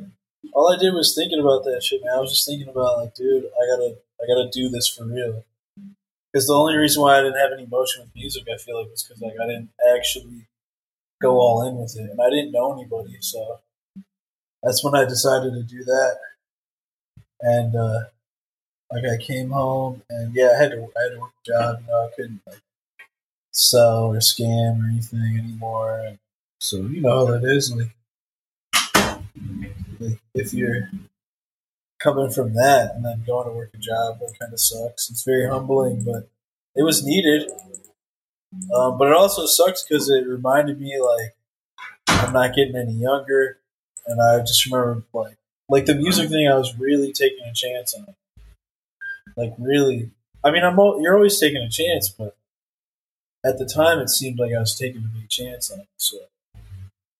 all 0.52 0.72
I 0.72 0.78
did 0.78 0.94
was 0.94 1.14
thinking 1.14 1.40
about 1.40 1.64
that 1.64 1.82
shit, 1.82 2.02
man. 2.04 2.14
I 2.14 2.20
was 2.20 2.30
just 2.30 2.46
thinking 2.46 2.68
about 2.68 2.98
like, 2.98 3.14
dude, 3.14 3.44
I 3.44 3.66
gotta 3.66 3.96
I 4.20 4.26
gotta 4.26 4.50
do 4.52 4.68
this 4.68 4.88
for 4.88 5.04
real. 5.04 5.44
Because 6.38 6.46
the 6.46 6.54
only 6.54 6.76
reason 6.76 7.02
why 7.02 7.18
I 7.18 7.22
didn't 7.22 7.40
have 7.40 7.50
any 7.52 7.66
motion 7.66 8.02
with 8.02 8.14
music, 8.14 8.44
I 8.48 8.58
feel 8.58 8.78
like, 8.78 8.88
was 8.92 9.02
because 9.02 9.20
like 9.20 9.34
I 9.42 9.46
didn't 9.48 9.70
actually 9.92 10.46
go 11.20 11.32
all 11.32 11.66
in 11.66 11.74
with 11.74 11.96
it, 11.98 12.08
and 12.08 12.20
I 12.20 12.30
didn't 12.30 12.52
know 12.52 12.72
anybody, 12.72 13.16
so 13.20 13.58
that's 14.62 14.84
when 14.84 14.94
I 14.94 15.04
decided 15.04 15.52
to 15.54 15.64
do 15.64 15.82
that. 15.82 16.16
And 17.40 17.74
uh, 17.74 18.00
like 18.92 19.02
I 19.04 19.20
came 19.20 19.50
home 19.50 20.02
and 20.10 20.32
yeah, 20.32 20.52
I 20.56 20.62
had 20.62 20.70
to 20.70 20.76
I 20.76 21.02
had 21.02 21.14
to 21.14 21.18
work 21.18 21.32
a 21.44 21.50
job. 21.50 21.80
You 21.80 21.86
know, 21.88 22.06
I 22.06 22.10
couldn't 22.14 22.40
like 22.46 22.62
sell 23.50 24.04
or 24.12 24.18
scam 24.18 24.80
or 24.80 24.88
anything 24.88 25.40
anymore. 25.40 25.98
And 26.06 26.18
so 26.60 26.76
you 26.82 27.00
know 27.00 27.26
how 27.26 27.32
that 27.32 27.42
is. 27.42 27.74
Like, 27.74 27.96
like 29.98 30.20
if 30.36 30.54
you're 30.54 30.88
coming 32.08 32.30
from 32.30 32.54
that 32.54 32.94
and 32.94 33.04
then 33.04 33.24
going 33.26 33.46
to 33.46 33.52
work 33.52 33.70
a 33.74 33.78
job, 33.78 34.18
that 34.20 34.34
kind 34.38 34.52
of 34.52 34.60
sucks. 34.60 35.10
It's 35.10 35.24
very 35.24 35.48
humbling, 35.48 36.04
but 36.04 36.28
it 36.74 36.82
was 36.82 37.04
needed. 37.04 37.50
Um, 38.74 38.96
but 38.98 39.08
it 39.08 39.14
also 39.14 39.46
sucks 39.46 39.84
because 39.84 40.08
it 40.08 40.26
reminded 40.26 40.80
me 40.80 40.98
like 41.00 41.36
I'm 42.08 42.32
not 42.32 42.54
getting 42.54 42.76
any 42.76 42.92
younger, 42.92 43.58
and 44.06 44.20
I 44.20 44.38
just 44.40 44.64
remember 44.66 45.02
like 45.12 45.36
like 45.68 45.86
the 45.86 45.94
music 45.94 46.30
thing. 46.30 46.48
I 46.48 46.56
was 46.56 46.78
really 46.78 47.12
taking 47.12 47.44
a 47.44 47.52
chance 47.52 47.94
on. 47.94 48.14
Like 49.36 49.52
really, 49.58 50.10
I 50.42 50.50
mean, 50.50 50.64
I'm 50.64 50.76
you're 51.00 51.14
always 51.14 51.38
taking 51.38 51.62
a 51.62 51.68
chance, 51.68 52.08
but 52.08 52.36
at 53.44 53.58
the 53.58 53.66
time 53.66 53.98
it 53.98 54.08
seemed 54.08 54.38
like 54.38 54.52
I 54.52 54.60
was 54.60 54.76
taking 54.76 55.04
a 55.04 55.18
big 55.18 55.28
chance 55.28 55.70
on 55.70 55.80
it. 55.80 55.88
So, 55.98 56.16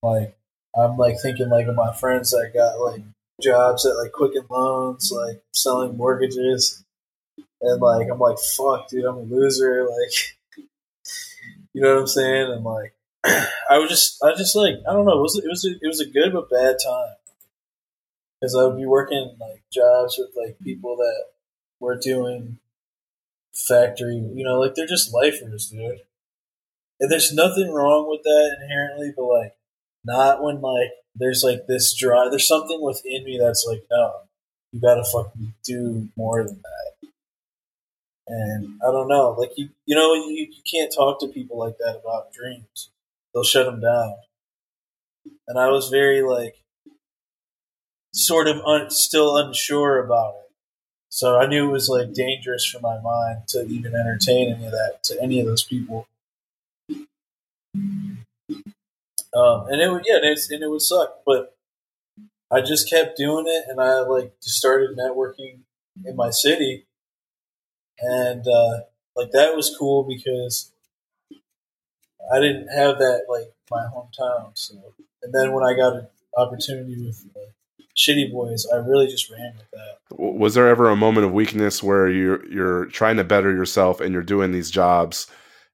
like, 0.03 0.37
I'm 0.77 0.96
like 0.96 1.20
thinking 1.20 1.51
like 1.51 1.66
of 1.66 1.77
my 1.77 1.92
friends 1.92 2.31
that 2.31 2.53
got 2.55 2.81
like 2.81 3.03
jobs 3.42 3.87
at 3.87 3.96
like 3.96 4.12
Quicken 4.12 4.44
Loans, 4.51 5.12
like 5.14 5.42
selling 5.53 5.96
mortgages, 5.96 6.85
and 7.61 7.81
like 7.81 8.09
I'm 8.11 8.18
like, 8.18 8.38
fuck, 8.38 8.88
dude, 8.88 9.05
I'm 9.05 9.16
a 9.16 9.22
loser. 9.22 9.87
Like, 9.88 10.12
you 11.72 11.83
know 11.83 11.94
what 11.94 12.01
I'm 12.01 12.07
saying? 12.07 12.51
And 12.53 12.64
like, 12.64 12.94
I 13.24 13.79
was 13.79 13.90
just, 13.90 14.22
I 14.22 14.35
just 14.35 14.57
like, 14.57 14.74
I 14.88 14.92
don't 14.92 15.07
know, 15.07 15.18
it 15.18 15.22
was 15.22 15.40
it 15.42 15.48
was 15.48 15.64
a, 15.64 15.70
it 15.70 15.87
was 15.87 16.01
a 16.01 16.11
good 16.11 16.33
but 16.33 16.51
bad 16.51 16.77
time 16.85 17.14
because 18.40 18.55
I 18.55 18.64
would 18.64 18.77
be 18.77 18.87
working 18.87 19.37
like 19.40 19.62
jobs 19.72 20.18
with 20.18 20.31
like 20.37 20.59
people 20.61 20.96
that 20.96 21.24
were 21.81 21.96
doing 21.96 22.59
factory, 23.53 24.16
you 24.16 24.44
know, 24.44 24.61
like 24.61 24.74
they're 24.74 24.87
just 24.87 25.12
lifers, 25.12 25.68
dude. 25.68 26.01
And 27.01 27.11
there's 27.11 27.33
nothing 27.33 27.72
wrong 27.72 28.09
with 28.09 28.22
that 28.24 28.57
inherently, 28.61 29.12
but 29.16 29.24
like 29.24 29.57
not 30.05 30.42
when 30.42 30.61
like 30.61 30.90
there's 31.18 31.42
like 31.44 31.66
this 31.66 31.94
drive. 31.94 32.31
There's 32.31 32.48
something 32.48 32.81
within 32.81 33.24
me 33.24 33.38
that's 33.38 33.66
like, 33.68 33.85
no, 33.90 34.14
you 34.72 34.81
gotta 34.81 35.04
fucking 35.04 35.54
do 35.64 36.09
more 36.16 36.44
than 36.44 36.61
that. 36.62 37.11
And 38.28 38.78
I 38.87 38.90
don't 38.90 39.09
know, 39.09 39.31
like 39.38 39.52
you, 39.57 39.70
you 39.87 39.96
know, 39.96 40.12
you, 40.14 40.48
you 40.50 40.62
can't 40.70 40.92
talk 40.94 41.18
to 41.20 41.28
people 41.28 41.59
like 41.59 41.78
that 41.78 42.00
about 42.02 42.33
dreams. 42.33 42.90
They'll 43.33 43.44
shut 43.44 43.66
them 43.66 43.81
down. 43.81 44.14
And 45.46 45.58
I 45.58 45.69
was 45.69 45.88
very 45.88 46.23
like, 46.23 46.56
sort 48.12 48.48
of 48.48 48.56
un, 48.66 48.90
still 48.90 49.37
unsure 49.37 50.04
about 50.04 50.35
it. 50.35 50.52
So 51.08 51.38
I 51.38 51.46
knew 51.46 51.69
it 51.69 51.73
was 51.73 51.88
like 51.88 52.12
dangerous 52.12 52.66
for 52.66 52.81
my 52.81 53.00
mind 53.00 53.48
to 53.48 53.66
even 53.66 53.94
entertain 53.94 54.52
any 54.52 54.66
of 54.66 54.73
that 54.73 55.02
to 55.04 55.23
any 55.23 55.40
of 55.40 55.46
those 55.46 55.62
people. 55.62 56.06
Um, 59.35 59.66
and 59.68 59.81
it 59.81 59.90
would, 59.90 60.04
yeah, 60.06 60.16
and, 60.22 60.38
and 60.50 60.62
it 60.62 60.70
would 60.70 60.83
suck, 60.83 61.20
but 61.26 61.54
I 62.50 62.60
just 62.60 62.88
kept 62.88 63.16
doing 63.16 63.44
it, 63.46 63.64
and 63.68 63.81
I 63.81 64.00
like 64.00 64.33
just 64.42 64.56
started 64.56 64.96
networking 64.96 65.60
in 66.04 66.16
my 66.16 66.31
city, 66.31 66.87
and 68.00 68.46
uh, 68.46 68.81
like 69.14 69.33
that 69.33 69.54
was 69.54 69.74
cool 69.79 70.04
because 70.04 70.72
I 72.33 72.40
didn't 72.40 72.68
have 72.68 72.98
that 72.98 73.26
like 73.29 73.52
my 73.70 73.85
hometown. 73.94 74.52
So, 74.54 74.74
and 75.22 75.35
then 75.35 75.52
when 75.52 75.64
I 75.64 75.74
got 75.74 75.94
an 75.94 76.08
opportunity 76.38 76.96
with 77.04 77.26
Shitty 77.96 78.33
Boys, 78.33 78.66
I 78.72 78.76
really 78.76 79.08
just 79.08 79.31
ran 79.31 79.54
with 79.56 79.70
that. 79.72 80.18
Was 80.18 80.54
there 80.54 80.68
ever 80.68 80.88
a 80.88 80.96
moment 80.96 81.26
of 81.26 81.33
weakness 81.33 81.83
where 81.83 82.08
you're 82.08 82.46
you're 82.50 82.87
trying 82.87 83.16
to 83.16 83.24
better 83.24 83.52
yourself 83.52 84.00
and 84.00 84.14
you're 84.14 84.22
doing 84.22 84.52
these 84.52 84.70
jobs 84.70 85.26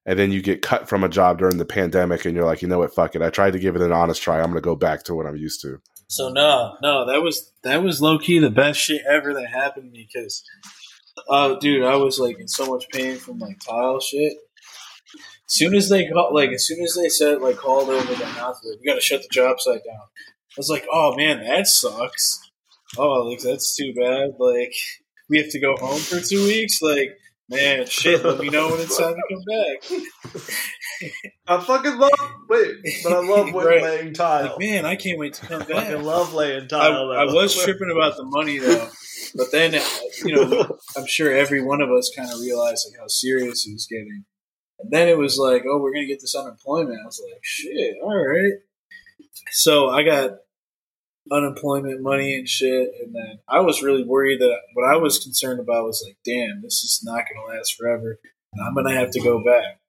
and 0.05 0.19
then 0.19 0.31
you 0.31 0.41
get 0.41 0.61
cut 0.61 0.87
from 0.87 1.03
a 1.03 1.09
job 1.09 1.39
during 1.39 1.57
the 1.57 1.65
pandemic, 1.65 2.25
and 2.25 2.35
you're 2.35 2.45
like, 2.45 2.61
you 2.61 2.67
know 2.67 2.79
what, 2.79 2.93
fuck 2.93 3.15
it. 3.15 3.21
I 3.21 3.29
tried 3.29 3.53
to 3.53 3.59
give 3.59 3.75
it 3.75 3.81
an 3.81 3.91
honest 3.91 4.21
try. 4.21 4.39
I'm 4.39 4.49
gonna 4.49 4.61
go 4.61 4.75
back 4.75 5.03
to 5.03 5.15
what 5.15 5.25
I'm 5.25 5.35
used 5.35 5.61
to. 5.61 5.79
So 6.07 6.29
no, 6.29 6.77
no, 6.81 7.05
that 7.07 7.21
was 7.21 7.51
that 7.63 7.83
was 7.83 8.01
low 8.01 8.19
key 8.19 8.39
the 8.39 8.49
best 8.49 8.79
shit 8.79 9.01
ever 9.09 9.33
that 9.33 9.47
happened 9.47 9.85
to 9.85 9.91
me 9.91 10.07
because, 10.11 10.43
uh, 11.29 11.55
dude, 11.55 11.83
I 11.83 11.95
was 11.95 12.19
like 12.19 12.39
in 12.39 12.47
so 12.47 12.67
much 12.67 12.87
pain 12.89 13.17
from 13.17 13.39
like 13.39 13.59
tile 13.59 13.99
shit. 13.99 14.33
As 15.47 15.53
soon 15.53 15.75
as 15.75 15.89
they 15.89 16.07
call, 16.07 16.33
like, 16.33 16.51
as 16.51 16.65
soon 16.65 16.83
as 16.83 16.95
they 16.95 17.09
said 17.09 17.41
like 17.41 17.57
called 17.57 17.89
over 17.89 18.13
the 18.13 18.25
mouth, 18.25 18.59
like, 18.63 18.79
you 18.81 18.85
got 18.85 18.95
to 18.95 19.01
shut 19.01 19.21
the 19.21 19.27
job 19.31 19.59
site 19.59 19.83
down. 19.85 20.01
I 20.01 20.57
was 20.57 20.69
like, 20.69 20.87
oh 20.91 21.15
man, 21.15 21.43
that 21.43 21.67
sucks. 21.67 22.39
Oh, 22.97 23.23
like 23.23 23.39
that's 23.39 23.75
too 23.75 23.93
bad. 23.93 24.35
Like 24.39 24.73
we 25.29 25.39
have 25.39 25.49
to 25.49 25.59
go 25.59 25.75
home 25.75 25.99
for 25.99 26.19
two 26.19 26.45
weeks. 26.45 26.81
Like 26.81 27.17
man, 27.49 27.85
shit. 27.89 28.23
Let 28.23 28.39
me 28.39 28.49
know 28.49 28.69
when 28.69 28.79
it's 28.81 28.97
time 28.97 29.15
to 29.15 29.21
come 29.29 29.43
back. 29.47 30.41
I 31.47 31.61
fucking 31.63 31.97
love 31.97 32.11
wait, 32.49 32.75
but 33.03 33.13
I 33.13 33.19
love 33.19 33.47
Right. 33.53 33.83
laying 33.83 34.13
tile. 34.13 34.49
Like 34.51 34.59
man, 34.59 34.85
I 34.85 34.95
can't 34.95 35.19
wait 35.19 35.33
to 35.35 35.45
come 35.45 35.61
I 35.61 35.65
back. 35.65 35.87
fucking 35.87 36.03
love 36.03 36.33
laying 36.33 36.63
I, 36.63 36.67
tile. 36.67 37.11
I 37.11 37.25
though. 37.25 37.33
was 37.35 37.55
tripping 37.55 37.91
about 37.91 38.17
the 38.17 38.23
money 38.23 38.57
though, 38.57 38.89
but 39.35 39.51
then 39.51 39.75
uh, 39.75 39.81
you 40.23 40.35
know 40.35 40.77
I'm 40.97 41.05
sure 41.05 41.31
every 41.35 41.61
one 41.61 41.81
of 41.81 41.89
us 41.91 42.11
kind 42.15 42.31
of 42.31 42.39
realized 42.39 42.87
like 42.89 42.99
how 42.99 43.07
serious 43.07 43.67
it 43.67 43.73
was 43.73 43.85
getting, 43.87 44.25
and 44.79 44.91
then 44.91 45.07
it 45.07 45.17
was 45.17 45.37
like, 45.37 45.63
oh, 45.69 45.79
we're 45.79 45.93
gonna 45.93 46.07
get 46.07 46.21
this 46.21 46.35
unemployment. 46.35 46.99
I 47.01 47.05
was 47.05 47.21
like, 47.29 47.39
shit, 47.43 47.95
all 48.01 48.15
right. 48.15 48.53
So 49.51 49.89
I 49.89 50.03
got 50.03 50.31
unemployment 51.31 52.01
money 52.01 52.35
and 52.35 52.47
shit, 52.47 52.91
and 53.01 53.13
then 53.15 53.39
I 53.47 53.61
was 53.61 53.83
really 53.83 54.03
worried 54.03 54.41
that 54.41 54.59
what 54.73 54.87
I 54.87 54.97
was 54.97 55.19
concerned 55.19 55.59
about 55.59 55.85
was 55.85 56.03
like, 56.05 56.17
damn, 56.23 56.61
this 56.61 56.83
is 56.83 57.01
not 57.03 57.23
gonna 57.27 57.47
last 57.47 57.75
forever, 57.75 58.19
and 58.53 58.65
I'm 58.65 58.75
gonna 58.75 58.95
have 58.95 59.11
to 59.11 59.21
go 59.21 59.43
back. 59.43 59.79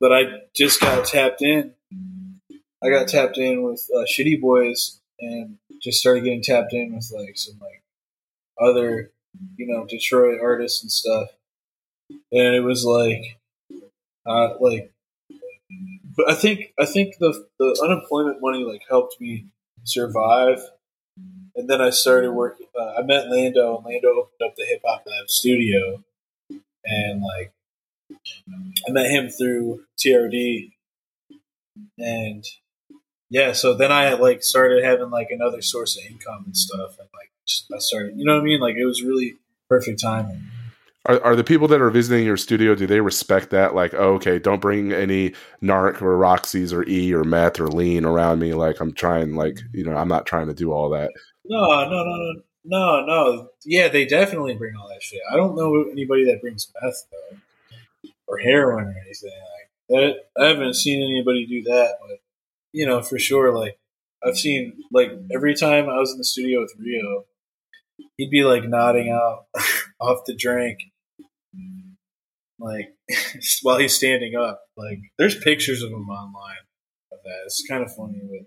But 0.00 0.12
I 0.12 0.22
just 0.54 0.80
got 0.80 1.04
tapped 1.04 1.42
in. 1.42 1.74
I 2.82 2.90
got 2.90 3.08
tapped 3.08 3.38
in 3.38 3.62
with 3.62 3.86
uh, 3.94 4.04
Shitty 4.04 4.40
Boys 4.40 5.00
and 5.20 5.58
just 5.82 6.00
started 6.00 6.24
getting 6.24 6.42
tapped 6.42 6.72
in 6.72 6.94
with 6.94 7.10
like 7.14 7.36
some 7.36 7.58
like 7.60 7.82
other 8.60 9.10
you 9.56 9.66
know 9.66 9.86
Detroit 9.86 10.40
artists 10.42 10.82
and 10.82 10.90
stuff, 10.90 11.28
and 12.10 12.54
it 12.54 12.62
was 12.64 12.84
like 12.84 13.38
uh, 14.26 14.54
like 14.60 14.92
but 16.16 16.30
I 16.30 16.34
think 16.34 16.72
I 16.78 16.86
think 16.86 17.18
the 17.18 17.46
the 17.58 17.80
unemployment 17.84 18.38
money 18.40 18.64
like 18.64 18.82
helped 18.88 19.20
me 19.20 19.46
survive, 19.86 20.60
and 21.54 21.68
then 21.68 21.80
I 21.80 21.90
started 21.90 22.32
working. 22.32 22.66
Uh, 22.78 22.94
I 22.98 23.02
met 23.02 23.28
Lando, 23.28 23.76
and 23.76 23.86
Lando 23.86 24.08
opened 24.10 24.42
up 24.44 24.56
the 24.56 24.66
Hip 24.66 24.82
Hop 24.84 25.04
Lab 25.06 25.30
studio, 25.30 26.02
and 26.84 27.22
like 27.22 27.52
I 28.86 28.90
met 28.90 29.10
him 29.10 29.28
through 29.28 29.84
TrDee, 29.98 30.72
and 31.98 32.44
yeah, 33.30 33.52
so 33.52 33.74
then 33.74 33.90
I 33.90 34.14
like 34.14 34.42
started 34.42 34.84
having 34.84 35.10
like 35.10 35.30
another 35.30 35.62
source 35.62 35.96
of 35.96 36.04
income 36.04 36.44
and 36.46 36.56
stuff, 36.56 36.98
and 36.98 37.08
like 37.14 37.30
I 37.74 37.78
started, 37.78 38.16
you 38.16 38.24
know 38.24 38.34
what 38.34 38.42
I 38.42 38.44
mean? 38.44 38.60
Like 38.60 38.76
it 38.76 38.84
was 38.84 39.02
really 39.02 39.36
perfect 39.68 40.00
timing. 40.00 40.42
Are, 41.06 41.22
are 41.22 41.36
the 41.36 41.44
people 41.44 41.68
that 41.68 41.80
are 41.80 41.90
visiting 41.90 42.26
your 42.26 42.36
studio? 42.36 42.74
Do 42.74 42.86
they 42.86 43.00
respect 43.00 43.50
that? 43.50 43.74
Like, 43.74 43.94
oh, 43.94 44.14
okay, 44.14 44.38
don't 44.38 44.60
bring 44.60 44.92
any 44.92 45.34
narc 45.62 46.02
or 46.02 46.16
Roxy's 46.16 46.72
or 46.72 46.82
E 46.88 47.12
or 47.14 47.24
meth 47.24 47.60
or 47.60 47.68
lean 47.68 48.04
around 48.04 48.40
me. 48.40 48.54
Like, 48.54 48.80
I'm 48.80 48.92
trying, 48.92 49.34
like, 49.34 49.60
you 49.72 49.84
know, 49.84 49.96
I'm 49.96 50.08
not 50.08 50.26
trying 50.26 50.48
to 50.48 50.54
do 50.54 50.72
all 50.72 50.90
that. 50.90 51.10
No, 51.44 51.84
no, 51.84 52.04
no, 52.04 52.16
no, 52.16 52.42
no, 52.66 53.06
no. 53.06 53.48
Yeah, 53.64 53.88
they 53.88 54.04
definitely 54.04 54.54
bring 54.54 54.74
all 54.76 54.88
that 54.88 55.02
shit. 55.02 55.20
I 55.30 55.36
don't 55.36 55.56
know 55.56 55.84
anybody 55.90 56.24
that 56.26 56.40
brings 56.40 56.70
meth 56.80 57.06
though, 57.10 57.38
or 58.26 58.38
heroin 58.38 58.86
or 58.86 58.96
anything 59.04 59.30
like 59.30 59.70
that. 59.88 60.42
I 60.42 60.48
haven't 60.48 60.74
seen 60.74 61.02
anybody 61.02 61.46
do 61.46 61.62
that, 61.70 61.98
but 62.00 62.18
you 62.72 62.86
know 62.86 63.02
for 63.02 63.18
sure. 63.18 63.54
Like 63.56 63.78
I've 64.24 64.36
seen, 64.36 64.82
like 64.90 65.12
every 65.32 65.54
time 65.54 65.88
I 65.88 65.98
was 65.98 66.12
in 66.12 66.18
the 66.18 66.24
studio 66.24 66.60
with 66.60 66.74
Rio, 66.78 67.24
he'd 68.16 68.30
be 68.30 68.44
like 68.44 68.64
nodding 68.64 69.10
out 69.10 69.46
off 70.00 70.24
the 70.26 70.34
drink, 70.34 70.80
like 72.58 72.94
while 73.62 73.78
he's 73.78 73.94
standing 73.96 74.34
up. 74.36 74.62
Like 74.76 74.98
there's 75.18 75.38
pictures 75.38 75.82
of 75.82 75.90
him 75.90 76.08
online 76.08 76.56
of 77.12 77.18
that. 77.24 77.42
It's 77.46 77.64
kind 77.68 77.82
of 77.82 77.94
funny, 77.94 78.20
but 78.28 78.46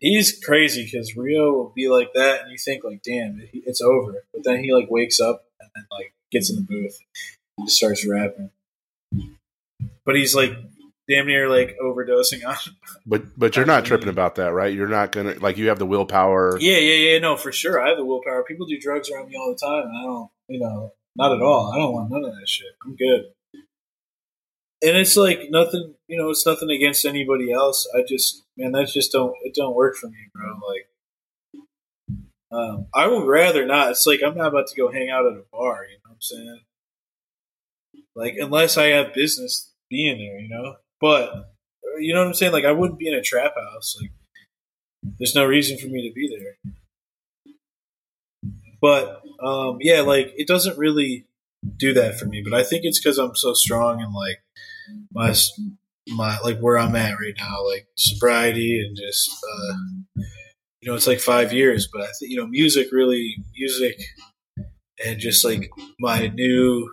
he's 0.00 0.38
crazy 0.44 0.84
because 0.84 1.16
Rio 1.16 1.52
will 1.52 1.72
be 1.74 1.88
like 1.88 2.10
that, 2.14 2.42
and 2.42 2.50
you 2.52 2.58
think 2.58 2.84
like, 2.84 3.02
damn, 3.02 3.40
it- 3.40 3.50
it's 3.66 3.80
over. 3.80 4.24
But 4.32 4.44
then 4.44 4.62
he 4.62 4.72
like 4.72 4.90
wakes 4.90 5.20
up 5.20 5.44
and 5.60 5.70
then 5.74 5.84
like 5.90 6.12
gets 6.32 6.50
in 6.50 6.56
the 6.56 6.62
booth 6.62 6.98
and 7.58 7.66
just 7.66 7.76
starts 7.78 8.06
rapping. 8.06 8.50
But 10.04 10.16
he's 10.16 10.34
like 10.34 10.50
damn 11.08 11.26
near 11.26 11.48
like 11.48 11.76
overdosing 11.82 12.46
on. 12.46 12.56
But 13.06 13.38
but 13.38 13.54
you're 13.54 13.66
not 13.66 13.84
tripping 13.84 14.08
about 14.08 14.36
that, 14.36 14.54
right? 14.54 14.72
You're 14.72 14.88
not 14.88 15.12
gonna 15.12 15.34
like 15.34 15.58
you 15.58 15.68
have 15.68 15.78
the 15.78 15.84
willpower. 15.86 16.56
yeah, 16.58 16.78
yeah, 16.78 17.12
yeah. 17.12 17.18
No, 17.18 17.36
for 17.36 17.52
sure. 17.52 17.78
I 17.78 17.88
have 17.88 17.98
the 17.98 18.04
willpower. 18.04 18.42
People 18.44 18.64
do 18.64 18.78
drugs 18.80 19.10
around 19.10 19.28
me 19.28 19.36
all 19.36 19.50
the 19.50 19.58
time, 19.66 19.86
and 19.88 19.96
I 19.98 20.02
don't. 20.04 20.30
You 20.48 20.60
know, 20.60 20.92
not 21.16 21.32
at 21.32 21.42
all. 21.42 21.72
I 21.72 21.78
don't 21.78 21.92
want 21.92 22.10
none 22.10 22.24
of 22.24 22.34
that 22.34 22.48
shit. 22.48 22.72
I'm 22.84 22.96
good. 22.96 23.26
And 24.82 24.96
it's 24.98 25.16
like 25.16 25.48
nothing. 25.50 25.94
You 26.08 26.18
know, 26.18 26.30
it's 26.30 26.46
nothing 26.46 26.70
against 26.70 27.04
anybody 27.04 27.52
else. 27.52 27.88
I 27.96 28.02
just, 28.06 28.44
man, 28.56 28.72
that 28.72 28.88
just 28.88 29.12
don't. 29.12 29.34
It 29.42 29.54
don't 29.54 29.74
work 29.74 29.96
for 29.96 30.08
me, 30.08 30.30
bro. 30.34 30.58
Like. 30.68 30.88
Um, 32.52 32.86
I 32.94 33.08
would 33.08 33.26
rather 33.26 33.66
not. 33.66 33.90
It's 33.90 34.06
like 34.06 34.20
I'm 34.24 34.36
not 34.36 34.48
about 34.48 34.68
to 34.68 34.76
go 34.76 34.92
hang 34.92 35.10
out 35.10 35.26
at 35.26 35.32
a 35.32 35.42
bar. 35.50 35.86
You 35.90 35.96
know 35.96 36.10
what 36.10 36.14
I'm 36.14 36.20
saying? 36.20 36.60
Like 38.14 38.34
unless 38.38 38.78
I 38.78 38.86
have 38.88 39.12
business 39.12 39.72
being 39.90 40.18
there, 40.18 40.38
you 40.38 40.48
know. 40.48 40.76
But 41.00 41.50
you 41.98 42.14
know 42.14 42.20
what 42.20 42.28
I'm 42.28 42.34
saying? 42.34 42.52
Like 42.52 42.64
I 42.64 42.70
wouldn't 42.70 43.00
be 43.00 43.08
in 43.08 43.14
a 43.14 43.22
trap 43.22 43.54
house. 43.56 43.96
Like 44.00 44.12
there's 45.18 45.34
no 45.34 45.44
reason 45.44 45.78
for 45.78 45.88
me 45.88 46.08
to 46.08 46.14
be 46.14 46.28
there. 46.28 46.72
But 48.80 49.23
um, 49.44 49.78
yeah, 49.80 50.00
like 50.00 50.32
it 50.36 50.46
doesn't 50.48 50.78
really 50.78 51.26
do 51.76 51.92
that 51.94 52.18
for 52.18 52.26
me. 52.26 52.42
But 52.42 52.54
I 52.58 52.62
think 52.62 52.84
it's 52.84 53.00
because 53.00 53.18
I'm 53.18 53.36
so 53.36 53.54
strong 53.54 54.02
and 54.02 54.12
like 54.14 54.42
my 55.12 55.34
my 56.08 56.38
like 56.40 56.58
where 56.60 56.78
I'm 56.78 56.96
at 56.96 57.18
right 57.18 57.34
now, 57.38 57.66
like 57.66 57.86
sobriety 57.96 58.80
and 58.80 58.96
just 58.96 59.30
uh, 59.44 59.74
you 60.80 60.90
know, 60.90 60.94
it's 60.94 61.06
like 61.06 61.20
five 61.20 61.52
years. 61.52 61.88
But 61.92 62.02
I 62.02 62.06
think 62.18 62.30
you 62.30 62.36
know, 62.36 62.46
music 62.46 62.88
really 62.92 63.36
music 63.56 63.96
and 65.04 65.18
just 65.18 65.44
like 65.44 65.70
my 65.98 66.28
new, 66.28 66.90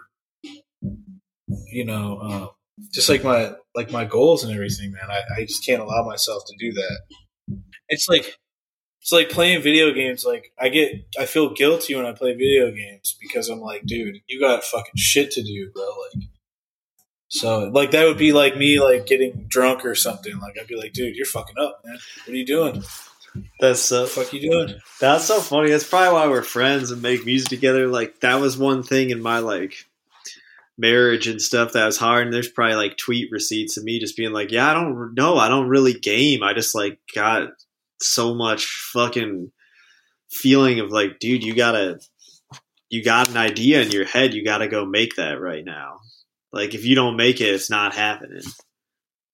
you 1.71 1.85
know, 1.85 2.19
uh, 2.21 2.47
just 2.93 3.09
like 3.09 3.23
my 3.23 3.53
like 3.75 3.91
my 3.91 4.05
goals 4.05 4.43
and 4.43 4.53
everything, 4.53 4.91
man. 4.91 5.09
I, 5.09 5.41
I 5.41 5.45
just 5.45 5.65
can't 5.65 5.81
allow 5.81 6.05
myself 6.05 6.43
to 6.47 6.55
do 6.59 6.73
that. 6.73 7.01
It's 7.89 8.07
like 8.07 8.37
it's 9.01 9.11
like 9.11 9.29
playing 9.29 9.61
video 9.61 9.91
games. 9.91 10.23
Like 10.23 10.53
I 10.59 10.69
get, 10.69 10.91
I 11.19 11.25
feel 11.25 11.53
guilty 11.53 11.95
when 11.95 12.05
I 12.05 12.11
play 12.11 12.33
video 12.33 12.71
games 12.71 13.17
because 13.19 13.49
I'm 13.49 13.59
like, 13.59 13.83
dude, 13.85 14.17
you 14.27 14.39
got 14.39 14.63
fucking 14.63 14.93
shit 14.95 15.31
to 15.31 15.43
do, 15.43 15.71
bro. 15.73 15.83
Like, 15.83 16.27
so 17.27 17.69
like 17.69 17.91
that 17.91 18.05
would 18.05 18.17
be 18.17 18.31
like 18.31 18.57
me 18.57 18.79
like 18.79 19.07
getting 19.07 19.45
drunk 19.47 19.85
or 19.85 19.95
something. 19.95 20.37
Like 20.39 20.57
I'd 20.59 20.67
be 20.67 20.75
like, 20.75 20.93
dude, 20.93 21.15
you're 21.15 21.25
fucking 21.25 21.57
up, 21.57 21.81
man. 21.83 21.97
What 22.25 22.33
are 22.33 22.37
you 22.37 22.45
doing? 22.45 22.83
That's 23.59 23.79
so 23.79 24.01
What 24.01 24.09
the 24.09 24.21
fuck 24.23 24.33
you 24.33 24.51
doing? 24.51 24.75
That's 24.99 25.25
so 25.25 25.39
funny. 25.39 25.71
That's 25.71 25.87
probably 25.87 26.13
why 26.13 26.27
we're 26.27 26.43
friends 26.43 26.91
and 26.91 27.01
make 27.01 27.25
music 27.25 27.49
together. 27.49 27.87
Like 27.87 28.19
that 28.19 28.39
was 28.39 28.57
one 28.57 28.83
thing 28.83 29.09
in 29.09 29.21
my 29.21 29.39
like 29.39 29.85
marriage 30.77 31.27
and 31.27 31.41
stuff 31.41 31.73
that 31.73 31.85
was 31.85 31.97
hard. 31.97 32.27
And 32.27 32.33
there's 32.33 32.49
probably 32.49 32.75
like 32.75 32.97
tweet 32.97 33.31
receipts 33.31 33.77
of 33.77 33.83
me 33.83 33.99
just 33.99 34.17
being 34.17 34.33
like, 34.33 34.51
"Yeah, 34.51 34.69
I 34.69 34.73
don't 34.73 35.15
know. 35.15 35.37
I 35.37 35.47
don't 35.47 35.69
really 35.69 35.93
game. 35.93 36.43
I 36.43 36.53
just 36.53 36.75
like 36.75 36.99
got 37.15 37.49
so 38.01 38.35
much 38.35 38.65
fucking 38.93 39.51
feeling 40.29 40.79
of 40.79 40.91
like, 40.91 41.19
dude, 41.19 41.43
you 41.43 41.53
gotta, 41.53 41.99
you 42.89 43.03
got 43.03 43.29
an 43.29 43.37
idea 43.37 43.81
in 43.81 43.91
your 43.91 44.05
head. 44.05 44.33
You 44.33 44.43
gotta 44.43 44.67
go 44.67 44.85
make 44.85 45.15
that 45.15 45.39
right 45.39 45.63
now. 45.63 45.99
Like 46.51 46.73
if 46.73 46.85
you 46.85 46.95
don't 46.95 47.17
make 47.17 47.41
it, 47.41 47.53
it's 47.53 47.69
not 47.69 47.95
happening." 47.95 48.43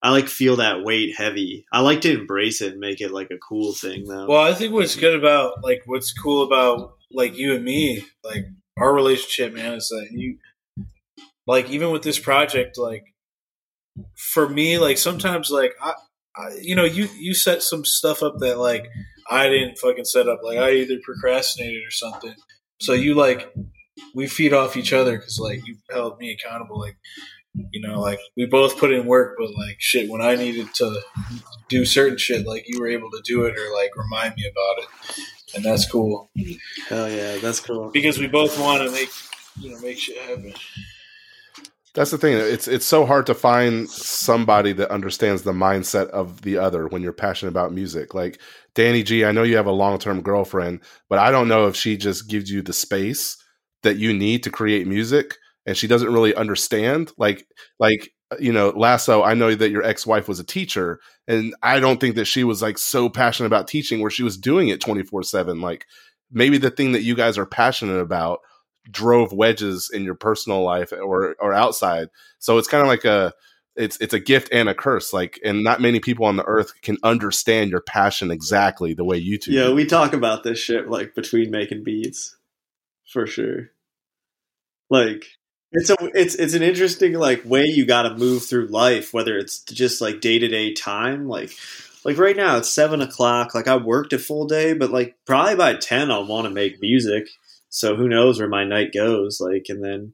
I 0.01 0.11
like 0.11 0.27
feel 0.27 0.57
that 0.57 0.83
weight 0.83 1.15
heavy. 1.17 1.65
I 1.71 1.81
like 1.81 2.01
to 2.01 2.13
embrace 2.13 2.61
it 2.61 2.73
and 2.73 2.79
make 2.79 3.01
it 3.01 3.11
like 3.11 3.31
a 3.31 3.37
cool 3.37 3.73
thing 3.73 4.05
though. 4.05 4.27
Well, 4.27 4.43
I 4.43 4.53
think 4.53 4.73
what's 4.73 4.95
good 4.95 5.15
about 5.15 5.63
like 5.63 5.81
what's 5.85 6.13
cool 6.13 6.43
about 6.43 6.93
like 7.11 7.35
you 7.35 7.55
and 7.55 7.65
me, 7.65 8.05
like 8.23 8.45
our 8.77 8.93
relationship, 8.93 9.53
man, 9.53 9.73
is 9.73 9.89
that 9.89 10.09
you 10.11 10.37
like 11.47 11.69
even 11.69 11.91
with 11.91 12.03
this 12.03 12.19
project, 12.19 12.77
like 12.77 13.05
for 14.15 14.47
me, 14.47 14.77
like 14.77 14.99
sometimes 14.99 15.49
like 15.49 15.73
I, 15.81 15.93
you 16.61 16.75
know, 16.75 16.85
you 16.85 17.07
you 17.17 17.33
set 17.33 17.63
some 17.63 17.85
stuff 17.85 18.23
up 18.23 18.35
that 18.39 18.57
like 18.57 18.87
I 19.29 19.49
didn't 19.49 19.77
fucking 19.77 20.05
set 20.05 20.27
up. 20.27 20.39
Like 20.43 20.57
I 20.57 20.71
either 20.73 20.97
procrastinated 21.03 21.81
or 21.85 21.91
something. 21.91 22.33
So 22.79 22.93
you 22.93 23.15
like 23.15 23.53
we 24.13 24.27
feed 24.27 24.53
off 24.53 24.77
each 24.77 24.93
other 24.93 25.17
because 25.17 25.39
like 25.39 25.65
you 25.65 25.77
held 25.89 26.19
me 26.19 26.31
accountable. 26.31 26.79
Like 26.79 26.97
you 27.71 27.81
know, 27.81 27.99
like 27.99 28.19
we 28.35 28.45
both 28.45 28.77
put 28.77 28.91
in 28.93 29.05
work, 29.05 29.35
but 29.37 29.49
like 29.49 29.77
shit, 29.79 30.09
when 30.09 30.21
I 30.21 30.35
needed 30.35 30.73
to 30.75 31.01
do 31.69 31.85
certain 31.85 32.17
shit, 32.17 32.45
like 32.45 32.65
you 32.67 32.79
were 32.79 32.87
able 32.87 33.09
to 33.11 33.21
do 33.23 33.43
it 33.45 33.57
or 33.57 33.73
like 33.73 33.95
remind 33.95 34.35
me 34.35 34.43
about 34.45 34.83
it, 34.83 35.19
and 35.55 35.65
that's 35.65 35.89
cool 35.89 36.29
Hell 36.87 37.09
yeah, 37.09 37.37
that's 37.37 37.59
cool. 37.59 37.89
because 37.91 38.19
we 38.19 38.27
both 38.27 38.59
want 38.59 38.83
to 38.83 38.91
make 38.91 39.09
you 39.59 39.71
know 39.71 39.79
make 39.79 39.97
shit 39.97 40.17
happen. 40.17 40.53
That's 41.97 42.11
the 42.11 42.19
thing. 42.19 42.37
It's 42.37 42.67
it's 42.67 42.85
so 42.85 43.07
hard 43.07 43.25
to 43.25 43.33
find 43.33 43.89
somebody 43.89 44.71
that 44.73 44.91
understands 44.91 45.41
the 45.41 45.51
mindset 45.51 46.09
of 46.09 46.43
the 46.43 46.59
other 46.59 46.87
when 46.87 47.01
you're 47.01 47.11
passionate 47.11 47.49
about 47.49 47.73
music. 47.73 48.13
Like 48.13 48.39
Danny 48.75 49.01
G, 49.01 49.25
I 49.25 49.31
know 49.31 49.41
you 49.41 49.57
have 49.57 49.65
a 49.65 49.71
long 49.71 49.97
term 49.97 50.21
girlfriend, 50.21 50.81
but 51.09 51.17
I 51.17 51.31
don't 51.31 51.47
know 51.47 51.67
if 51.67 51.75
she 51.75 51.97
just 51.97 52.29
gives 52.29 52.51
you 52.51 52.61
the 52.61 52.71
space 52.73 53.35
that 53.81 53.97
you 53.97 54.13
need 54.13 54.43
to 54.43 54.51
create 54.51 54.85
music, 54.85 55.37
and 55.65 55.75
she 55.75 55.87
doesn't 55.87 56.13
really 56.13 56.35
understand. 56.35 57.11
Like 57.17 57.47
like 57.79 58.11
you 58.39 58.53
know, 58.53 58.69
Lasso. 58.75 59.23
I 59.23 59.33
know 59.33 59.55
that 59.55 59.71
your 59.71 59.83
ex 59.83 60.05
wife 60.05 60.27
was 60.27 60.39
a 60.39 60.45
teacher, 60.45 60.99
and 61.27 61.55
I 61.63 61.79
don't 61.79 61.99
think 61.99 62.15
that 62.17 62.25
she 62.25 62.43
was 62.45 62.61
like 62.61 62.77
so 62.77 63.09
passionate 63.09 63.47
about 63.47 63.67
teaching 63.67 64.01
where 64.01 64.11
she 64.11 64.23
was 64.23 64.37
doing 64.37 64.69
it 64.69 64.81
twenty 64.81 65.01
four 65.01 65.23
seven. 65.23 65.61
Like 65.61 65.87
maybe 66.31 66.59
the 66.59 66.71
thing 66.71 66.91
that 66.91 67.03
you 67.03 67.15
guys 67.15 67.39
are 67.39 67.45
passionate 67.47 67.99
about 67.99 68.41
drove 68.91 69.33
wedges 69.33 69.89
in 69.93 70.03
your 70.03 70.15
personal 70.15 70.63
life 70.63 70.91
or 70.91 71.35
or 71.39 71.53
outside. 71.53 72.09
So 72.39 72.57
it's 72.57 72.67
kind 72.67 72.81
of 72.81 72.87
like 72.87 73.05
a 73.05 73.33
it's 73.77 73.97
it's 74.01 74.13
a 74.13 74.19
gift 74.19 74.49
and 74.51 74.67
a 74.67 74.73
curse. 74.73 75.13
Like, 75.13 75.39
and 75.45 75.63
not 75.63 75.79
many 75.79 75.99
people 75.99 76.25
on 76.25 76.35
the 76.35 76.43
earth 76.43 76.73
can 76.81 76.97
understand 77.03 77.69
your 77.71 77.79
passion 77.79 78.31
exactly 78.31 78.93
the 78.93 79.05
way 79.05 79.17
you 79.17 79.37
two. 79.37 79.51
Yeah, 79.51 79.65
do. 79.65 79.75
we 79.75 79.85
talk 79.85 80.13
about 80.13 80.43
this 80.43 80.59
shit 80.59 80.89
like 80.89 81.15
between 81.15 81.51
making 81.51 81.83
beats, 81.83 82.35
for 83.05 83.27
sure. 83.27 83.69
Like 84.89 85.25
it's 85.71 85.89
a 85.89 85.95
it's 86.13 86.35
it's 86.35 86.55
an 86.55 86.63
interesting 86.63 87.13
like 87.13 87.45
way 87.45 87.65
you 87.65 87.85
got 87.85 88.03
to 88.03 88.17
move 88.17 88.45
through 88.45 88.67
life, 88.67 89.13
whether 89.13 89.37
it's 89.37 89.59
just 89.63 90.01
like 90.01 90.19
day 90.19 90.39
to 90.39 90.47
day 90.47 90.73
time, 90.73 91.29
like. 91.29 91.51
Like 92.05 92.19
right 92.19 92.37
now, 92.37 92.55
it's 92.55 92.69
seven 92.69 93.01
o'clock. 93.01 93.53
Like 93.53 93.67
I 93.67 93.75
worked 93.75 94.13
a 94.13 94.19
full 94.19 94.47
day, 94.47 94.71
but 94.71 94.91
like 94.91 95.17
probably 95.25 95.55
by 95.55 95.73
ten, 95.73 96.09
I'll 96.09 96.25
want 96.25 96.45
to 96.45 96.53
make 96.53 96.79
music. 96.79 97.27
So 97.69 97.95
who 97.95 98.07
knows 98.07 98.39
where 98.39 98.49
my 98.49 98.63
night 98.63 98.89
goes? 98.93 99.39
Like, 99.39 99.65
and 99.69 99.83
then 99.83 100.13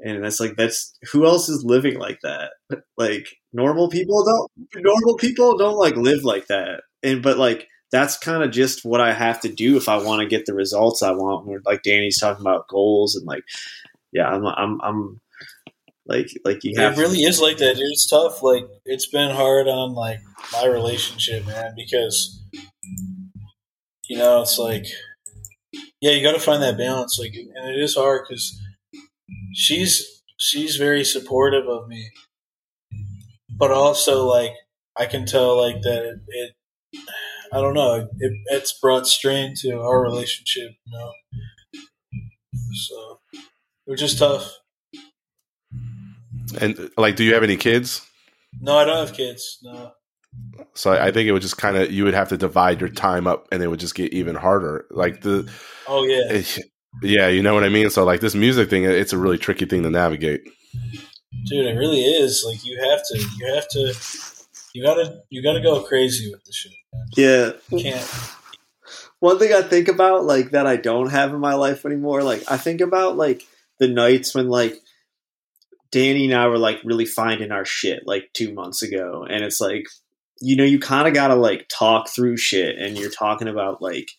and 0.00 0.24
that's 0.24 0.40
like 0.40 0.56
that's 0.56 0.96
who 1.12 1.26
else 1.26 1.48
is 1.48 1.64
living 1.64 1.98
like 1.98 2.20
that 2.22 2.52
like 2.96 3.26
normal 3.52 3.88
people 3.88 4.24
don't 4.24 4.84
normal 4.84 5.16
people 5.16 5.56
don't 5.56 5.76
like 5.76 5.96
live 5.96 6.24
like 6.24 6.46
that 6.46 6.82
and 7.02 7.22
but 7.22 7.38
like 7.38 7.66
that's 7.90 8.18
kind 8.18 8.42
of 8.42 8.50
just 8.50 8.84
what 8.84 9.00
i 9.00 9.12
have 9.12 9.40
to 9.40 9.52
do 9.52 9.76
if 9.76 9.88
i 9.88 9.96
want 9.96 10.20
to 10.20 10.28
get 10.28 10.46
the 10.46 10.54
results 10.54 11.02
i 11.02 11.10
want 11.10 11.46
when 11.46 11.60
like 11.64 11.82
danny's 11.82 12.18
talking 12.18 12.40
about 12.42 12.68
goals 12.68 13.16
and 13.16 13.26
like 13.26 13.42
yeah 14.12 14.28
i'm 14.28 14.46
i'm, 14.46 14.80
I'm 14.82 15.20
like 16.06 16.28
like 16.44 16.62
you 16.62 16.80
have 16.80 16.98
it 16.98 17.00
really 17.00 17.22
is 17.22 17.40
like 17.40 17.58
that 17.58 17.76
dude 17.76 17.84
it's 17.90 18.08
tough 18.08 18.42
like 18.42 18.64
it's 18.84 19.06
been 19.06 19.34
hard 19.34 19.68
on 19.68 19.94
like 19.94 20.20
my 20.52 20.66
relationship 20.66 21.46
man 21.46 21.74
because 21.76 22.40
you 24.08 24.16
know 24.16 24.42
it's 24.42 24.58
like 24.58 24.84
yeah 26.00 26.12
you 26.12 26.22
got 26.22 26.32
to 26.32 26.40
find 26.40 26.62
that 26.62 26.78
balance 26.78 27.18
like 27.18 27.34
and 27.34 27.74
it 27.74 27.80
is 27.80 27.96
hard 27.96 28.22
because 28.28 28.60
she's 29.52 30.22
she's 30.38 30.76
very 30.76 31.04
supportive 31.04 31.68
of 31.68 31.88
me, 31.88 32.10
but 33.50 33.70
also 33.70 34.26
like 34.26 34.52
I 34.96 35.06
can 35.06 35.26
tell 35.26 35.56
like 35.60 35.82
that 35.82 36.04
it, 36.04 36.18
it 36.28 36.54
I 37.52 37.60
don't 37.60 37.74
know 37.74 38.08
it, 38.18 38.32
it's 38.46 38.78
brought 38.78 39.06
strain 39.06 39.54
to 39.58 39.80
our 39.80 40.00
relationship, 40.00 40.72
you 40.84 40.98
know. 40.98 41.12
So 42.88 43.20
which 43.84 44.02
is 44.02 44.18
tough. 44.18 44.54
And 46.60 46.90
like, 46.96 47.16
do 47.16 47.24
you 47.24 47.34
have 47.34 47.42
any 47.42 47.56
kids? 47.56 48.06
No, 48.60 48.76
I 48.76 48.84
don't 48.84 49.06
have 49.06 49.16
kids. 49.16 49.58
No. 49.62 49.92
So 50.74 50.92
I 50.92 51.10
think 51.10 51.28
it 51.28 51.32
would 51.32 51.42
just 51.42 51.58
kind 51.58 51.76
of 51.76 51.90
you 51.90 52.04
would 52.04 52.14
have 52.14 52.28
to 52.28 52.36
divide 52.36 52.80
your 52.80 52.90
time 52.90 53.26
up, 53.26 53.48
and 53.50 53.62
it 53.62 53.68
would 53.68 53.80
just 53.80 53.94
get 53.94 54.12
even 54.12 54.36
harder. 54.36 54.86
Like 54.90 55.22
the 55.22 55.50
oh 55.88 56.04
yeah, 56.04 56.30
it, 56.30 56.58
yeah, 57.02 57.28
you 57.28 57.42
know 57.42 57.54
what 57.54 57.64
I 57.64 57.68
mean. 57.68 57.90
So 57.90 58.04
like 58.04 58.20
this 58.20 58.34
music 58.34 58.70
thing, 58.70 58.84
it's 58.84 59.12
a 59.12 59.18
really 59.18 59.38
tricky 59.38 59.64
thing 59.64 59.82
to 59.82 59.90
navigate. 59.90 60.42
Dude, 61.46 61.66
it 61.66 61.76
really 61.76 62.00
is. 62.00 62.44
Like 62.46 62.64
you 62.64 62.78
have 62.78 63.00
to, 63.08 63.18
you 63.38 63.54
have 63.54 63.68
to, 63.68 63.94
you 64.72 64.82
gotta, 64.82 65.20
you 65.30 65.42
gotta 65.42 65.60
go 65.60 65.82
crazy 65.82 66.30
with 66.30 66.44
the 66.44 66.52
shit. 66.52 66.72
Yeah, 67.16 67.52
you 67.70 67.82
can't. 67.82 68.34
One 69.20 69.38
thing 69.38 69.52
I 69.52 69.62
think 69.62 69.88
about, 69.88 70.24
like 70.24 70.52
that 70.52 70.66
I 70.66 70.76
don't 70.76 71.10
have 71.10 71.34
in 71.34 71.40
my 71.40 71.54
life 71.54 71.84
anymore, 71.84 72.22
like 72.22 72.44
I 72.48 72.56
think 72.56 72.80
about 72.80 73.16
like 73.16 73.42
the 73.78 73.88
nights 73.88 74.34
when 74.34 74.48
like 74.48 74.76
Danny 75.90 76.26
and 76.26 76.34
I 76.34 76.46
were 76.46 76.58
like 76.58 76.78
really 76.84 77.06
finding 77.06 77.50
our 77.50 77.64
shit 77.64 78.02
like 78.06 78.30
two 78.32 78.54
months 78.54 78.82
ago, 78.82 79.26
and 79.28 79.44
it's 79.44 79.60
like 79.60 79.86
you 80.40 80.56
know 80.56 80.64
you 80.64 80.78
kind 80.78 81.08
of 81.08 81.14
gotta 81.14 81.34
like 81.34 81.66
talk 81.68 82.08
through 82.08 82.36
shit, 82.36 82.78
and 82.78 82.96
you're 82.96 83.10
talking 83.10 83.48
about 83.48 83.82
like 83.82 84.10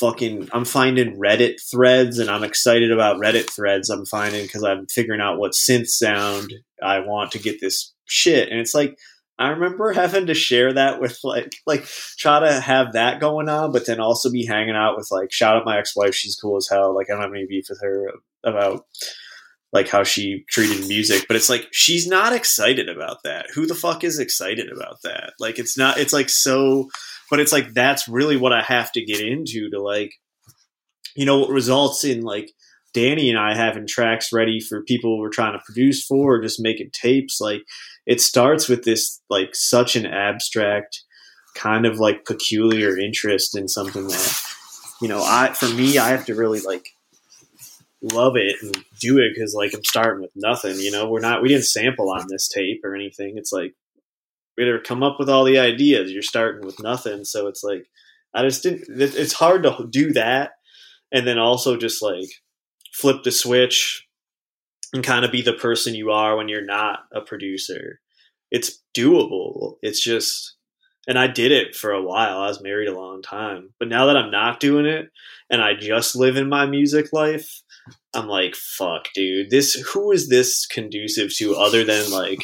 fucking 0.00 0.48
I'm 0.52 0.64
finding 0.64 1.18
Reddit 1.18 1.60
threads 1.70 2.18
and 2.18 2.30
I'm 2.30 2.44
excited 2.44 2.90
about 2.90 3.20
Reddit 3.20 3.50
threads 3.50 3.90
I'm 3.90 4.06
finding 4.06 4.42
because 4.42 4.62
I'm 4.62 4.86
figuring 4.86 5.20
out 5.20 5.38
what 5.38 5.52
synth 5.52 5.88
sound 5.88 6.54
I 6.82 7.00
want 7.00 7.32
to 7.32 7.38
get 7.38 7.60
this 7.60 7.92
shit. 8.06 8.48
And 8.50 8.60
it's 8.60 8.74
like 8.74 8.96
I 9.38 9.48
remember 9.48 9.92
having 9.94 10.26
to 10.26 10.34
share 10.34 10.72
that 10.72 11.00
with 11.00 11.18
like 11.24 11.52
like 11.66 11.84
try 12.18 12.40
to 12.40 12.60
have 12.60 12.92
that 12.92 13.20
going 13.20 13.48
on, 13.48 13.72
but 13.72 13.84
then 13.86 14.00
also 14.00 14.30
be 14.30 14.46
hanging 14.46 14.76
out 14.76 14.96
with 14.96 15.08
like 15.10 15.32
shout 15.32 15.56
out 15.56 15.66
my 15.66 15.78
ex 15.78 15.94
wife, 15.96 16.14
she's 16.14 16.36
cool 16.36 16.56
as 16.56 16.68
hell. 16.70 16.94
Like 16.94 17.10
I 17.10 17.14
don't 17.14 17.22
have 17.22 17.32
any 17.32 17.46
beef 17.46 17.66
with 17.68 17.80
her 17.82 18.12
about 18.44 18.86
like 19.72 19.88
how 19.88 20.02
she 20.02 20.44
treated 20.48 20.88
music, 20.88 21.26
but 21.28 21.36
it's 21.36 21.48
like 21.48 21.68
she's 21.72 22.06
not 22.06 22.32
excited 22.32 22.88
about 22.88 23.18
that. 23.24 23.46
Who 23.54 23.66
the 23.66 23.74
fuck 23.74 24.02
is 24.02 24.18
excited 24.18 24.70
about 24.70 25.02
that? 25.04 25.34
Like 25.38 25.58
it's 25.58 25.78
not 25.78 25.98
it's 25.98 26.12
like 26.12 26.28
so 26.28 26.88
but 27.30 27.40
it's 27.40 27.52
like 27.52 27.72
that's 27.72 28.08
really 28.08 28.36
what 28.36 28.52
I 28.52 28.62
have 28.62 28.90
to 28.92 29.04
get 29.04 29.20
into 29.20 29.70
to 29.70 29.80
like 29.80 30.12
you 31.16 31.24
know 31.24 31.38
what 31.38 31.50
results 31.50 32.04
in 32.04 32.22
like 32.22 32.50
Danny 32.92 33.30
and 33.30 33.38
I 33.38 33.54
having 33.54 33.86
tracks 33.86 34.32
ready 34.32 34.60
for 34.60 34.82
people 34.82 35.18
we're 35.18 35.30
trying 35.30 35.52
to 35.52 35.64
produce 35.64 36.04
for 36.04 36.34
or 36.34 36.42
just 36.42 36.60
making 36.60 36.90
tapes 36.92 37.40
like 37.40 37.62
it 38.06 38.20
starts 38.20 38.68
with 38.68 38.82
this 38.82 39.20
like 39.30 39.54
such 39.54 39.94
an 39.94 40.06
abstract 40.06 41.02
kind 41.54 41.86
of 41.86 41.98
like 41.98 42.24
peculiar 42.24 42.98
interest 42.98 43.56
in 43.56 43.68
something 43.68 44.08
that 44.08 44.42
you 45.00 45.08
know 45.08 45.22
I 45.22 45.52
for 45.52 45.68
me 45.68 45.98
I 45.98 46.08
have 46.08 46.26
to 46.26 46.34
really 46.34 46.60
like 46.60 46.88
love 48.02 48.36
it 48.36 48.56
and 48.62 48.74
do 49.00 49.18
it 49.18 49.32
because 49.34 49.54
like 49.54 49.74
I'm 49.74 49.84
starting 49.84 50.22
with 50.22 50.30
nothing 50.34 50.78
you 50.78 50.90
know 50.90 51.08
we're 51.08 51.20
not 51.20 51.42
we 51.42 51.48
didn't 51.48 51.66
sample 51.66 52.10
on 52.10 52.26
this 52.28 52.48
tape 52.48 52.80
or 52.82 52.94
anything 52.94 53.36
it's 53.36 53.52
like 53.52 53.74
we 54.60 54.66
had 54.66 54.72
to 54.72 54.80
come 54.80 55.02
up 55.02 55.16
with 55.18 55.30
all 55.30 55.44
the 55.44 55.58
ideas. 55.58 56.12
You're 56.12 56.22
starting 56.22 56.66
with 56.66 56.82
nothing, 56.82 57.24
so 57.24 57.46
it's 57.46 57.64
like 57.64 57.86
I 58.34 58.42
just 58.42 58.62
didn't. 58.62 58.84
It's 58.90 59.32
hard 59.32 59.62
to 59.62 59.86
do 59.90 60.12
that, 60.12 60.52
and 61.10 61.26
then 61.26 61.38
also 61.38 61.76
just 61.76 62.02
like 62.02 62.28
flip 62.92 63.22
the 63.22 63.30
switch 63.30 64.06
and 64.92 65.02
kind 65.02 65.24
of 65.24 65.32
be 65.32 65.40
the 65.40 65.54
person 65.54 65.94
you 65.94 66.10
are 66.10 66.36
when 66.36 66.48
you're 66.48 66.64
not 66.64 67.00
a 67.14 67.20
producer. 67.20 68.00
It's 68.50 68.82
doable. 68.94 69.76
It's 69.80 70.02
just, 70.02 70.56
and 71.06 71.16
I 71.16 71.28
did 71.28 71.52
it 71.52 71.76
for 71.76 71.92
a 71.92 72.02
while. 72.02 72.38
I 72.38 72.48
was 72.48 72.60
married 72.60 72.88
a 72.88 72.98
long 72.98 73.22
time, 73.22 73.72
but 73.78 73.88
now 73.88 74.06
that 74.06 74.16
I'm 74.16 74.32
not 74.32 74.58
doing 74.58 74.86
it 74.86 75.08
and 75.48 75.62
I 75.62 75.74
just 75.74 76.16
live 76.16 76.36
in 76.36 76.48
my 76.48 76.66
music 76.66 77.12
life, 77.12 77.62
I'm 78.14 78.28
like, 78.28 78.54
fuck, 78.56 79.08
dude. 79.14 79.50
This 79.50 79.74
who 79.74 80.10
is 80.12 80.28
this 80.28 80.66
conducive 80.66 81.34
to 81.36 81.56
other 81.56 81.84
than 81.84 82.10
like 82.10 82.40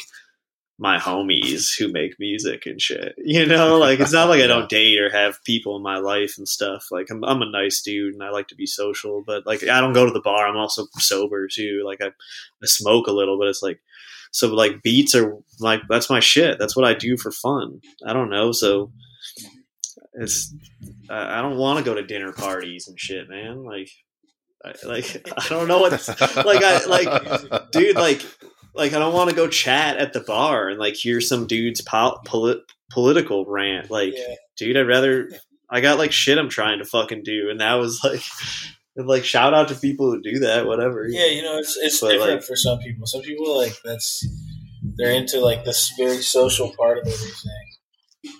my 0.79 0.97
homies 0.97 1.77
who 1.77 1.91
make 1.91 2.19
music 2.19 2.65
and 2.65 2.79
shit. 2.79 3.15
You 3.27 3.45
know, 3.45 3.77
like 3.77 3.99
it's 3.99 4.13
not 4.13 4.29
like 4.29 4.41
I 4.41 4.47
don't 4.47 4.69
date 4.69 4.99
or 4.99 5.09
have 5.09 5.43
people 5.43 5.75
in 5.75 5.83
my 5.83 5.97
life 5.97 6.35
and 6.37 6.47
stuff. 6.47 6.85
Like 6.91 7.07
I'm, 7.11 7.23
I'm 7.25 7.41
a 7.41 7.49
nice 7.49 7.81
dude 7.81 8.13
and 8.13 8.23
I 8.23 8.29
like 8.29 8.47
to 8.49 8.55
be 8.55 8.65
social, 8.65 9.23
but 9.25 9.45
like 9.45 9.63
I 9.63 9.81
don't 9.81 9.93
go 9.93 10.05
to 10.05 10.11
the 10.11 10.21
bar. 10.21 10.47
I'm 10.47 10.55
also 10.55 10.85
sober 10.97 11.47
too. 11.47 11.83
Like 11.85 12.01
I, 12.01 12.07
I 12.07 12.65
smoke 12.65 13.07
a 13.07 13.11
little, 13.11 13.37
but 13.37 13.47
it's 13.47 13.61
like 13.61 13.81
so 14.31 14.47
like 14.53 14.81
beats 14.81 15.13
are 15.13 15.37
like 15.59 15.81
that's 15.89 16.09
my 16.09 16.19
shit. 16.19 16.57
That's 16.59 16.75
what 16.75 16.85
I 16.85 16.93
do 16.93 17.17
for 17.17 17.31
fun. 17.31 17.81
I 18.05 18.13
don't 18.13 18.29
know. 18.29 18.51
So 18.51 18.91
it's 20.13 20.53
I 21.09 21.41
don't 21.41 21.57
want 21.57 21.79
to 21.79 21.85
go 21.85 21.95
to 21.95 22.05
dinner 22.05 22.31
parties 22.31 22.87
and 22.87 22.99
shit, 22.99 23.29
man. 23.29 23.63
Like 23.63 23.89
like 24.85 25.29
I 25.37 25.49
don't 25.49 25.67
know 25.67 25.79
what 25.79 25.91
like 26.45 26.63
I 26.63 26.85
like 26.85 27.71
dude 27.71 27.95
like 27.95 28.25
like 28.77 28.93
I 28.93 28.99
don't 28.99 29.13
want 29.13 29.29
to 29.29 29.35
go 29.35 29.47
chat 29.47 29.97
at 29.97 30.13
the 30.13 30.21
bar 30.21 30.69
and 30.69 30.79
like 30.79 30.95
hear 30.95 31.19
some 31.19 31.47
dude's 31.47 31.81
po- 31.81 32.19
polit- 32.25 32.63
political 32.91 33.45
rant. 33.45 33.89
Like, 33.89 34.13
yeah. 34.15 34.35
dude, 34.55 34.77
I'd 34.77 34.87
rather. 34.87 35.29
I 35.69 35.81
got 35.81 35.97
like 35.97 36.13
shit 36.13 36.37
I'm 36.37 36.49
trying 36.49 36.79
to 36.79 36.85
fucking 36.85 37.23
do, 37.23 37.49
and 37.49 37.59
that 37.59 37.73
was 37.73 38.01
like, 38.03 38.21
like 38.95 39.25
shout 39.25 39.53
out 39.53 39.67
to 39.67 39.75
people 39.75 40.11
who 40.11 40.21
do 40.21 40.39
that. 40.39 40.65
Whatever. 40.65 41.05
Yeah, 41.09 41.25
you 41.25 41.41
know, 41.41 41.57
it's 41.57 41.75
it's 41.77 41.99
but 41.99 42.11
different 42.11 42.33
like, 42.35 42.43
for 42.43 42.55
some 42.55 42.79
people. 42.79 43.05
Some 43.05 43.21
people 43.21 43.57
like 43.57 43.73
that's 43.83 44.25
they're 44.97 45.11
into 45.11 45.39
like 45.39 45.65
this 45.65 45.91
very 45.97 46.21
social 46.21 46.73
part 46.77 46.99
of 46.99 47.07
everything. 47.07 48.31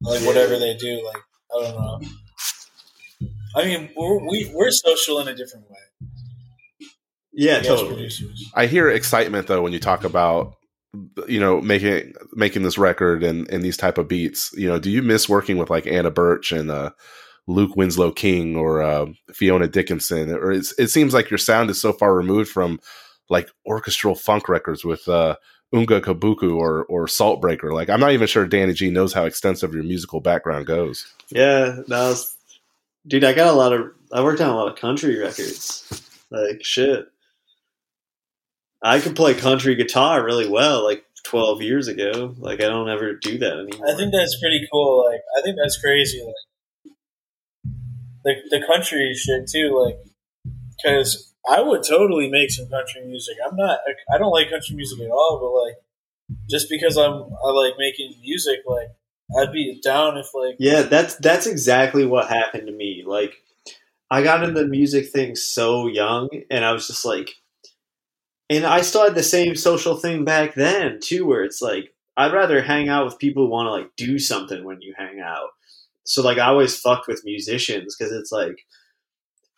Like 0.00 0.20
yeah. 0.20 0.26
whatever 0.26 0.58
they 0.58 0.76
do, 0.76 1.04
like 1.04 1.22
I 1.54 1.62
don't 1.62 1.76
know. 1.76 2.08
I 3.54 3.64
mean, 3.64 3.90
we're, 3.96 4.18
we, 4.28 4.50
we're 4.52 4.70
social 4.70 5.20
in 5.20 5.28
a 5.28 5.34
different 5.34 5.70
way. 5.70 6.88
Yeah, 7.32 7.60
totally. 7.60 8.08
I 8.54 8.66
hear 8.66 8.88
excitement 8.88 9.48
though 9.48 9.60
when 9.60 9.72
you 9.72 9.80
talk 9.80 10.04
about 10.04 10.54
you 11.26 11.40
know 11.40 11.60
making 11.60 12.14
making 12.32 12.62
this 12.62 12.78
record 12.78 13.24
and 13.24 13.48
and 13.50 13.62
these 13.62 13.76
type 13.76 13.98
of 13.98 14.08
beats. 14.08 14.52
You 14.56 14.68
know, 14.68 14.78
do 14.78 14.90
you 14.90 15.02
miss 15.02 15.28
working 15.28 15.58
with 15.58 15.70
like 15.70 15.86
Anna 15.86 16.10
Burch 16.10 16.52
and 16.52 16.70
uh, 16.70 16.90
Luke 17.48 17.76
Winslow 17.76 18.12
King 18.12 18.56
or 18.56 18.82
uh, 18.82 19.06
Fiona 19.32 19.66
Dickinson? 19.66 20.30
Or 20.30 20.52
it 20.52 20.90
seems 20.90 21.12
like 21.12 21.30
your 21.30 21.38
sound 21.38 21.70
is 21.70 21.80
so 21.80 21.92
far 21.92 22.14
removed 22.14 22.50
from 22.50 22.78
like 23.28 23.50
orchestral 23.66 24.14
funk 24.14 24.48
records 24.48 24.84
with 24.84 25.08
uh, 25.08 25.34
Unga 25.74 26.00
Kabuku 26.00 26.56
or 26.56 26.84
or 26.84 27.06
Saltbreaker. 27.06 27.72
Like 27.72 27.90
I'm 27.90 28.00
not 28.00 28.12
even 28.12 28.28
sure 28.28 28.46
Danny 28.46 28.74
G 28.74 28.90
knows 28.90 29.12
how 29.12 29.24
extensive 29.24 29.74
your 29.74 29.82
musical 29.82 30.20
background 30.20 30.66
goes. 30.66 31.12
Yeah, 31.30 31.80
that 31.88 32.08
was, 32.08 32.33
dude. 33.06 33.24
I 33.24 33.32
got 33.32 33.52
a 33.52 33.56
lot 33.56 33.72
of. 33.72 33.92
I 34.12 34.22
worked 34.22 34.40
on 34.40 34.50
a 34.50 34.56
lot 34.56 34.70
of 34.70 34.78
country 34.78 35.18
records. 35.18 36.02
Like 36.30 36.64
shit, 36.64 37.06
I 38.82 39.00
could 39.00 39.16
play 39.16 39.34
country 39.34 39.74
guitar 39.74 40.24
really 40.24 40.48
well. 40.48 40.84
Like 40.84 41.04
12 41.24 41.62
years 41.62 41.88
ago. 41.88 42.34
Like 42.38 42.62
I 42.62 42.66
don't 42.66 42.88
ever 42.88 43.14
do 43.14 43.38
that 43.38 43.52
anymore. 43.52 43.88
I 43.88 43.96
think 43.96 44.12
that's 44.12 44.38
pretty 44.40 44.68
cool. 44.70 45.04
Like 45.10 45.20
I 45.36 45.42
think 45.42 45.56
that's 45.60 45.80
crazy. 45.80 46.22
Like 46.24 46.94
the 48.24 48.58
the 48.58 48.66
country 48.66 49.14
shit 49.14 49.48
too. 49.48 49.82
Like 49.84 49.98
because 50.76 51.34
I 51.48 51.60
would 51.60 51.82
totally 51.82 52.30
make 52.30 52.50
some 52.50 52.68
country 52.68 53.04
music. 53.04 53.36
I'm 53.44 53.56
not. 53.56 53.80
I 54.12 54.18
don't 54.18 54.30
like 54.30 54.50
country 54.50 54.76
music 54.76 55.00
at 55.00 55.10
all. 55.10 55.40
But 55.40 55.64
like 55.64 56.38
just 56.48 56.68
because 56.70 56.96
I'm 56.96 57.12
I 57.12 57.50
like 57.50 57.74
making 57.78 58.14
music, 58.20 58.60
like 58.66 58.90
I'd 59.40 59.52
be 59.52 59.80
down 59.82 60.16
if 60.18 60.34
like 60.34 60.56
yeah. 60.58 60.82
That's 60.82 61.16
that's 61.16 61.46
exactly 61.46 62.06
what 62.06 62.28
happened 62.28 62.66
to 62.66 62.72
me. 62.72 63.02
Like 63.06 63.34
I 64.10 64.22
got 64.22 64.42
into 64.44 64.60
the 64.60 64.68
music 64.68 65.10
thing 65.10 65.34
so 65.36 65.86
young, 65.86 66.28
and 66.50 66.64
I 66.64 66.72
was 66.72 66.86
just 66.86 67.04
like 67.04 67.30
and 68.50 68.64
I 68.64 68.82
still 68.82 69.04
had 69.04 69.14
the 69.14 69.22
same 69.22 69.56
social 69.56 69.96
thing 69.96 70.24
back 70.24 70.54
then 70.54 71.00
too, 71.00 71.26
where 71.26 71.44
it's 71.44 71.62
like 71.62 71.94
I'd 72.16 72.32
rather 72.32 72.62
hang 72.62 72.88
out 72.88 73.04
with 73.04 73.18
people 73.18 73.44
who 73.44 73.50
want 73.50 73.66
to 73.66 73.70
like 73.72 73.96
do 73.96 74.18
something 74.18 74.64
when 74.64 74.80
you 74.82 74.94
hang 74.96 75.20
out. 75.20 75.48
So 76.04 76.22
like 76.22 76.38
I 76.38 76.48
always 76.48 76.78
fucked 76.78 77.08
with 77.08 77.24
musicians 77.24 77.96
because 77.96 78.12
it's 78.12 78.30
like 78.30 78.66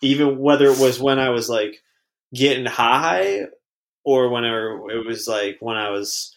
even 0.02 0.38
whether 0.38 0.66
it 0.66 0.78
was 0.78 1.00
when 1.00 1.18
I 1.18 1.30
was 1.30 1.48
like 1.48 1.82
getting 2.32 2.66
high 2.66 3.46
or 4.04 4.28
whenever 4.30 4.90
it 4.90 5.04
was 5.04 5.26
like 5.26 5.56
when 5.60 5.76
I 5.76 5.90
was 5.90 6.35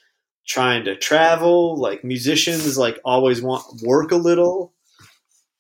trying 0.50 0.84
to 0.86 0.98
travel, 0.98 1.78
like 1.78 2.04
musicians 2.04 2.78
like 2.78 3.00
always 3.06 3.42
want 3.42 3.82
work 3.84 4.12
a 4.12 4.18
little 4.18 4.74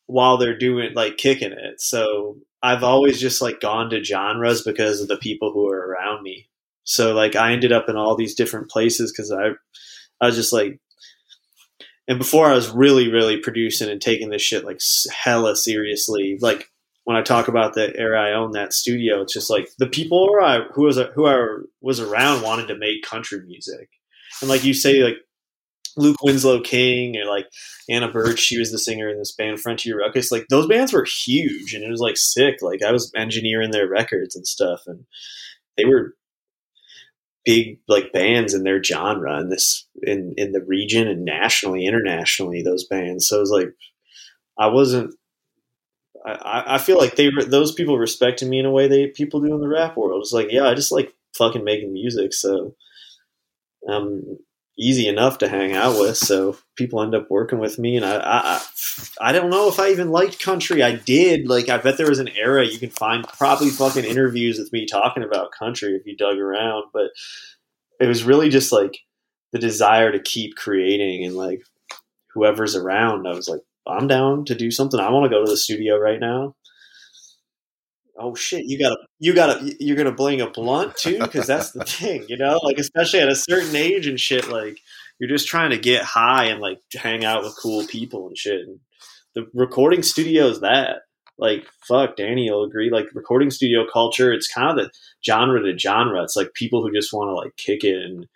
while 0.07 0.37
they're 0.37 0.57
doing 0.57 0.93
like 0.95 1.17
kicking 1.17 1.51
it. 1.51 1.79
So 1.79 2.37
I've 2.63 2.83
always 2.83 3.19
just 3.19 3.41
like 3.41 3.61
gone 3.61 3.91
to 3.91 4.03
genres 4.03 4.63
because 4.63 4.99
of 4.99 5.07
the 5.07 5.17
people 5.17 5.53
who 5.53 5.69
are 5.69 5.87
around 5.87 6.23
me. 6.23 6.49
So 6.83 7.13
like 7.13 7.35
I 7.35 7.53
ended 7.53 7.71
up 7.71 7.87
in 7.87 7.95
all 7.95 8.15
these 8.15 8.33
different 8.33 8.69
places 8.71 9.11
because 9.11 9.31
I 9.31 9.51
I 10.19 10.25
was 10.25 10.35
just 10.35 10.51
like 10.51 10.79
and 12.07 12.17
before 12.17 12.47
I 12.47 12.55
was 12.55 12.71
really 12.71 13.11
really 13.11 13.37
producing 13.37 13.89
and 13.89 14.01
taking 14.01 14.31
this 14.31 14.41
shit 14.41 14.65
like 14.65 14.81
hella 15.11 15.55
seriously 15.55 16.39
like 16.41 16.67
when 17.03 17.15
I 17.15 17.21
talk 17.21 17.47
about 17.47 17.75
the 17.75 17.95
era 17.95 18.19
I 18.19 18.33
own 18.33 18.53
that 18.53 18.73
studio 18.73 19.21
it's 19.21 19.33
just 19.33 19.51
like 19.51 19.69
the 19.77 19.87
people 19.87 20.27
who 20.27 20.43
I 20.43 20.61
who 20.73 20.83
was 20.83 20.97
who 21.13 21.27
I 21.27 21.59
was 21.79 21.99
around 21.99 22.41
wanted 22.41 22.67
to 22.69 22.75
make 22.75 23.03
country 23.03 23.41
music 23.45 23.89
and 24.41 24.49
like 24.49 24.63
you 24.63 24.73
say 24.73 25.03
like 25.03 25.17
Luke 25.97 26.21
Winslow 26.23 26.61
King 26.61 27.17
and 27.17 27.29
like 27.29 27.47
Anna 27.89 28.11
Burch, 28.11 28.39
she 28.39 28.57
was 28.59 28.71
the 28.71 28.79
singer 28.79 29.09
in 29.09 29.17
this 29.17 29.33
band 29.33 29.59
Frontier 29.59 29.99
Ruckus. 29.99 30.31
Like 30.31 30.47
those 30.49 30.67
bands 30.67 30.93
were 30.93 31.05
huge 31.25 31.73
and 31.73 31.83
it 31.83 31.89
was 31.89 31.99
like 31.99 32.17
sick. 32.17 32.57
Like 32.61 32.81
I 32.83 32.91
was 32.91 33.11
engineering 33.15 33.71
their 33.71 33.87
records 33.87 34.35
and 34.35 34.47
stuff 34.47 34.83
and 34.87 35.05
they 35.77 35.85
were 35.85 36.15
big 37.45 37.79
like 37.87 38.11
bands 38.13 38.53
in 38.53 38.63
their 38.63 38.83
genre 38.83 39.39
in 39.39 39.49
this 39.49 39.87
in 40.03 40.33
in 40.37 40.51
the 40.51 40.63
region 40.63 41.07
and 41.07 41.25
nationally, 41.25 41.85
internationally. 41.85 42.61
Those 42.61 42.85
bands. 42.85 43.27
So 43.27 43.37
it 43.37 43.41
was 43.41 43.51
like 43.51 43.69
I 44.57 44.67
wasn't. 44.67 45.15
I, 46.25 46.63
I 46.75 46.77
feel 46.79 46.97
like 46.97 47.15
they 47.15 47.29
were 47.29 47.43
those 47.43 47.71
people 47.71 47.97
respected 47.97 48.49
me 48.49 48.59
in 48.59 48.65
a 48.65 48.71
way 48.71 48.87
they 48.87 49.07
people 49.07 49.39
do 49.39 49.53
in 49.53 49.61
the 49.61 49.69
rap 49.69 49.95
world. 49.97 50.21
It's 50.21 50.33
like 50.33 50.51
yeah, 50.51 50.67
I 50.67 50.73
just 50.73 50.91
like 50.91 51.13
fucking 51.37 51.63
making 51.63 51.93
music, 51.93 52.33
so 52.33 52.75
um 53.87 54.37
easy 54.79 55.07
enough 55.09 55.37
to 55.39 55.49
hang 55.49 55.73
out 55.73 55.99
with. 55.99 56.17
So 56.17 56.57
people 56.75 57.01
end 57.01 57.13
up 57.13 57.29
working 57.29 57.59
with 57.59 57.77
me, 57.77 57.97
and 57.97 58.05
I, 58.05 58.19
I, 58.23 58.61
I 59.19 59.31
don't 59.33 59.49
know 59.49 59.67
if 59.67 59.79
I 59.79 59.89
even 59.89 60.09
liked 60.09 60.41
country. 60.41 60.81
I 60.81 60.95
did. 60.95 61.47
Like, 61.47 61.69
I 61.69 61.77
bet 61.77 61.97
there 61.97 62.09
was 62.09 62.19
an 62.19 62.29
era 62.29 62.65
you 62.65 62.79
can 62.79 62.89
find 62.89 63.27
probably 63.27 63.69
fucking 63.69 64.05
interviews 64.05 64.57
with 64.57 64.71
me 64.71 64.85
talking 64.85 65.23
about 65.23 65.51
country 65.51 65.95
if 65.95 66.05
you 66.05 66.15
dug 66.15 66.37
around. 66.37 66.85
But 66.93 67.11
it 67.99 68.07
was 68.07 68.23
really 68.23 68.49
just 68.49 68.71
like 68.71 68.97
the 69.51 69.59
desire 69.59 70.11
to 70.11 70.19
keep 70.19 70.55
creating, 70.55 71.25
and 71.25 71.35
like 71.35 71.61
whoever's 72.33 72.75
around, 72.75 73.27
I 73.27 73.35
was 73.35 73.49
like, 73.49 73.61
I'm 73.85 74.07
down 74.07 74.45
to 74.45 74.55
do 74.55 74.71
something. 74.71 74.99
I 74.99 75.09
want 75.09 75.25
to 75.25 75.35
go 75.35 75.43
to 75.43 75.51
the 75.51 75.57
studio 75.57 75.97
right 75.97 76.19
now 76.19 76.55
oh 78.19 78.35
shit, 78.35 78.65
you 78.65 78.77
gotta, 78.77 78.97
you 79.19 79.33
gotta, 79.33 79.75
you're 79.79 79.95
gonna 79.95 80.11
bling 80.11 80.41
a 80.41 80.49
blunt 80.49 80.95
too, 80.97 81.19
because 81.19 81.47
that's 81.47 81.71
the 81.71 81.83
thing, 81.85 82.25
you 82.27 82.37
know, 82.37 82.59
like 82.63 82.77
especially 82.77 83.19
at 83.21 83.29
a 83.29 83.35
certain 83.35 83.75
age 83.75 84.07
and 84.07 84.19
shit, 84.19 84.49
like 84.49 84.79
you're 85.19 85.29
just 85.29 85.47
trying 85.47 85.71
to 85.71 85.77
get 85.77 86.03
high 86.03 86.45
and 86.45 86.61
like 86.61 86.79
hang 86.93 87.25
out 87.25 87.43
with 87.43 87.57
cool 87.61 87.85
people 87.87 88.27
and 88.27 88.37
shit. 88.37 88.61
And 88.61 88.79
the 89.35 89.47
recording 89.53 90.03
studio 90.03 90.47
is 90.47 90.61
that. 90.61 91.03
Like 91.37 91.67
fuck, 91.87 92.17
Danny 92.17 92.51
will 92.51 92.65
agree. 92.65 92.89
Like 92.91 93.07
recording 93.13 93.49
studio 93.49 93.85
culture, 93.91 94.33
it's 94.33 94.53
kind 94.53 94.77
of 94.77 94.85
the 94.85 94.91
genre 95.25 95.63
to 95.63 95.79
genre. 95.79 96.21
It's 96.21 96.35
like 96.35 96.53
people 96.53 96.81
who 96.81 96.91
just 96.91 97.13
want 97.13 97.29
to 97.29 97.33
like 97.33 97.55
kick 97.55 97.85
it 97.85 97.95
and 97.95 98.27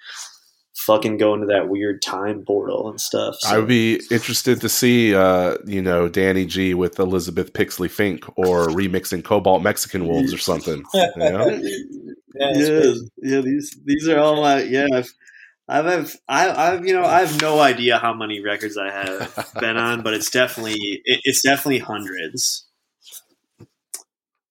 fucking 0.85 1.17
go 1.17 1.33
into 1.33 1.47
that 1.47 1.69
weird 1.69 2.01
time 2.01 2.43
portal 2.45 2.89
and 2.89 2.99
stuff. 2.99 3.35
So. 3.39 3.49
I 3.49 3.57
would 3.57 3.67
be 3.67 4.01
interested 4.11 4.61
to 4.61 4.69
see, 4.69 5.15
uh, 5.15 5.57
you 5.65 5.81
know, 5.81 6.07
Danny 6.07 6.45
G 6.45 6.73
with 6.73 6.99
Elizabeth 6.99 7.53
Pixley 7.53 7.89
Fink 7.89 8.27
or 8.37 8.67
remixing 8.67 9.23
Cobalt 9.23 9.61
Mexican 9.63 10.07
Wolves 10.07 10.33
or 10.33 10.37
something. 10.37 10.83
You 10.93 11.11
know? 11.17 11.47
yeah, 12.35 12.51
yeah, 12.55 12.93
yeah, 13.17 13.41
These 13.41 13.79
these 13.85 14.07
are 14.07 14.19
all 14.19 14.41
my 14.41 14.63
yeah. 14.63 14.87
I've, 14.93 15.87
I've, 15.87 16.17
I've, 16.27 16.57
I've, 16.57 16.85
you 16.85 16.93
know, 16.93 17.05
I 17.05 17.21
have 17.21 17.41
no 17.41 17.59
idea 17.61 17.97
how 17.97 18.13
many 18.13 18.41
records 18.41 18.77
I 18.77 18.91
have 18.91 19.49
been 19.59 19.77
on, 19.77 20.03
but 20.03 20.13
it's 20.13 20.29
definitely, 20.29 21.01
it, 21.05 21.21
it's 21.23 21.41
definitely 21.41 21.79
hundreds. 21.79 22.67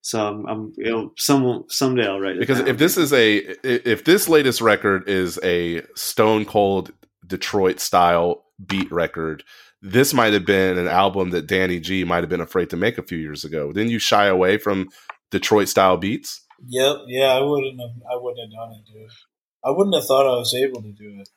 So 0.03 0.27
I'm, 0.27 0.47
I'm 0.47 0.73
you 0.77 0.91
know, 0.91 1.13
some 1.17 1.65
someday 1.69 2.07
I'll 2.07 2.21
write 2.21 2.37
it 2.37 2.41
because 2.41 2.59
down. 2.59 2.69
if 2.69 2.79
this 2.79 2.97
is 2.97 3.13
a 3.13 3.37
if 3.65 4.05
this 4.05 4.29
latest 4.29 4.61
record 4.61 5.09
is 5.09 5.39
a 5.43 5.83
stone 5.95 6.45
cold 6.45 6.93
Detroit 7.25 7.79
style 7.79 8.45
beat 8.67 8.91
record, 8.91 9.45
this 9.81 10.13
might 10.13 10.33
have 10.33 10.45
been 10.45 10.77
an 10.77 10.89
album 10.89 11.31
that 11.31 11.47
Danny 11.47 11.79
G 11.79 12.03
might 12.03 12.23
have 12.25 12.29
been 12.29 12.41
afraid 12.41 12.69
to 12.71 12.77
make 12.77 12.99
a 12.99 13.03
few 13.03 13.19
years 13.19 13.45
ago. 13.45 13.73
Didn't 13.73 13.91
you 13.91 14.01
shy 14.01 14.27
away 14.27 14.59
from 14.59 14.89
Detroit 15.31 15.69
style 15.69 15.97
beats? 15.97 16.41
Yep. 16.67 16.97
Yeah, 17.07 17.35
I 17.35 17.41
wouldn't 17.41 17.81
have. 17.81 17.91
I 18.11 18.17
wouldn't 18.17 18.41
have 18.41 18.51
done 18.51 18.79
it, 18.79 18.93
dude. 18.93 19.11
I 19.65 19.71
wouldn't 19.71 19.95
have 19.95 20.05
thought 20.05 20.27
I 20.27 20.37
was 20.37 20.53
able 20.55 20.83
to 20.83 20.93
do 20.93 21.21
it. 21.21 21.29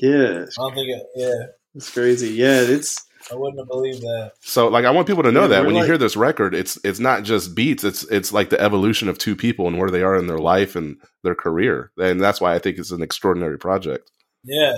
Yeah. 0.00 0.44
I 0.44 0.54
don't 0.56 0.74
think. 0.74 0.88
It, 0.88 1.02
yeah. 1.16 1.46
It's 1.74 1.90
crazy. 1.90 2.34
Yeah, 2.34 2.60
it's 2.60 3.06
I 3.30 3.34
wouldn't 3.34 3.58
have 3.58 3.68
believed 3.68 4.02
that. 4.02 4.32
So 4.40 4.68
like 4.68 4.84
I 4.84 4.90
want 4.90 5.06
people 5.06 5.22
to 5.22 5.32
know 5.32 5.42
Yeah, 5.42 5.48
that 5.48 5.60
we're 5.62 5.66
when 5.68 5.76
you 5.76 5.84
hear 5.84 5.98
this 5.98 6.16
record, 6.16 6.54
it's 6.54 6.78
it's 6.84 6.98
not 6.98 7.22
just 7.24 7.54
beats, 7.54 7.84
it's 7.84 8.04
it's 8.04 8.32
like 8.32 8.50
the 8.50 8.60
evolution 8.60 9.08
of 9.08 9.18
two 9.18 9.36
people 9.36 9.66
and 9.66 9.78
where 9.78 9.90
they 9.90 10.02
are 10.02 10.16
in 10.16 10.26
their 10.26 10.38
life 10.38 10.74
and 10.76 10.96
their 11.22 11.34
career. 11.34 11.92
And 11.98 12.20
that's 12.20 12.40
why 12.40 12.54
I 12.54 12.58
think 12.58 12.78
it's 12.78 12.90
an 12.90 13.02
extraordinary 13.02 13.58
project. 13.58 14.10
Yeah. 14.44 14.76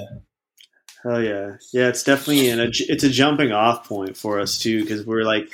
Hell 1.03 1.22
yeah, 1.22 1.57
yeah. 1.72 1.88
It's 1.88 2.03
definitely 2.03 2.49
an, 2.49 2.61
a, 2.61 2.70
it's 2.70 3.05
a 3.05 3.11
jumping 3.11 3.53
off 3.53 3.86
point 3.86 4.16
for 4.16 4.40
us 4.40 4.59
too 4.59 4.82
because 4.82 5.05
we're 5.05 5.24
like, 5.24 5.49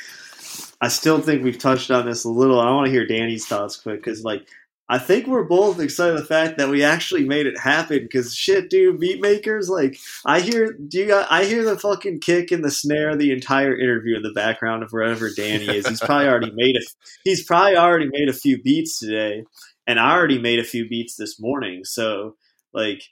I 0.80 0.88
still 0.88 1.20
think 1.20 1.42
we've 1.42 1.58
touched 1.58 1.90
on 1.90 2.06
this 2.06 2.24
a 2.24 2.30
little. 2.30 2.60
I 2.60 2.70
want 2.70 2.86
to 2.86 2.92
hear 2.92 3.06
Danny's 3.06 3.46
thoughts 3.46 3.76
quick 3.76 3.96
because 3.96 4.22
like 4.24 4.46
I 4.90 4.98
think 4.98 5.28
we're 5.28 5.44
both 5.44 5.78
excited 5.78 6.18
the 6.18 6.24
fact 6.24 6.58
that 6.58 6.68
we 6.68 6.82
actually 6.82 7.24
made 7.24 7.46
it 7.46 7.56
happen 7.56 8.00
because 8.00 8.34
shit, 8.34 8.68
dude, 8.68 8.98
beat 8.98 9.20
makers 9.20 9.68
like 9.68 9.96
I 10.26 10.40
hear 10.40 10.72
do 10.72 10.98
you 10.98 11.06
got 11.06 11.30
I 11.30 11.44
hear 11.44 11.64
the 11.64 11.78
fucking 11.78 12.18
kick 12.18 12.50
and 12.50 12.64
the 12.64 12.72
snare 12.72 13.14
the 13.14 13.30
entire 13.30 13.78
interview 13.78 14.16
in 14.16 14.24
the 14.24 14.32
background 14.32 14.82
of 14.82 14.90
wherever 14.90 15.30
Danny 15.30 15.68
is. 15.68 15.86
He's 15.86 16.00
probably 16.00 16.26
already 16.26 16.50
made 16.54 16.74
a 16.74 16.80
he's 17.22 17.44
probably 17.44 17.76
already 17.76 18.08
made 18.10 18.28
a 18.28 18.32
few 18.32 18.60
beats 18.60 18.98
today, 18.98 19.44
and 19.86 20.00
I 20.00 20.10
already 20.10 20.40
made 20.40 20.58
a 20.58 20.64
few 20.64 20.88
beats 20.88 21.14
this 21.14 21.40
morning. 21.40 21.84
So 21.84 22.34
like 22.74 23.04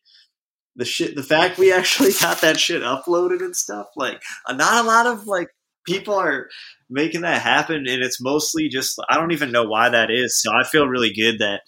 the 0.74 0.84
shit 0.84 1.14
the 1.14 1.22
fact 1.22 1.58
we 1.58 1.72
actually 1.72 2.10
got 2.20 2.40
that 2.40 2.58
shit 2.58 2.82
uploaded 2.82 3.40
and 3.40 3.54
stuff 3.54 3.86
like 3.94 4.20
not 4.52 4.84
a 4.84 4.88
lot 4.88 5.06
of 5.06 5.28
like 5.28 5.50
people 5.88 6.14
are 6.14 6.48
making 6.90 7.22
that 7.22 7.42
happen 7.42 7.86
and 7.88 8.02
it's 8.02 8.20
mostly 8.20 8.68
just 8.68 8.98
i 9.10 9.16
don't 9.16 9.32
even 9.32 9.50
know 9.50 9.64
why 9.64 9.88
that 9.88 10.10
is 10.10 10.40
so 10.40 10.50
i 10.52 10.62
feel 10.64 10.86
really 10.86 11.12
good 11.12 11.38
that 11.40 11.62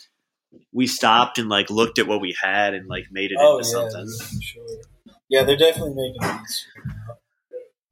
we 0.73 0.87
stopped 0.87 1.39
and 1.39 1.49
like 1.49 1.71
looked 1.71 1.99
at 1.99 2.07
what 2.07 2.21
we 2.21 2.37
had 2.43 2.75
and 2.75 2.87
like 2.89 3.05
made 3.11 3.31
it 3.33 3.39
Oh 3.41 3.59
into 3.59 3.68
yeah, 3.68 3.73
something 3.89 4.07
sure. 4.41 4.64
Yeah, 5.29 5.45
they're 5.45 5.57
definitely 5.57 5.95
making 5.95 6.39
these. 6.41 6.66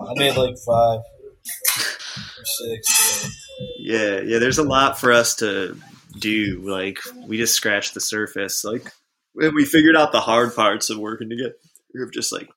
I 0.01 0.13
made 0.17 0.37
like 0.37 0.57
five 0.67 1.01
or 1.01 2.45
six. 2.45 3.31
yeah 3.79 4.21
yeah 4.21 4.39
there's 4.39 4.59
a 4.59 4.63
lot 4.65 4.99
for 4.99 5.13
us 5.13 5.37
to 5.37 5.77
do 6.19 6.61
like 6.65 6.99
we 7.27 7.37
just 7.37 7.55
scratched 7.55 7.95
the 7.95 8.01
surface 8.01 8.65
like 8.65 8.91
we 9.35 9.65
figured 9.65 9.97
out 9.97 10.11
the 10.13 10.21
hard 10.21 10.55
parts 10.55 10.91
of 10.91 10.99
working 10.99 11.29
together 11.31 11.55
of 12.03 12.13
just 12.13 12.33
like 12.33 12.49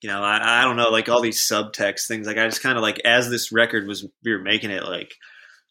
you 0.00 0.08
know 0.08 0.22
I, 0.22 0.60
I 0.60 0.62
don't 0.62 0.76
know 0.76 0.90
like 0.90 1.08
all 1.08 1.20
these 1.20 1.40
subtext 1.40 2.06
things 2.06 2.26
like 2.26 2.38
i 2.38 2.46
just 2.46 2.62
kind 2.62 2.76
of 2.76 2.82
like 2.82 3.00
as 3.04 3.30
this 3.30 3.52
record 3.52 3.86
was 3.86 4.06
we 4.24 4.32
were 4.32 4.42
making 4.42 4.70
it 4.70 4.84
like 4.84 5.14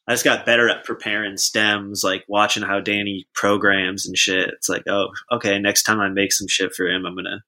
I 0.07 0.11
just 0.11 0.25
got 0.25 0.45
better 0.45 0.69
at 0.69 0.83
preparing 0.83 1.37
stems, 1.37 2.03
like 2.03 2.25
watching 2.27 2.63
how 2.63 2.81
Danny 2.81 3.25
programs 3.33 4.05
and 4.05 4.17
shit. 4.17 4.49
It's 4.49 4.67
like, 4.67 4.83
oh, 4.87 5.07
okay, 5.31 5.57
next 5.59 5.83
time 5.83 6.01
I 6.01 6.09
make 6.09 6.33
some 6.33 6.47
shit 6.47 6.73
for 6.73 6.85
him, 6.85 7.05
I'm 7.05 7.15
gonna 7.15 7.43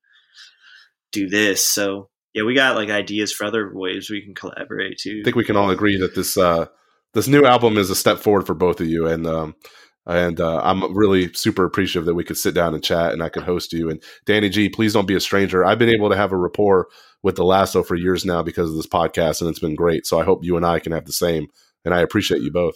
do 1.11 1.27
this. 1.27 1.67
So 1.67 2.09
yeah, 2.33 2.43
we 2.43 2.53
got 2.53 2.75
like 2.75 2.89
ideas 2.89 3.33
for 3.33 3.45
other 3.45 3.71
ways 3.73 4.09
we 4.09 4.21
can 4.21 4.35
collaborate 4.35 4.97
too. 4.97 5.19
I 5.21 5.23
think 5.25 5.35
we 5.35 5.43
can 5.43 5.57
all 5.57 5.69
agree 5.69 5.97
that 5.97 6.15
this 6.15 6.37
uh, 6.37 6.67
this 7.13 7.27
new 7.27 7.45
album 7.45 7.77
is 7.77 7.89
a 7.89 7.95
step 7.95 8.19
forward 8.19 8.45
for 8.45 8.53
both 8.53 8.79
of 8.79 8.87
you, 8.87 9.05
and 9.05 9.27
um, 9.27 9.55
and 10.05 10.39
uh, 10.39 10.61
I'm 10.63 10.95
really 10.95 11.33
super 11.33 11.65
appreciative 11.65 12.05
that 12.05 12.15
we 12.15 12.23
could 12.23 12.37
sit 12.37 12.53
down 12.53 12.73
and 12.73 12.83
chat, 12.83 13.13
and 13.13 13.23
I 13.23 13.29
could 13.29 13.43
host 13.43 13.73
you. 13.73 13.89
And 13.89 14.01
Danny 14.25 14.49
G, 14.49 14.69
please 14.69 14.93
don't 14.93 15.07
be 15.07 15.15
a 15.15 15.19
stranger. 15.19 15.65
I've 15.65 15.79
been 15.79 15.89
able 15.89 16.09
to 16.09 16.17
have 16.17 16.31
a 16.31 16.37
rapport 16.37 16.87
with 17.23 17.35
the 17.35 17.45
Lasso 17.45 17.83
for 17.83 17.95
years 17.95 18.23
now 18.23 18.43
because 18.43 18.69
of 18.69 18.75
this 18.75 18.87
podcast, 18.87 19.41
and 19.41 19.49
it's 19.49 19.59
been 19.59 19.75
great. 19.75 20.05
So 20.05 20.19
I 20.19 20.23
hope 20.23 20.43
you 20.43 20.57
and 20.57 20.65
I 20.65 20.79
can 20.79 20.91
have 20.91 21.05
the 21.05 21.11
same 21.11 21.47
and 21.85 21.93
I 21.93 22.01
appreciate 22.01 22.41
you 22.41 22.51
both. 22.51 22.75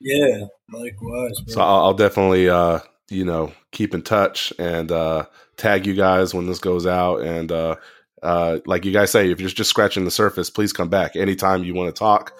Yeah, 0.00 0.46
likewise. 0.72 1.40
Bro. 1.40 1.54
So 1.54 1.60
I'll, 1.60 1.86
I'll 1.86 1.94
definitely, 1.94 2.48
uh, 2.48 2.80
you 3.10 3.24
know, 3.24 3.52
keep 3.72 3.92
in 3.92 4.02
touch 4.02 4.52
and 4.58 4.90
uh, 4.90 5.26
tag 5.56 5.86
you 5.86 5.94
guys 5.94 6.32
when 6.32 6.46
this 6.46 6.60
goes 6.60 6.86
out. 6.86 7.22
And 7.22 7.50
uh, 7.50 7.76
uh, 8.22 8.60
like 8.66 8.84
you 8.84 8.92
guys 8.92 9.10
say, 9.10 9.30
if 9.30 9.40
you're 9.40 9.50
just 9.50 9.70
scratching 9.70 10.04
the 10.04 10.10
surface, 10.10 10.48
please 10.48 10.72
come 10.72 10.88
back 10.88 11.16
anytime 11.16 11.64
you 11.64 11.74
want 11.74 11.94
to 11.94 11.98
talk, 11.98 12.32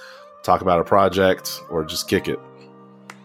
talk 0.42 0.60
about 0.60 0.80
a 0.80 0.84
project, 0.84 1.60
or 1.70 1.84
just 1.84 2.08
kick 2.08 2.28
it. 2.28 2.38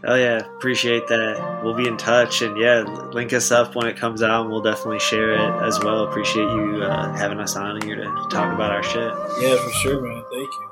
Oh 0.04 0.16
yeah, 0.16 0.38
appreciate 0.38 1.08
that. 1.08 1.62
We'll 1.64 1.76
be 1.76 1.88
in 1.88 1.98
touch, 1.98 2.42
and 2.42 2.58
yeah, 2.58 2.82
link 3.14 3.34
us 3.34 3.52
up 3.52 3.76
when 3.76 3.86
it 3.88 3.98
comes 3.98 4.24
out, 4.24 4.42
and 4.42 4.52
we'll 4.52 4.62
definitely 4.62 5.00
share 5.00 5.34
it 5.34 5.64
as 5.64 5.80
well. 5.80 6.06
Appreciate 6.06 6.50
you 6.50 6.82
uh, 6.84 7.14
having 7.14 7.40
us 7.40 7.56
on 7.56 7.82
here 7.82 7.98
to 7.98 8.06
talk 8.32 8.52
about 8.54 8.72
our 8.72 8.82
shit. 8.82 9.14
Yeah, 9.40 9.64
for 9.64 9.70
sure, 9.70 10.02
man. 10.02 10.24
Thank 10.32 10.50
you. 10.50 10.71